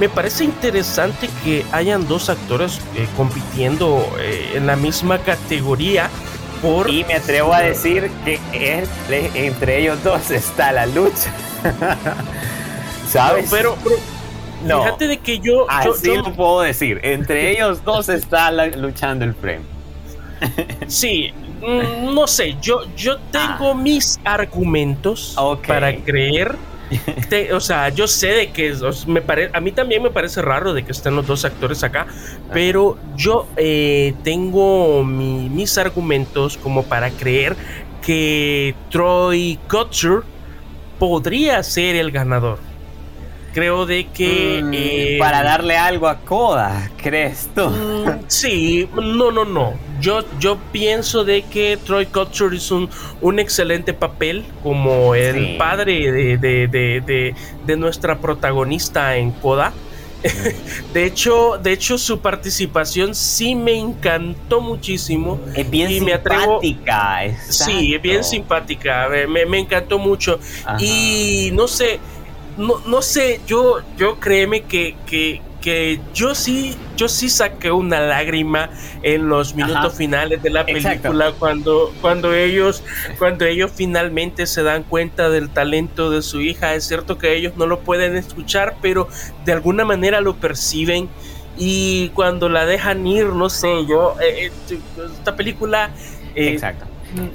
me 0.00 0.08
parece 0.08 0.44
interesante 0.44 1.28
que 1.44 1.64
hayan 1.72 2.08
dos 2.08 2.30
actores 2.30 2.80
eh, 2.96 3.06
compitiendo 3.18 4.02
eh, 4.18 4.52
en 4.54 4.66
la 4.66 4.74
misma 4.74 5.18
categoría. 5.18 6.08
Por... 6.62 6.88
Y 6.88 7.04
me 7.04 7.14
atrevo 7.14 7.52
a 7.52 7.60
decir 7.60 8.10
que 8.24 8.40
entre 9.34 9.78
ellos 9.78 10.02
dos 10.02 10.30
está 10.30 10.72
la 10.72 10.86
lucha. 10.86 11.30
¿Sabes? 13.08 13.48
pero, 13.50 13.76
no. 14.64 14.84
fíjate 14.84 15.06
de 15.06 15.18
que 15.18 15.38
yo. 15.38 15.66
Así 15.68 16.16
lo 16.16 16.32
puedo 16.32 16.62
decir. 16.62 17.00
Entre 17.02 17.50
ellos 17.50 17.84
dos 17.84 18.08
está 18.08 18.50
luchando 18.50 19.26
el 19.26 19.34
premio. 19.34 19.66
sí, 20.86 21.30
mm, 21.60 22.14
no 22.14 22.26
sé. 22.26 22.56
Yo, 22.62 22.84
yo 22.96 23.18
tengo 23.30 23.72
ah. 23.72 23.74
mis 23.74 24.18
argumentos 24.24 25.36
para 25.66 25.94
creer 25.94 26.56
o 27.52 27.60
sea, 27.60 27.88
yo 27.90 28.06
sé 28.08 28.28
de 28.28 28.50
que 28.50 28.74
me 29.06 29.22
a 29.52 29.60
mí 29.60 29.72
también 29.72 30.02
me 30.02 30.10
parece 30.10 30.42
raro 30.42 30.72
de 30.74 30.84
que 30.84 30.92
estén 30.92 31.16
los 31.16 31.26
dos 31.26 31.44
actores 31.44 31.82
acá, 31.84 32.06
pero 32.52 32.98
yo 33.16 33.46
eh, 33.56 34.14
tengo 34.24 35.04
mis 35.04 35.78
argumentos 35.78 36.56
como 36.56 36.84
para 36.84 37.10
creer 37.10 37.56
que 38.02 38.74
Troy 38.90 39.58
Kutcher 39.68 40.22
podría 40.98 41.62
ser 41.62 41.96
el 41.96 42.10
ganador. 42.10 42.58
Creo 43.52 43.84
de 43.84 44.06
que... 44.06 44.60
Mm, 44.62 44.70
eh, 44.72 45.16
para 45.18 45.42
darle 45.42 45.76
algo 45.76 46.06
a 46.06 46.18
Koda, 46.20 46.90
¿crees 46.96 47.50
tú? 47.54 47.68
Mm, 47.68 48.24
sí, 48.28 48.88
no, 48.94 49.32
no, 49.32 49.44
no. 49.44 49.74
Yo, 50.00 50.24
yo 50.38 50.58
pienso 50.72 51.24
de 51.24 51.42
que 51.42 51.76
Troy 51.76 52.06
Kutcher 52.06 52.52
hizo 52.54 52.76
un, 52.76 52.90
un 53.20 53.38
excelente 53.38 53.92
papel 53.92 54.44
como 54.62 55.14
el 55.14 55.56
padre 55.56 56.10
de, 56.10 56.38
de, 56.38 56.68
de, 56.68 57.34
de, 57.66 57.76
nuestra 57.76 58.18
protagonista 58.18 59.16
en 59.16 59.30
Koda. 59.30 59.72
de 60.92 61.04
hecho, 61.06 61.58
de 61.62 61.72
hecho 61.72 61.96
su 61.96 62.20
participación 62.20 63.14
sí 63.14 63.54
me 63.54 63.74
encantó 63.74 64.60
muchísimo. 64.60 65.40
Es 65.54 65.68
bien 65.68 65.88
simpática. 65.88 67.20
sí, 67.48 67.94
es 67.94 68.02
bien 68.02 68.24
simpática. 68.24 69.08
Me, 69.28 69.46
me 69.46 69.58
encantó 69.58 69.98
mucho. 69.98 70.38
Y 70.78 71.50
no 71.54 71.68
sé, 71.68 72.00
no, 72.56 72.80
no 72.86 73.02
sé, 73.02 73.40
yo, 73.46 73.80
yo 73.96 74.20
créeme 74.20 74.62
que, 74.62 74.96
que, 75.06 75.40
que 75.60 76.00
yo 76.14 76.34
sí, 76.34 76.76
yo 76.96 77.08
sí 77.08 77.28
saqué 77.28 77.70
una 77.70 78.00
lágrima 78.00 78.70
en 79.02 79.28
los 79.28 79.54
minutos 79.54 79.94
finales 79.94 80.42
de 80.42 80.50
la 80.50 80.64
película 80.64 81.32
cuando, 81.38 81.92
cuando 82.00 82.34
ellos, 82.34 82.82
cuando 83.18 83.44
ellos 83.44 83.70
finalmente 83.74 84.46
se 84.46 84.62
dan 84.62 84.82
cuenta 84.82 85.28
del 85.30 85.50
talento 85.50 86.10
de 86.10 86.22
su 86.22 86.40
hija. 86.40 86.74
Es 86.74 86.84
cierto 86.84 87.18
que 87.18 87.36
ellos 87.36 87.56
no 87.56 87.66
lo 87.66 87.80
pueden 87.80 88.16
escuchar, 88.16 88.76
pero 88.80 89.08
de 89.44 89.52
alguna 89.52 89.84
manera 89.84 90.20
lo 90.20 90.36
perciben. 90.36 91.08
Y 91.56 92.08
cuando 92.10 92.48
la 92.48 92.64
dejan 92.64 93.06
ir, 93.06 93.26
no 93.26 93.50
sé, 93.50 93.68
yo, 93.86 94.16
eh, 94.20 94.50
eh, 94.70 94.78
esta 95.18 95.36
película. 95.36 95.90
Eh, 96.34 96.48
Exacto. 96.48 96.86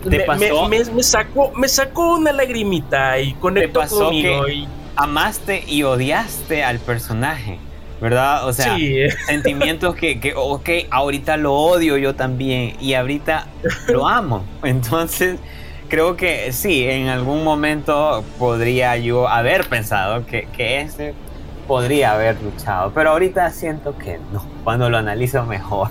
Me, 0.05 1.03
sacó, 1.03 1.51
me 1.51 1.67
sacó 1.67 2.15
una 2.15 2.31
lagrimita 2.31 3.19
y 3.19 3.33
conectó 3.33 3.85
conmigo. 3.87 4.47
Y... 4.47 4.67
Amaste 4.95 5.65
y 5.67 5.83
odiaste 5.83 6.63
al 6.63 6.79
personaje. 6.79 7.59
¿Verdad? 8.01 8.47
O 8.47 8.53
sea, 8.53 8.77
sentimientos 9.25 9.95
que, 9.95 10.19
que, 10.19 10.33
ok, 10.35 10.69
ahorita 10.89 11.37
lo 11.37 11.53
odio 11.53 11.97
yo 11.97 12.15
también 12.15 12.75
y 12.79 12.93
ahorita 12.93 13.47
lo 13.87 14.07
amo. 14.07 14.45
Entonces, 14.63 15.39
creo 15.89 16.17
que 16.17 16.51
sí, 16.51 16.85
en 16.87 17.07
algún 17.07 17.43
momento 17.43 18.23
podría 18.37 18.97
yo 18.97 19.27
haber 19.27 19.67
pensado 19.67 20.25
que, 20.25 20.47
que 20.55 20.81
ese 20.81 21.13
podría 21.67 22.13
haber 22.13 22.41
luchado, 22.41 22.91
pero 22.93 23.11
ahorita 23.11 23.49
siento 23.49 23.97
que 23.97 24.19
no, 24.31 24.45
cuando 24.63 24.89
lo 24.89 24.97
analizo 24.97 25.45
mejor. 25.45 25.89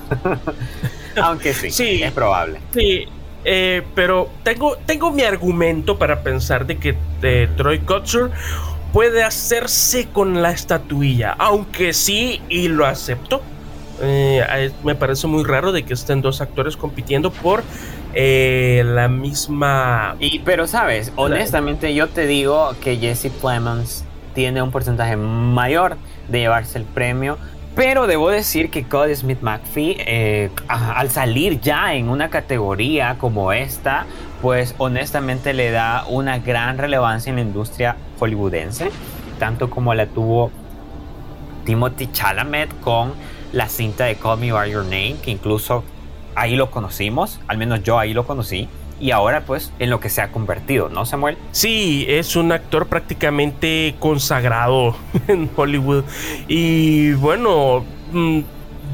Aunque 1.17 1.53
sí, 1.53 1.71
sí, 1.71 2.03
es 2.03 2.13
probable. 2.13 2.61
Sí, 2.73 3.07
eh, 3.45 3.83
pero 3.95 4.31
tengo, 4.43 4.77
tengo 4.87 5.13
mi 5.13 5.23
argumento 5.23 5.99
para 5.99 6.23
pensar 6.23 6.67
de 6.67 6.79
que 6.79 6.97
de 7.21 7.49
Troy 7.57 7.81
Kotsur 7.81 8.31
puede 8.95 9.24
hacerse 9.24 10.07
con 10.07 10.40
la 10.40 10.53
estatuilla, 10.53 11.34
aunque 11.36 11.92
sí, 11.92 12.40
y 12.49 12.68
lo 12.68 12.86
acepto. 12.86 13.42
Eh, 14.01 14.70
me 14.84 14.95
parece 14.95 15.26
muy 15.26 15.42
raro 15.42 15.72
de 15.72 15.82
que 15.82 15.95
estén 15.95 16.22
dos 16.22 16.40
actores 16.40 16.76
compitiendo 16.76 17.32
por 17.32 17.64
eh, 18.14 18.84
la 18.86 19.09
misma. 19.09 20.14
Y, 20.20 20.38
pero 20.38 20.68
sabes, 20.68 21.11
honestamente, 21.16 21.92
yo 21.92 22.09
te 22.09 22.28
digo 22.28 22.76
que 22.80 22.97
Jesse 22.97 23.32
Plemons 23.32 24.05
tiene 24.32 24.62
un 24.62 24.70
porcentaje 24.70 25.16
mayor 25.16 25.97
de 26.28 26.38
llevarse 26.38 26.78
el 26.78 26.84
premio. 26.84 27.36
Pero 27.77 28.07
debo 28.07 28.31
decir 28.31 28.70
que 28.70 28.85
Cody 28.85 29.16
Smith 29.16 29.41
McPhee, 29.41 29.97
eh, 29.99 30.51
al 30.68 31.11
salir 31.11 31.61
ya 31.61 31.95
en 31.95 32.09
una 32.09 32.31
categoría 32.31 33.16
como 33.18 33.53
esta, 33.53 34.07
pues 34.41 34.77
honestamente 34.79 35.53
le 35.55 35.72
da 35.72 36.05
una 36.09 36.39
gran 36.39 36.79
relevancia 36.79 37.31
en 37.31 37.37
la 37.37 37.43
industria 37.43 37.97
hollywoodense, 38.20 38.91
tanto 39.41 39.70
como 39.70 39.93
la 39.93 40.07
tuvo 40.07 40.53
Timothy 41.64 42.12
Chalamet 42.12 42.81
con 42.81 43.12
la 43.53 43.68
cinta 43.68 44.05
de 44.05 44.14
Call 44.16 44.39
Me 44.39 44.53
By 44.53 44.70
Your 44.70 44.85
Name, 44.85 45.16
que 45.20 45.33
incluso 45.33 45.83
ahí 46.37 46.55
lo 46.55 46.70
conocimos, 46.70 47.41
al 47.49 47.59
menos 47.59 47.83
yo 47.83 47.99
ahí 47.99 48.12
lo 48.12 48.25
conocí. 48.25 48.68
Y 49.05 49.11
ahora 49.11 49.45
pues 49.45 49.71
en 49.79 49.91
lo 49.91 50.01
que 50.01 50.09
se 50.09 50.23
ha 50.23 50.33
convertido, 50.33 50.89
¿no 50.89 51.05
Samuel? 51.05 51.37
Sí, 51.53 52.07
es 52.09 52.37
un 52.37 52.53
actor 52.53 52.87
prácticamente 52.87 53.95
consagrado 53.99 54.97
en 55.29 55.51
Hollywood. 55.55 56.05
Y 56.49 57.13
bueno, 57.13 57.85
mm, 58.13 58.41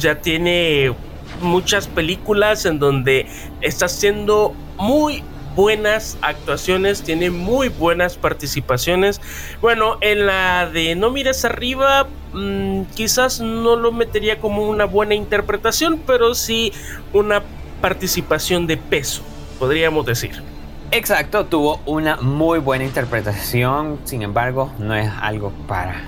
ya 0.01 0.17
tiene 0.21 0.93
muchas 1.41 1.87
películas 1.87 2.67
en 2.67 2.81
donde 2.81 3.29
está 3.61 3.87
siendo 3.87 4.53
muy 4.79 5.23
buenas 5.55 6.19
actuaciones, 6.23 7.05
tiene 7.05 7.31
muy 7.31 7.69
buenas 7.69 8.17
participaciones. 8.17 9.21
Bueno, 9.61 9.97
en 10.01 10.27
la 10.27 10.69
de 10.69 10.97
No 10.97 11.13
mires 11.13 11.45
arriba, 11.45 12.09
mm, 12.33 12.83
quizás 12.97 13.41
no 13.41 13.77
lo 13.77 13.93
metería 13.93 14.41
como 14.41 14.69
una 14.69 14.87
buena 14.87 15.15
interpretación, 15.15 16.03
pero 16.05 16.35
sí 16.35 16.73
una 17.13 17.45
participación 17.81 18.67
de 18.67 18.77
peso, 18.77 19.23
podríamos 19.61 20.07
decir. 20.07 20.43
Exacto, 20.91 21.47
tuvo 21.47 21.81
una 21.87 22.17
muy 22.17 22.59
buena 22.59 22.85
interpretación, 22.85 24.01
sin 24.05 24.23
embargo, 24.23 24.73
no 24.79 24.97
es 24.97 25.09
algo 25.21 25.53
para, 25.69 26.01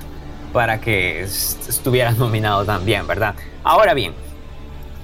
para 0.53 0.81
que 0.81 1.21
estuviera 1.21 2.11
nominado 2.13 2.65
también, 2.65 3.07
¿verdad? 3.07 3.37
Ahora 3.63 3.95
bien, 3.95 4.15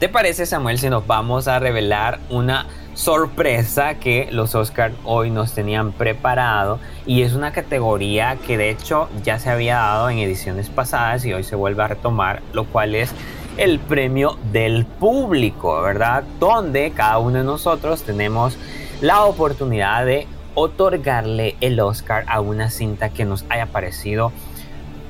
¿te 0.01 0.09
parece 0.09 0.47
Samuel 0.47 0.79
si 0.79 0.89
nos 0.89 1.07
vamos 1.07 1.47
a 1.47 1.61
revelar 1.61 2.19
una 2.31 2.67
sorpresa 2.95 3.95
que 4.01 4.29
los 4.33 4.57
Oscars 4.57 4.95
hoy 5.05 5.31
nos 5.31 5.53
tenían 5.53 5.93
preparado 5.93 6.81
y 7.07 7.23
es 7.23 7.35
una 7.35 7.53
categoría 7.53 8.37
que 8.45 8.59
de 8.59 8.71
hecho 8.71 9.09
ya 9.23 9.39
se 9.39 9.51
había 9.51 9.77
dado 9.77 10.11
en 10.11 10.19
ediciones 10.19 10.69
pasadas 10.69 11.25
y 11.25 11.33
hoy 11.33 11.45
se 11.45 11.55
vuelve 11.55 11.85
a 11.85 11.89
retomar, 11.89 12.43
lo 12.53 12.65
cual 12.65 12.97
es 12.97 13.13
el 13.59 13.81
premio 13.81 14.39
del 14.53 14.87
público, 14.87 15.83
¿verdad? 15.83 16.23
Donde 16.39 16.93
cada 16.93 17.19
uno 17.19 17.39
de 17.39 17.45
nosotros 17.45 18.05
tenemos 18.05 18.57
la 19.01 19.25
oportunidad 19.25 20.07
de 20.07 20.27
otorgarle 20.55 21.57
el 21.61 21.79
Oscar 21.81 22.25
a 22.29 22.41
una 22.41 22.71
cinta 22.71 23.11
que 23.11 23.25
nos 23.25 23.45
haya 23.49 23.67
parecido 23.67 24.33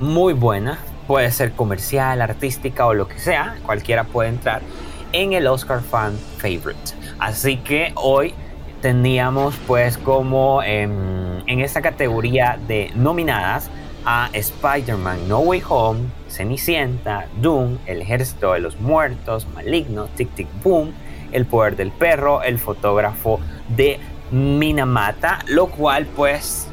muy 0.00 0.32
buena. 0.32 0.78
Puede 1.06 1.30
ser 1.30 1.52
comercial, 1.52 2.20
artística 2.20 2.86
o 2.86 2.94
lo 2.94 3.06
que 3.06 3.18
sea, 3.18 3.56
cualquiera 3.64 4.04
puede 4.04 4.30
entrar 4.30 4.62
en 5.12 5.32
el 5.32 5.46
Oscar 5.46 5.80
Fan 5.80 6.18
Favorite. 6.38 6.92
Así 7.18 7.58
que 7.58 7.92
hoy 7.94 8.34
teníamos 8.82 9.56
pues 9.66 9.98
como 9.98 10.62
en 10.62 11.42
esta 11.46 11.82
categoría 11.82 12.58
de 12.68 12.92
nominadas 12.94 13.70
a 14.04 14.30
Spider-Man 14.32 15.28
No 15.28 15.40
Way 15.40 15.62
Home, 15.68 16.00
Cenicienta, 16.28 17.26
Doom, 17.40 17.78
El 17.86 18.02
Ejército 18.02 18.52
de 18.52 18.60
los 18.60 18.80
Muertos, 18.80 19.46
Maligno, 19.54 20.06
Tic 20.16 20.34
Tic 20.34 20.48
Boom, 20.62 20.92
El 21.32 21.46
Poder 21.46 21.76
del 21.76 21.90
Perro, 21.90 22.42
El 22.42 22.58
Fotógrafo 22.58 23.40
de 23.68 23.98
Minamata, 24.30 25.40
lo 25.46 25.66
cual 25.66 26.06
pues 26.06 26.68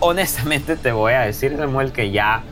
honestamente 0.00 0.76
te 0.76 0.92
voy 0.92 1.12
a 1.12 1.20
decir 1.20 1.56
Samuel 1.56 1.92
que 1.92 2.10
ya 2.10 2.42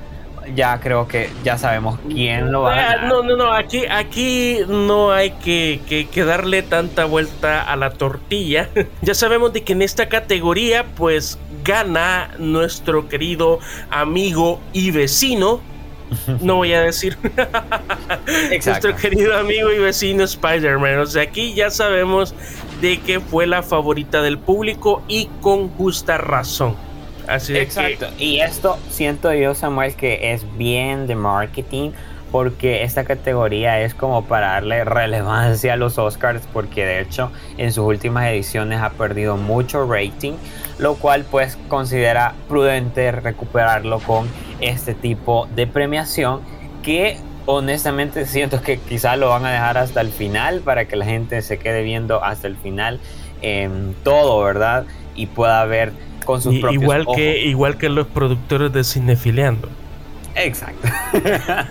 ya 0.54 0.78
creo 0.80 1.08
que 1.08 1.30
ya 1.44 1.58
sabemos 1.58 1.98
quién 2.08 2.52
lo 2.52 2.62
va 2.62 2.72
a 2.72 2.76
ganar. 2.76 3.08
No, 3.08 3.22
no, 3.22 3.36
no, 3.36 3.52
aquí, 3.52 3.84
aquí 3.90 4.58
no 4.68 5.12
hay 5.12 5.32
que, 5.32 5.80
que, 6.10 6.24
darle 6.24 6.62
tanta 6.62 7.04
vuelta 7.04 7.62
a 7.62 7.76
la 7.76 7.90
tortilla. 7.90 8.68
ya 9.02 9.14
sabemos 9.14 9.52
de 9.52 9.62
que 9.62 9.72
en 9.72 9.82
esta 9.82 10.08
categoría 10.08 10.84
pues 10.96 11.38
gana 11.64 12.30
nuestro 12.38 13.08
querido 13.08 13.58
amigo 13.90 14.60
y 14.72 14.90
vecino. 14.90 15.60
No 16.40 16.56
voy 16.56 16.72
a 16.72 16.80
decir 16.82 17.16
nuestro 18.66 18.96
querido 18.96 19.36
amigo 19.36 19.72
y 19.72 19.78
vecino 19.78 20.24
Spider-Man. 20.24 20.98
O 20.98 21.06
sea, 21.06 21.22
aquí 21.22 21.54
ya 21.54 21.70
sabemos 21.70 22.34
de 22.80 23.00
que 23.00 23.20
fue 23.20 23.46
la 23.46 23.62
favorita 23.62 24.22
del 24.22 24.38
público 24.38 25.02
y 25.08 25.26
con 25.40 25.68
justa 25.68 26.18
razón. 26.18 26.76
Exacto. 27.28 28.06
Y 28.18 28.40
esto 28.40 28.78
siento 28.90 29.32
yo, 29.34 29.54
Samuel, 29.54 29.94
que 29.94 30.32
es 30.32 30.44
bien 30.56 31.06
de 31.06 31.14
marketing 31.14 31.90
porque 32.30 32.82
esta 32.82 33.04
categoría 33.04 33.80
es 33.80 33.94
como 33.94 34.24
para 34.24 34.48
darle 34.48 34.84
relevancia 34.84 35.74
a 35.74 35.76
los 35.76 35.98
Oscars 35.98 36.42
porque 36.52 36.84
de 36.84 37.00
hecho 37.00 37.30
en 37.56 37.72
sus 37.72 37.84
últimas 37.84 38.26
ediciones 38.26 38.80
ha 38.80 38.90
perdido 38.90 39.36
mucho 39.36 39.90
rating 39.90 40.34
lo 40.78 40.94
cual 40.96 41.24
pues 41.30 41.58
considera 41.68 42.34
prudente 42.48 43.10
recuperarlo 43.12 44.00
con 44.00 44.28
este 44.60 44.94
tipo 44.94 45.48
de 45.54 45.66
premiación 45.66 46.40
que 46.82 47.18
honestamente 47.46 48.26
siento 48.26 48.60
que 48.60 48.78
quizá 48.78 49.16
lo 49.16 49.30
van 49.30 49.46
a 49.46 49.50
dejar 49.50 49.78
hasta 49.78 50.00
el 50.00 50.10
final 50.10 50.60
para 50.60 50.86
que 50.86 50.96
la 50.96 51.06
gente 51.06 51.40
se 51.42 51.58
quede 51.58 51.82
viendo 51.82 52.22
hasta 52.22 52.46
el 52.46 52.56
final 52.56 53.00
en 53.40 53.94
todo 54.04 54.42
verdad 54.42 54.84
y 55.14 55.26
pueda 55.26 55.64
ver 55.64 55.92
con 56.24 56.42
sus 56.42 56.58
propios 56.58 56.82
igual 56.82 57.06
que 57.14 57.38
igual 57.46 57.78
que 57.78 57.88
los 57.88 58.06
productores 58.06 58.70
de 58.72 58.84
Cinefiliando. 58.84 59.68
Exacto. 60.34 60.86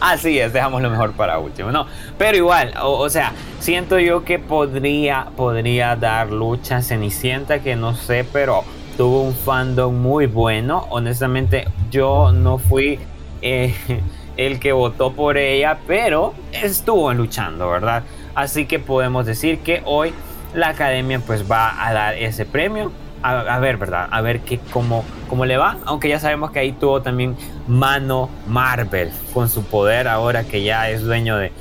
Así 0.00 0.38
es, 0.38 0.52
dejamos 0.52 0.80
lo 0.80 0.90
mejor 0.90 1.12
para 1.12 1.38
último, 1.38 1.72
¿no? 1.72 1.86
Pero 2.16 2.36
igual, 2.36 2.72
o, 2.80 3.08
sea, 3.10 3.32
siento 3.58 3.98
yo 3.98 4.24
que 4.24 4.38
podría, 4.38 5.26
podría 5.36 5.96
dar 5.96 6.30
lucha 6.30 6.82
Cenicienta, 6.82 7.60
que 7.60 7.74
no 7.74 7.94
sé, 7.94 8.24
pero 8.32 8.62
tuvo 8.96 9.22
un 9.22 9.34
fandom 9.34 9.94
muy 9.94 10.26
bueno. 10.26 10.86
Honestamente, 10.90 11.66
yo 11.90 12.30
no 12.30 12.58
fui 12.58 13.00
eh, 13.42 13.74
el 14.36 14.60
que 14.60 14.70
votó 14.70 15.12
por 15.12 15.36
ella, 15.36 15.78
pero 15.86 16.32
estuvo 16.52 17.12
luchando, 17.12 17.68
¿verdad? 17.68 18.04
Así 18.36 18.66
que 18.66 18.78
podemos 18.78 19.26
decir 19.26 19.58
que 19.60 19.82
hoy 19.84 20.12
la 20.54 20.68
academia 20.68 21.18
pues 21.18 21.50
va 21.50 21.84
a 21.84 21.92
dar 21.92 22.14
ese 22.14 22.46
premio 22.46 22.92
a, 23.22 23.58
ver, 23.58 23.76
¿verdad? 23.76 24.08
A 24.10 24.20
ver 24.20 24.40
qué, 24.40 24.58
cómo, 24.72 25.04
cómo 25.28 25.44
le 25.44 25.56
va, 25.56 25.78
aunque 25.84 26.08
ya 26.08 26.20
sabemos 26.20 26.50
que 26.50 26.60
ahí 26.60 26.72
tuvo 26.72 27.02
también 27.02 27.36
mano 27.66 28.30
Marvel 28.46 29.10
con 29.34 29.48
su 29.48 29.64
poder 29.64 30.08
ahora 30.08 30.44
que 30.44 30.62
ya 30.62 30.90
es 30.90 31.02
dueño 31.02 31.36
de, 31.36 31.52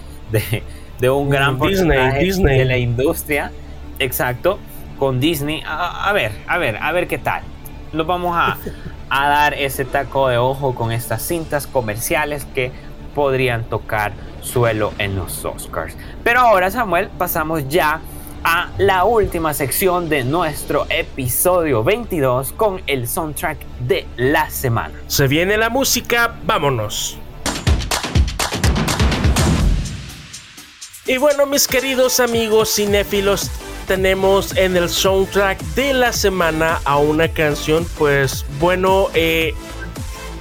de, 0.99 1.09
un 1.09 1.29
gran 1.29 1.59
Disney, 1.59 2.23
Disney. 2.23 2.59
de 2.59 2.65
la 2.65 2.77
industria. 2.77 3.51
Exacto, 3.99 4.59
con 4.99 5.19
Disney. 5.19 5.63
A, 5.65 6.11
ver, 6.13 6.31
a 6.47 6.57
ver, 6.57 6.77
a 6.77 6.91
ver 6.91 7.07
qué 7.07 7.17
tal. 7.17 7.41
Nos 7.93 8.05
vamos 8.05 8.35
a, 8.37 8.57
a 9.09 9.29
dar 9.29 9.53
ese 9.53 9.85
taco 9.85 10.27
de 10.27 10.37
ojo 10.37 10.75
con 10.75 10.91
estas 10.91 11.21
cintas 11.21 11.65
comerciales 11.67 12.45
que 12.53 12.71
podrían 13.15 13.63
tocar 13.63 14.13
suelo 14.41 14.93
en 14.99 15.15
los 15.15 15.43
Oscars. 15.43 15.95
Pero 16.23 16.41
ahora, 16.41 16.69
Samuel, 16.69 17.09
pasamos 17.17 17.67
ya 17.67 17.93
a 17.95 17.99
la 18.77 19.03
última 19.05 19.53
sección 19.53 20.09
de 20.09 20.23
nuestro 20.23 20.85
episodio 20.89 21.83
22 21.83 22.53
con 22.53 22.81
el 22.87 23.07
soundtrack 23.07 23.57
de 23.79 24.05
la 24.17 24.49
semana. 24.49 24.93
Se 25.07 25.27
viene 25.27 25.57
la 25.57 25.69
música, 25.69 26.35
vámonos. 26.45 27.17
Y 31.05 31.17
bueno, 31.17 31.45
mis 31.45 31.67
queridos 31.67 32.19
amigos 32.19 32.75
cinéfilos, 32.75 33.49
tenemos 33.87 34.55
en 34.57 34.75
el 34.75 34.89
soundtrack 34.89 35.59
de 35.75 35.93
la 35.93 36.11
semana 36.11 36.81
a 36.83 36.97
una 36.97 37.29
canción, 37.29 37.87
pues 37.97 38.45
bueno, 38.59 39.07
eh, 39.13 39.53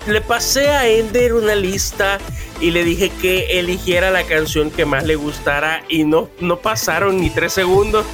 le 0.08 0.20
pasé 0.20 0.68
a 0.70 0.88
Ender 0.88 1.34
una 1.34 1.54
lista 1.54 2.18
y 2.60 2.70
le 2.70 2.84
dije 2.84 3.10
que 3.20 3.58
eligiera 3.58 4.10
la 4.10 4.24
canción 4.24 4.70
que 4.70 4.84
más 4.84 5.04
le 5.04 5.16
gustara 5.16 5.84
y 5.88 6.04
no, 6.04 6.28
no 6.40 6.58
pasaron 6.58 7.20
ni 7.20 7.30
tres 7.30 7.52
segundos. 7.52 8.04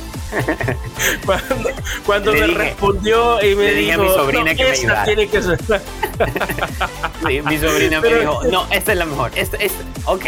Cuando, 2.07 2.33
me 2.33 2.47
respondió 2.47 3.43
y 3.43 3.55
me 3.55 3.73
dijo, 3.73 4.03
mi 4.03 4.09
sobrina 4.09 4.55
que 4.55 4.65
me 4.65 5.05
tiene 5.05 5.29
que 5.29 5.43
ser. 5.43 5.59
mi 7.45 7.59
sobrina 7.59 8.01
me 8.01 8.15
dijo, 8.15 8.45
no, 8.45 8.67
esta 8.71 8.93
es 8.93 8.99
la 8.99 9.07
mejor. 9.07 9.31
Esta, 9.35 9.57
esta. 9.59 9.85
Ok. 10.05 10.25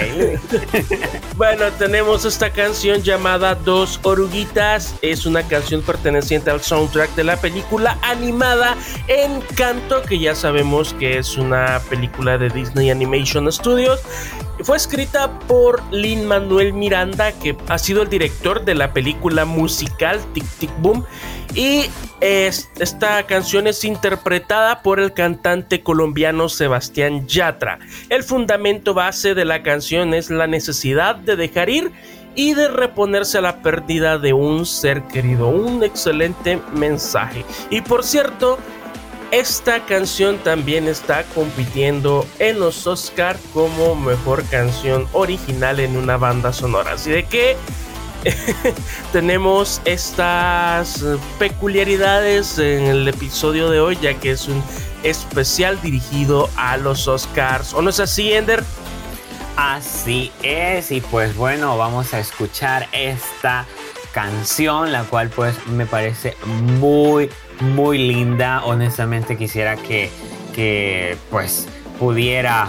bueno, 1.37 1.67
tenemos 1.79 2.25
esta 2.25 2.51
canción 2.51 3.03
llamada 3.03 3.55
Dos 3.55 4.01
Oruguitas. 4.03 4.95
Es 5.03 5.27
una 5.27 5.43
canción 5.43 5.83
perteneciente 5.83 6.51
al 6.51 6.63
soundtrack 6.63 7.15
de 7.15 7.25
la 7.25 7.37
película 7.37 7.99
animada 8.03 8.77
Encanto, 9.09 10.03
que 10.03 10.19
ya 10.19 10.35
sabemos 10.35 10.95
que 10.95 11.19
es 11.19 11.37
una 11.37 11.81
película 11.89 12.39
de 12.39 12.51
Disney 12.51 12.91
Animation 12.91 13.51
Studios. 13.51 14.01
Fue 14.63 14.77
escrita 14.77 15.31
por 15.41 15.83
Lin 15.93 16.27
Manuel 16.27 16.73
Miranda, 16.73 17.33
que 17.33 17.57
ha 17.69 17.79
sido 17.79 18.03
el 18.03 18.09
director 18.09 18.65
de 18.65 18.75
la 18.75 18.93
película 18.93 19.45
musical 19.45 20.21
Tic 20.33 20.45
Tic 20.59 20.71
Boom. 20.79 21.05
Y 21.55 21.85
esta 22.21 23.25
canción 23.27 23.67
es 23.67 23.85
interpretada 23.85 24.81
por 24.83 25.01
el 25.01 25.13
cantante 25.13 25.83
colombiano 25.83 26.49
Sebastián 26.49 27.27
Yatra. 27.27 27.79
El 28.09 28.23
fundamento 28.23 28.95
base 28.95 29.35
de 29.35 29.45
la 29.45 29.63
canción 29.63 30.15
es 30.15 30.31
la 30.31 30.47
necesidad 30.47 31.17
de 31.17 31.37
dejar 31.37 31.69
ir 31.69 31.93
y 32.35 32.55
de 32.55 32.69
reponerse 32.69 33.39
a 33.39 33.43
la 33.43 33.63
pérdida 33.63 34.19
de 34.19 34.33
un 34.33 34.67
ser 34.67 35.03
querido. 35.03 35.49
Un 35.49 35.85
excelente 35.85 36.61
mensaje. 36.75 37.45
Y 37.71 37.83
por 37.83 38.05
cierto, 38.05 38.59
esta 39.35 39.85
canción 39.85 40.39
también 40.39 40.87
está 40.87 41.25
compitiendo 41.35 42.25
en 42.39 42.61
los 42.61 42.87
Oscar 42.87 43.37
como 43.53 43.97
mejor 43.97 44.45
canción 44.45 45.09
original 45.13 45.81
en 45.81 45.97
una 45.97 46.17
banda 46.17 46.53
sonora. 46.53 46.93
Así 46.93 47.11
de 47.11 47.25
que 47.25 47.57
tenemos 49.13 49.81
estas 49.87 51.05
peculiaridades 51.41 52.59
en 52.59 52.85
el 52.85 53.09
episodio 53.09 53.71
de 53.71 53.81
hoy, 53.81 53.99
ya 54.01 54.15
que 54.15 54.31
es 54.31 54.47
un 54.47 54.63
especial 55.03 55.83
dirigido 55.83 56.49
a 56.57 56.77
los 56.77 57.09
Oscars. 57.09 57.75
¿O 57.75 57.83
no 57.83 57.91
es 57.91 57.99
así, 57.99 58.33
Ender? 58.33 58.63
Así 59.57 60.31
es, 60.45 60.93
y 60.93 61.01
pues 61.01 61.35
bueno, 61.35 61.77
vamos 61.77 62.15
a 62.15 62.21
escuchar 62.21 62.89
esta 62.93 63.67
canción, 64.13 64.93
la 64.93 65.03
cual 65.03 65.29
pues 65.29 65.55
me 65.67 65.87
parece 65.87 66.37
muy, 66.45 67.29
muy 67.61 67.99
linda. 67.99 68.65
Honestamente 68.65 69.37
quisiera 69.37 69.77
que, 69.77 70.11
que 70.55 71.17
pues 71.31 71.69
pudiera 71.99 72.69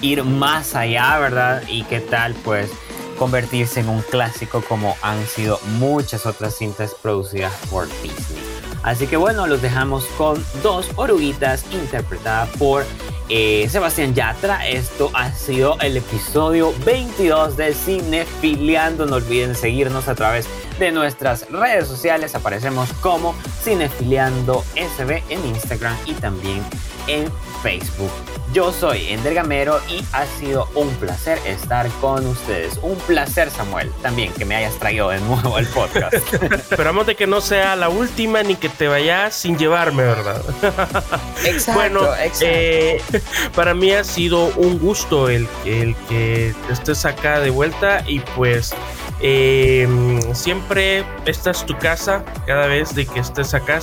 ir 0.00 0.24
más 0.24 0.74
allá, 0.74 1.18
¿verdad? 1.18 1.62
Y 1.68 1.84
qué 1.84 2.00
tal 2.00 2.34
pues 2.44 2.70
convertirse 3.18 3.80
en 3.80 3.88
un 3.88 4.02
clásico 4.02 4.62
como 4.68 4.96
han 5.02 5.26
sido 5.26 5.60
muchas 5.78 6.26
otras 6.26 6.56
cintas 6.56 6.94
producidas 7.00 7.52
por 7.70 7.86
Disney. 8.02 8.42
Así 8.82 9.06
que 9.06 9.16
bueno, 9.16 9.46
los 9.46 9.62
dejamos 9.62 10.06
con 10.18 10.44
dos 10.62 10.90
oruguitas 10.96 11.64
interpretadas 11.72 12.48
por 12.58 12.84
eh, 13.28 13.68
Sebastián 13.70 14.12
Yatra. 14.12 14.68
Esto 14.68 15.10
ha 15.14 15.30
sido 15.32 15.78
el 15.80 15.96
episodio 15.96 16.74
22 16.84 17.56
de 17.56 17.74
Cinefiliando. 17.74 19.06
No 19.06 19.16
olviden 19.16 19.54
seguirnos 19.54 20.08
a 20.08 20.16
través 20.16 20.46
de 20.46 20.50
nuestras 20.92 21.48
redes 21.50 21.86
sociales. 21.86 22.34
Aparecemos 22.34 22.92
como 22.94 23.34
Cinefiliando 23.62 24.64
SB 24.74 25.22
en 25.28 25.44
Instagram 25.46 25.96
y 26.06 26.14
también 26.14 26.62
en 27.06 27.30
Facebook. 27.62 28.10
Yo 28.52 28.70
soy 28.70 29.08
Ender 29.08 29.32
Gamero 29.32 29.80
y 29.88 30.04
ha 30.12 30.26
sido 30.26 30.68
un 30.74 30.88
placer 30.96 31.38
estar 31.46 31.88
con 32.00 32.26
ustedes. 32.26 32.78
Un 32.82 32.96
placer, 32.96 33.50
Samuel, 33.50 33.90
también 34.02 34.30
que 34.34 34.44
me 34.44 34.54
hayas 34.54 34.78
traído 34.78 35.08
de 35.08 35.20
nuevo 35.20 35.56
al 35.56 35.66
podcast. 35.66 36.14
Esperamos 36.52 37.06
de 37.06 37.16
que 37.16 37.26
no 37.26 37.40
sea 37.40 37.76
la 37.76 37.88
última 37.88 38.42
ni 38.42 38.56
que 38.56 38.68
te 38.68 38.88
vayas 38.88 39.34
sin 39.34 39.56
llevarme, 39.56 40.02
¿verdad? 40.02 40.42
Exacto, 41.46 41.80
bueno, 41.80 42.00
eh, 42.42 43.00
para 43.54 43.72
mí 43.72 43.92
ha 43.92 44.04
sido 44.04 44.46
un 44.56 44.78
gusto 44.78 45.30
el, 45.30 45.48
el 45.64 45.96
que 46.08 46.54
estés 46.70 47.06
acá 47.06 47.40
de 47.40 47.48
vuelta 47.48 48.04
y 48.06 48.20
pues 48.20 48.74
eh, 49.22 49.88
siempre 50.34 51.04
esta 51.26 51.50
es 51.50 51.64
tu 51.64 51.76
casa 51.78 52.24
cada 52.46 52.66
vez 52.66 52.94
de 52.94 53.06
que 53.06 53.20
estés 53.20 53.54
acá. 53.54 53.80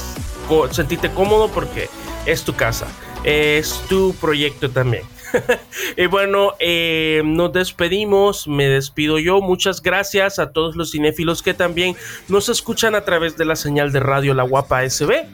Sentite 0.72 1.12
cómodo 1.12 1.48
porque 1.50 1.90
es 2.26 2.44
tu 2.44 2.56
casa 2.56 2.88
es 3.24 3.84
tu 3.90 4.14
proyecto 4.16 4.70
también. 4.70 5.04
y 5.98 6.08
bueno, 6.08 6.54
eh, 6.60 7.22
nos 7.24 7.54
despedimos, 7.54 8.48
me 8.48 8.68
despido 8.68 9.20
yo. 9.20 9.42
Muchas 9.42 9.82
gracias 9.82 10.40
a 10.40 10.52
todos 10.52 10.76
los 10.76 10.92
cinéfilos 10.92 11.44
que 11.44 11.54
también 11.54 11.96
nos 12.28 12.50
escuchan 12.50 12.96
a 12.96 13.02
través 13.02 13.38
de 13.38 13.46
la 13.46 13.56
señal 13.56 13.92
de 13.92 14.00
radio 14.00 14.34
La 14.34 14.44
Guapa 14.44 14.88
SB 14.90 15.28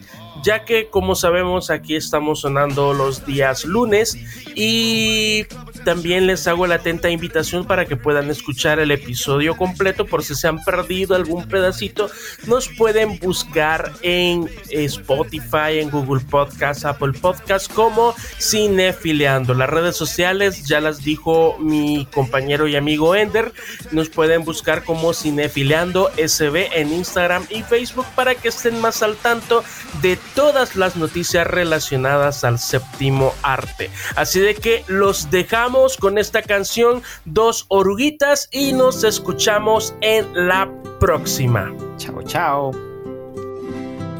ya 0.44 0.66
que 0.66 0.90
como 0.90 1.16
sabemos 1.16 1.70
aquí 1.70 1.96
estamos 1.96 2.42
sonando 2.42 2.94
los 2.94 3.26
días 3.26 3.66
lunes 3.66 4.18
y 4.54 5.46
también 5.86 6.28
les 6.28 6.48
hago 6.48 6.68
la 6.68 6.76
atenta 6.76 7.10
invitación 7.10 7.66
para 7.66 7.86
que 7.86 7.96
puedan 7.96 8.30
escuchar 8.30 8.80
el 8.80 8.92
episodio 8.92 9.56
completo 9.56 10.06
por 10.06 10.24
si 10.24 10.36
se 10.36 10.48
han 10.48 10.62
perdido 10.64 11.16
algún 11.16 11.48
pedacito 11.48 12.10
nos 12.48 12.68
pueden 12.70 13.20
buscar 13.20 13.94
en 14.02 14.50
Spotify, 14.70 15.80
en 15.80 15.90
Google 15.90 16.24
Podcast, 16.26 16.86
Apple 16.86 17.14
Podcast 17.14 17.72
como 17.72 18.16
Cinefiliando. 18.42 19.54
Las 19.54 19.70
redes 19.70 19.96
sociales 19.96 20.66
ya 20.66 20.82
las 20.82 21.04
dijo 21.04 21.58
mi 21.60 22.08
compañero 22.12 22.68
y 22.68 22.76
amigo 22.76 23.16
Ender, 23.16 23.54
nos 23.92 24.10
pueden 24.10 24.44
buscar 24.44 24.84
como 24.84 25.14
Cinefiliando 25.14 26.10
SB 26.18 26.72
en 26.74 26.92
Instagram 26.92 27.46
y 27.50 27.62
Facebook 27.62 28.08
para 28.16 28.36
que 28.36 28.50
estén 28.50 28.82
más 28.82 29.04
al 29.04 29.16
tanto 29.16 29.64
de 30.02 30.18
todas 30.34 30.76
las 30.76 30.96
noticias 30.96 31.46
relacionadas 31.46 32.44
al 32.44 32.58
séptimo 32.58 33.34
arte. 33.44 33.92
Así 34.16 34.40
de 34.40 34.56
que 34.56 34.84
los 34.88 35.30
dejamos 35.30 35.75
con 36.00 36.18
esta 36.18 36.42
canción, 36.42 37.04
Dos 37.26 37.66
Oruguitas, 37.68 38.48
y 38.50 38.72
nos 38.72 39.04
escuchamos 39.04 39.94
en 40.00 40.48
la 40.48 40.72
próxima. 41.02 41.70
Chao, 41.98 42.24
chao. 42.24 42.72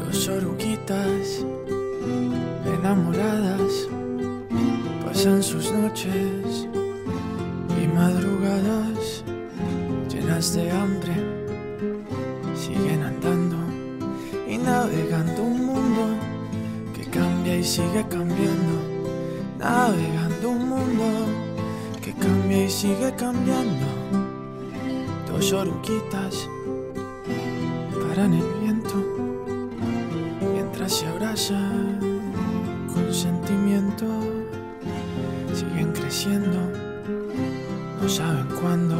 Dos 0.04 0.28
oruguitas 0.28 1.46
enamoradas 2.66 3.88
pasan 5.02 5.42
sus 5.42 5.72
noches 5.72 6.68
y 7.82 7.88
madrugadas 7.88 9.24
llenas 10.10 10.54
de 10.54 10.70
hambre, 10.70 11.14
siguen 12.54 13.02
andando 13.02 13.56
y 14.46 14.58
navegando 14.58 15.42
un 15.42 15.64
mundo 15.64 16.02
que 16.94 17.06
cambia 17.06 17.56
y 17.56 17.64
sigue 17.64 18.04
cambiando, 18.10 18.76
navegando 19.58 20.50
un 20.50 20.68
mundo 20.68 21.45
cambia 22.26 22.64
y 22.64 22.70
sigue 22.70 23.14
cambiando. 23.16 23.86
Dos 25.28 25.52
oruguitas 25.52 26.48
paran 28.02 28.34
el 28.34 28.48
viento 28.60 28.96
mientras 30.52 30.92
se 30.92 31.06
abrazan 31.06 31.98
con 32.92 33.14
sentimiento, 33.14 34.06
siguen 35.54 35.92
creciendo, 35.92 36.58
no 38.00 38.08
saben 38.08 38.48
cuándo 38.60 38.96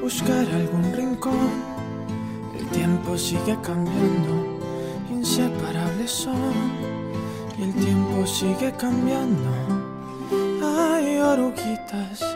buscar 0.00 0.46
algún 0.48 0.92
rincón. 0.94 1.50
El 2.58 2.66
tiempo 2.68 3.18
sigue 3.18 3.56
cambiando 3.62 4.58
inseparables 5.10 6.10
son 6.10 6.52
y 7.58 7.62
el 7.64 7.74
tiempo 7.74 8.26
sigue 8.26 8.72
cambiando. 8.78 9.50
Hay 10.62 11.18
oruguitas, 11.18 12.35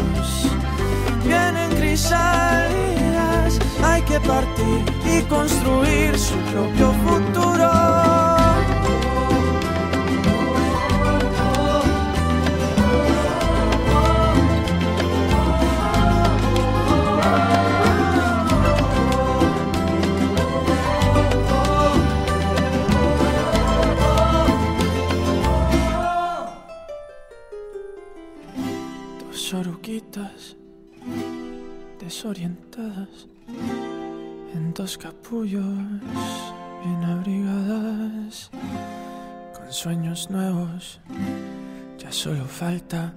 hay 3.83 4.01
que 4.03 4.19
partir 4.21 4.83
y 5.05 5.21
construir 5.23 6.17
su 6.17 6.35
propio 6.51 6.91
futuro. 6.93 7.80
Capullos 34.81 35.63
bien 36.83 37.03
abrigadas 37.03 38.49
con 39.55 39.71
sueños 39.71 40.27
nuevos. 40.31 40.99
Ya 41.99 42.11
solo 42.11 42.45
falta 42.45 43.13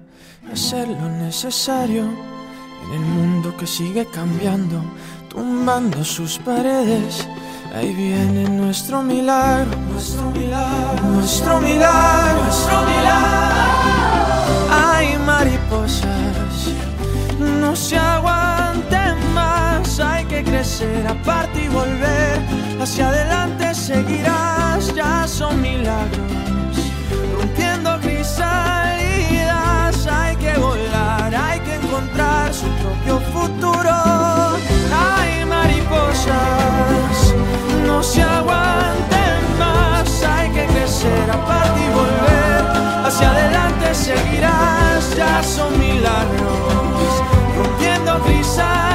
hacer 0.51 0.87
lo 0.87 1.09
necesario 1.09 2.03
en 2.03 2.93
el 2.93 2.99
mundo 2.99 3.57
que 3.57 3.65
sigue 3.65 4.05
cambiando, 4.05 4.79
tumbando 5.27 6.03
sus 6.03 6.37
paredes. 6.37 7.27
Ahí 7.73 7.95
viene 7.95 8.47
nuestro 8.47 9.01
milagro, 9.01 9.75
nuestro 9.91 10.29
milagro, 10.29 11.03
nuestro 11.07 11.61
milagro, 11.61 12.43
nuestro 12.43 12.81
milagro. 12.83 14.05
Hay 14.69 15.17
mariposas, 15.17 16.69
no 17.39 17.75
se 17.75 17.97
hay 17.97 18.44
que 20.35 20.43
crecer, 20.43 21.07
aparte 21.07 21.63
y 21.63 21.67
volver, 21.69 22.41
hacia 22.81 23.07
adelante 23.07 23.73
seguirás, 23.73 24.93
ya 24.93 25.25
son 25.27 25.61
milagros, 25.61 26.75
rompiendo 27.37 27.97
salidas 28.23 30.07
hay 30.07 30.35
que 30.35 30.53
volar, 30.57 31.33
hay 31.33 31.59
que 31.61 31.75
encontrar 31.75 32.53
su 32.53 32.67
propio 32.83 33.19
futuro, 33.31 33.93
hay 35.07 35.45
mariposas, 35.45 37.33
no 37.87 38.03
se 38.03 38.21
aguanten 38.21 39.39
más, 39.57 40.23
hay 40.23 40.49
que 40.49 40.65
crecer, 40.65 41.31
aparte 41.31 41.79
y 41.79 41.89
volver, 41.93 43.05
hacia 43.05 43.31
adelante 43.31 43.95
seguirás, 43.95 45.15
ya 45.15 45.41
son 45.43 45.79
milagros. 45.79 47.23
Rompiendo 47.57 48.19
crisales. 48.25 48.94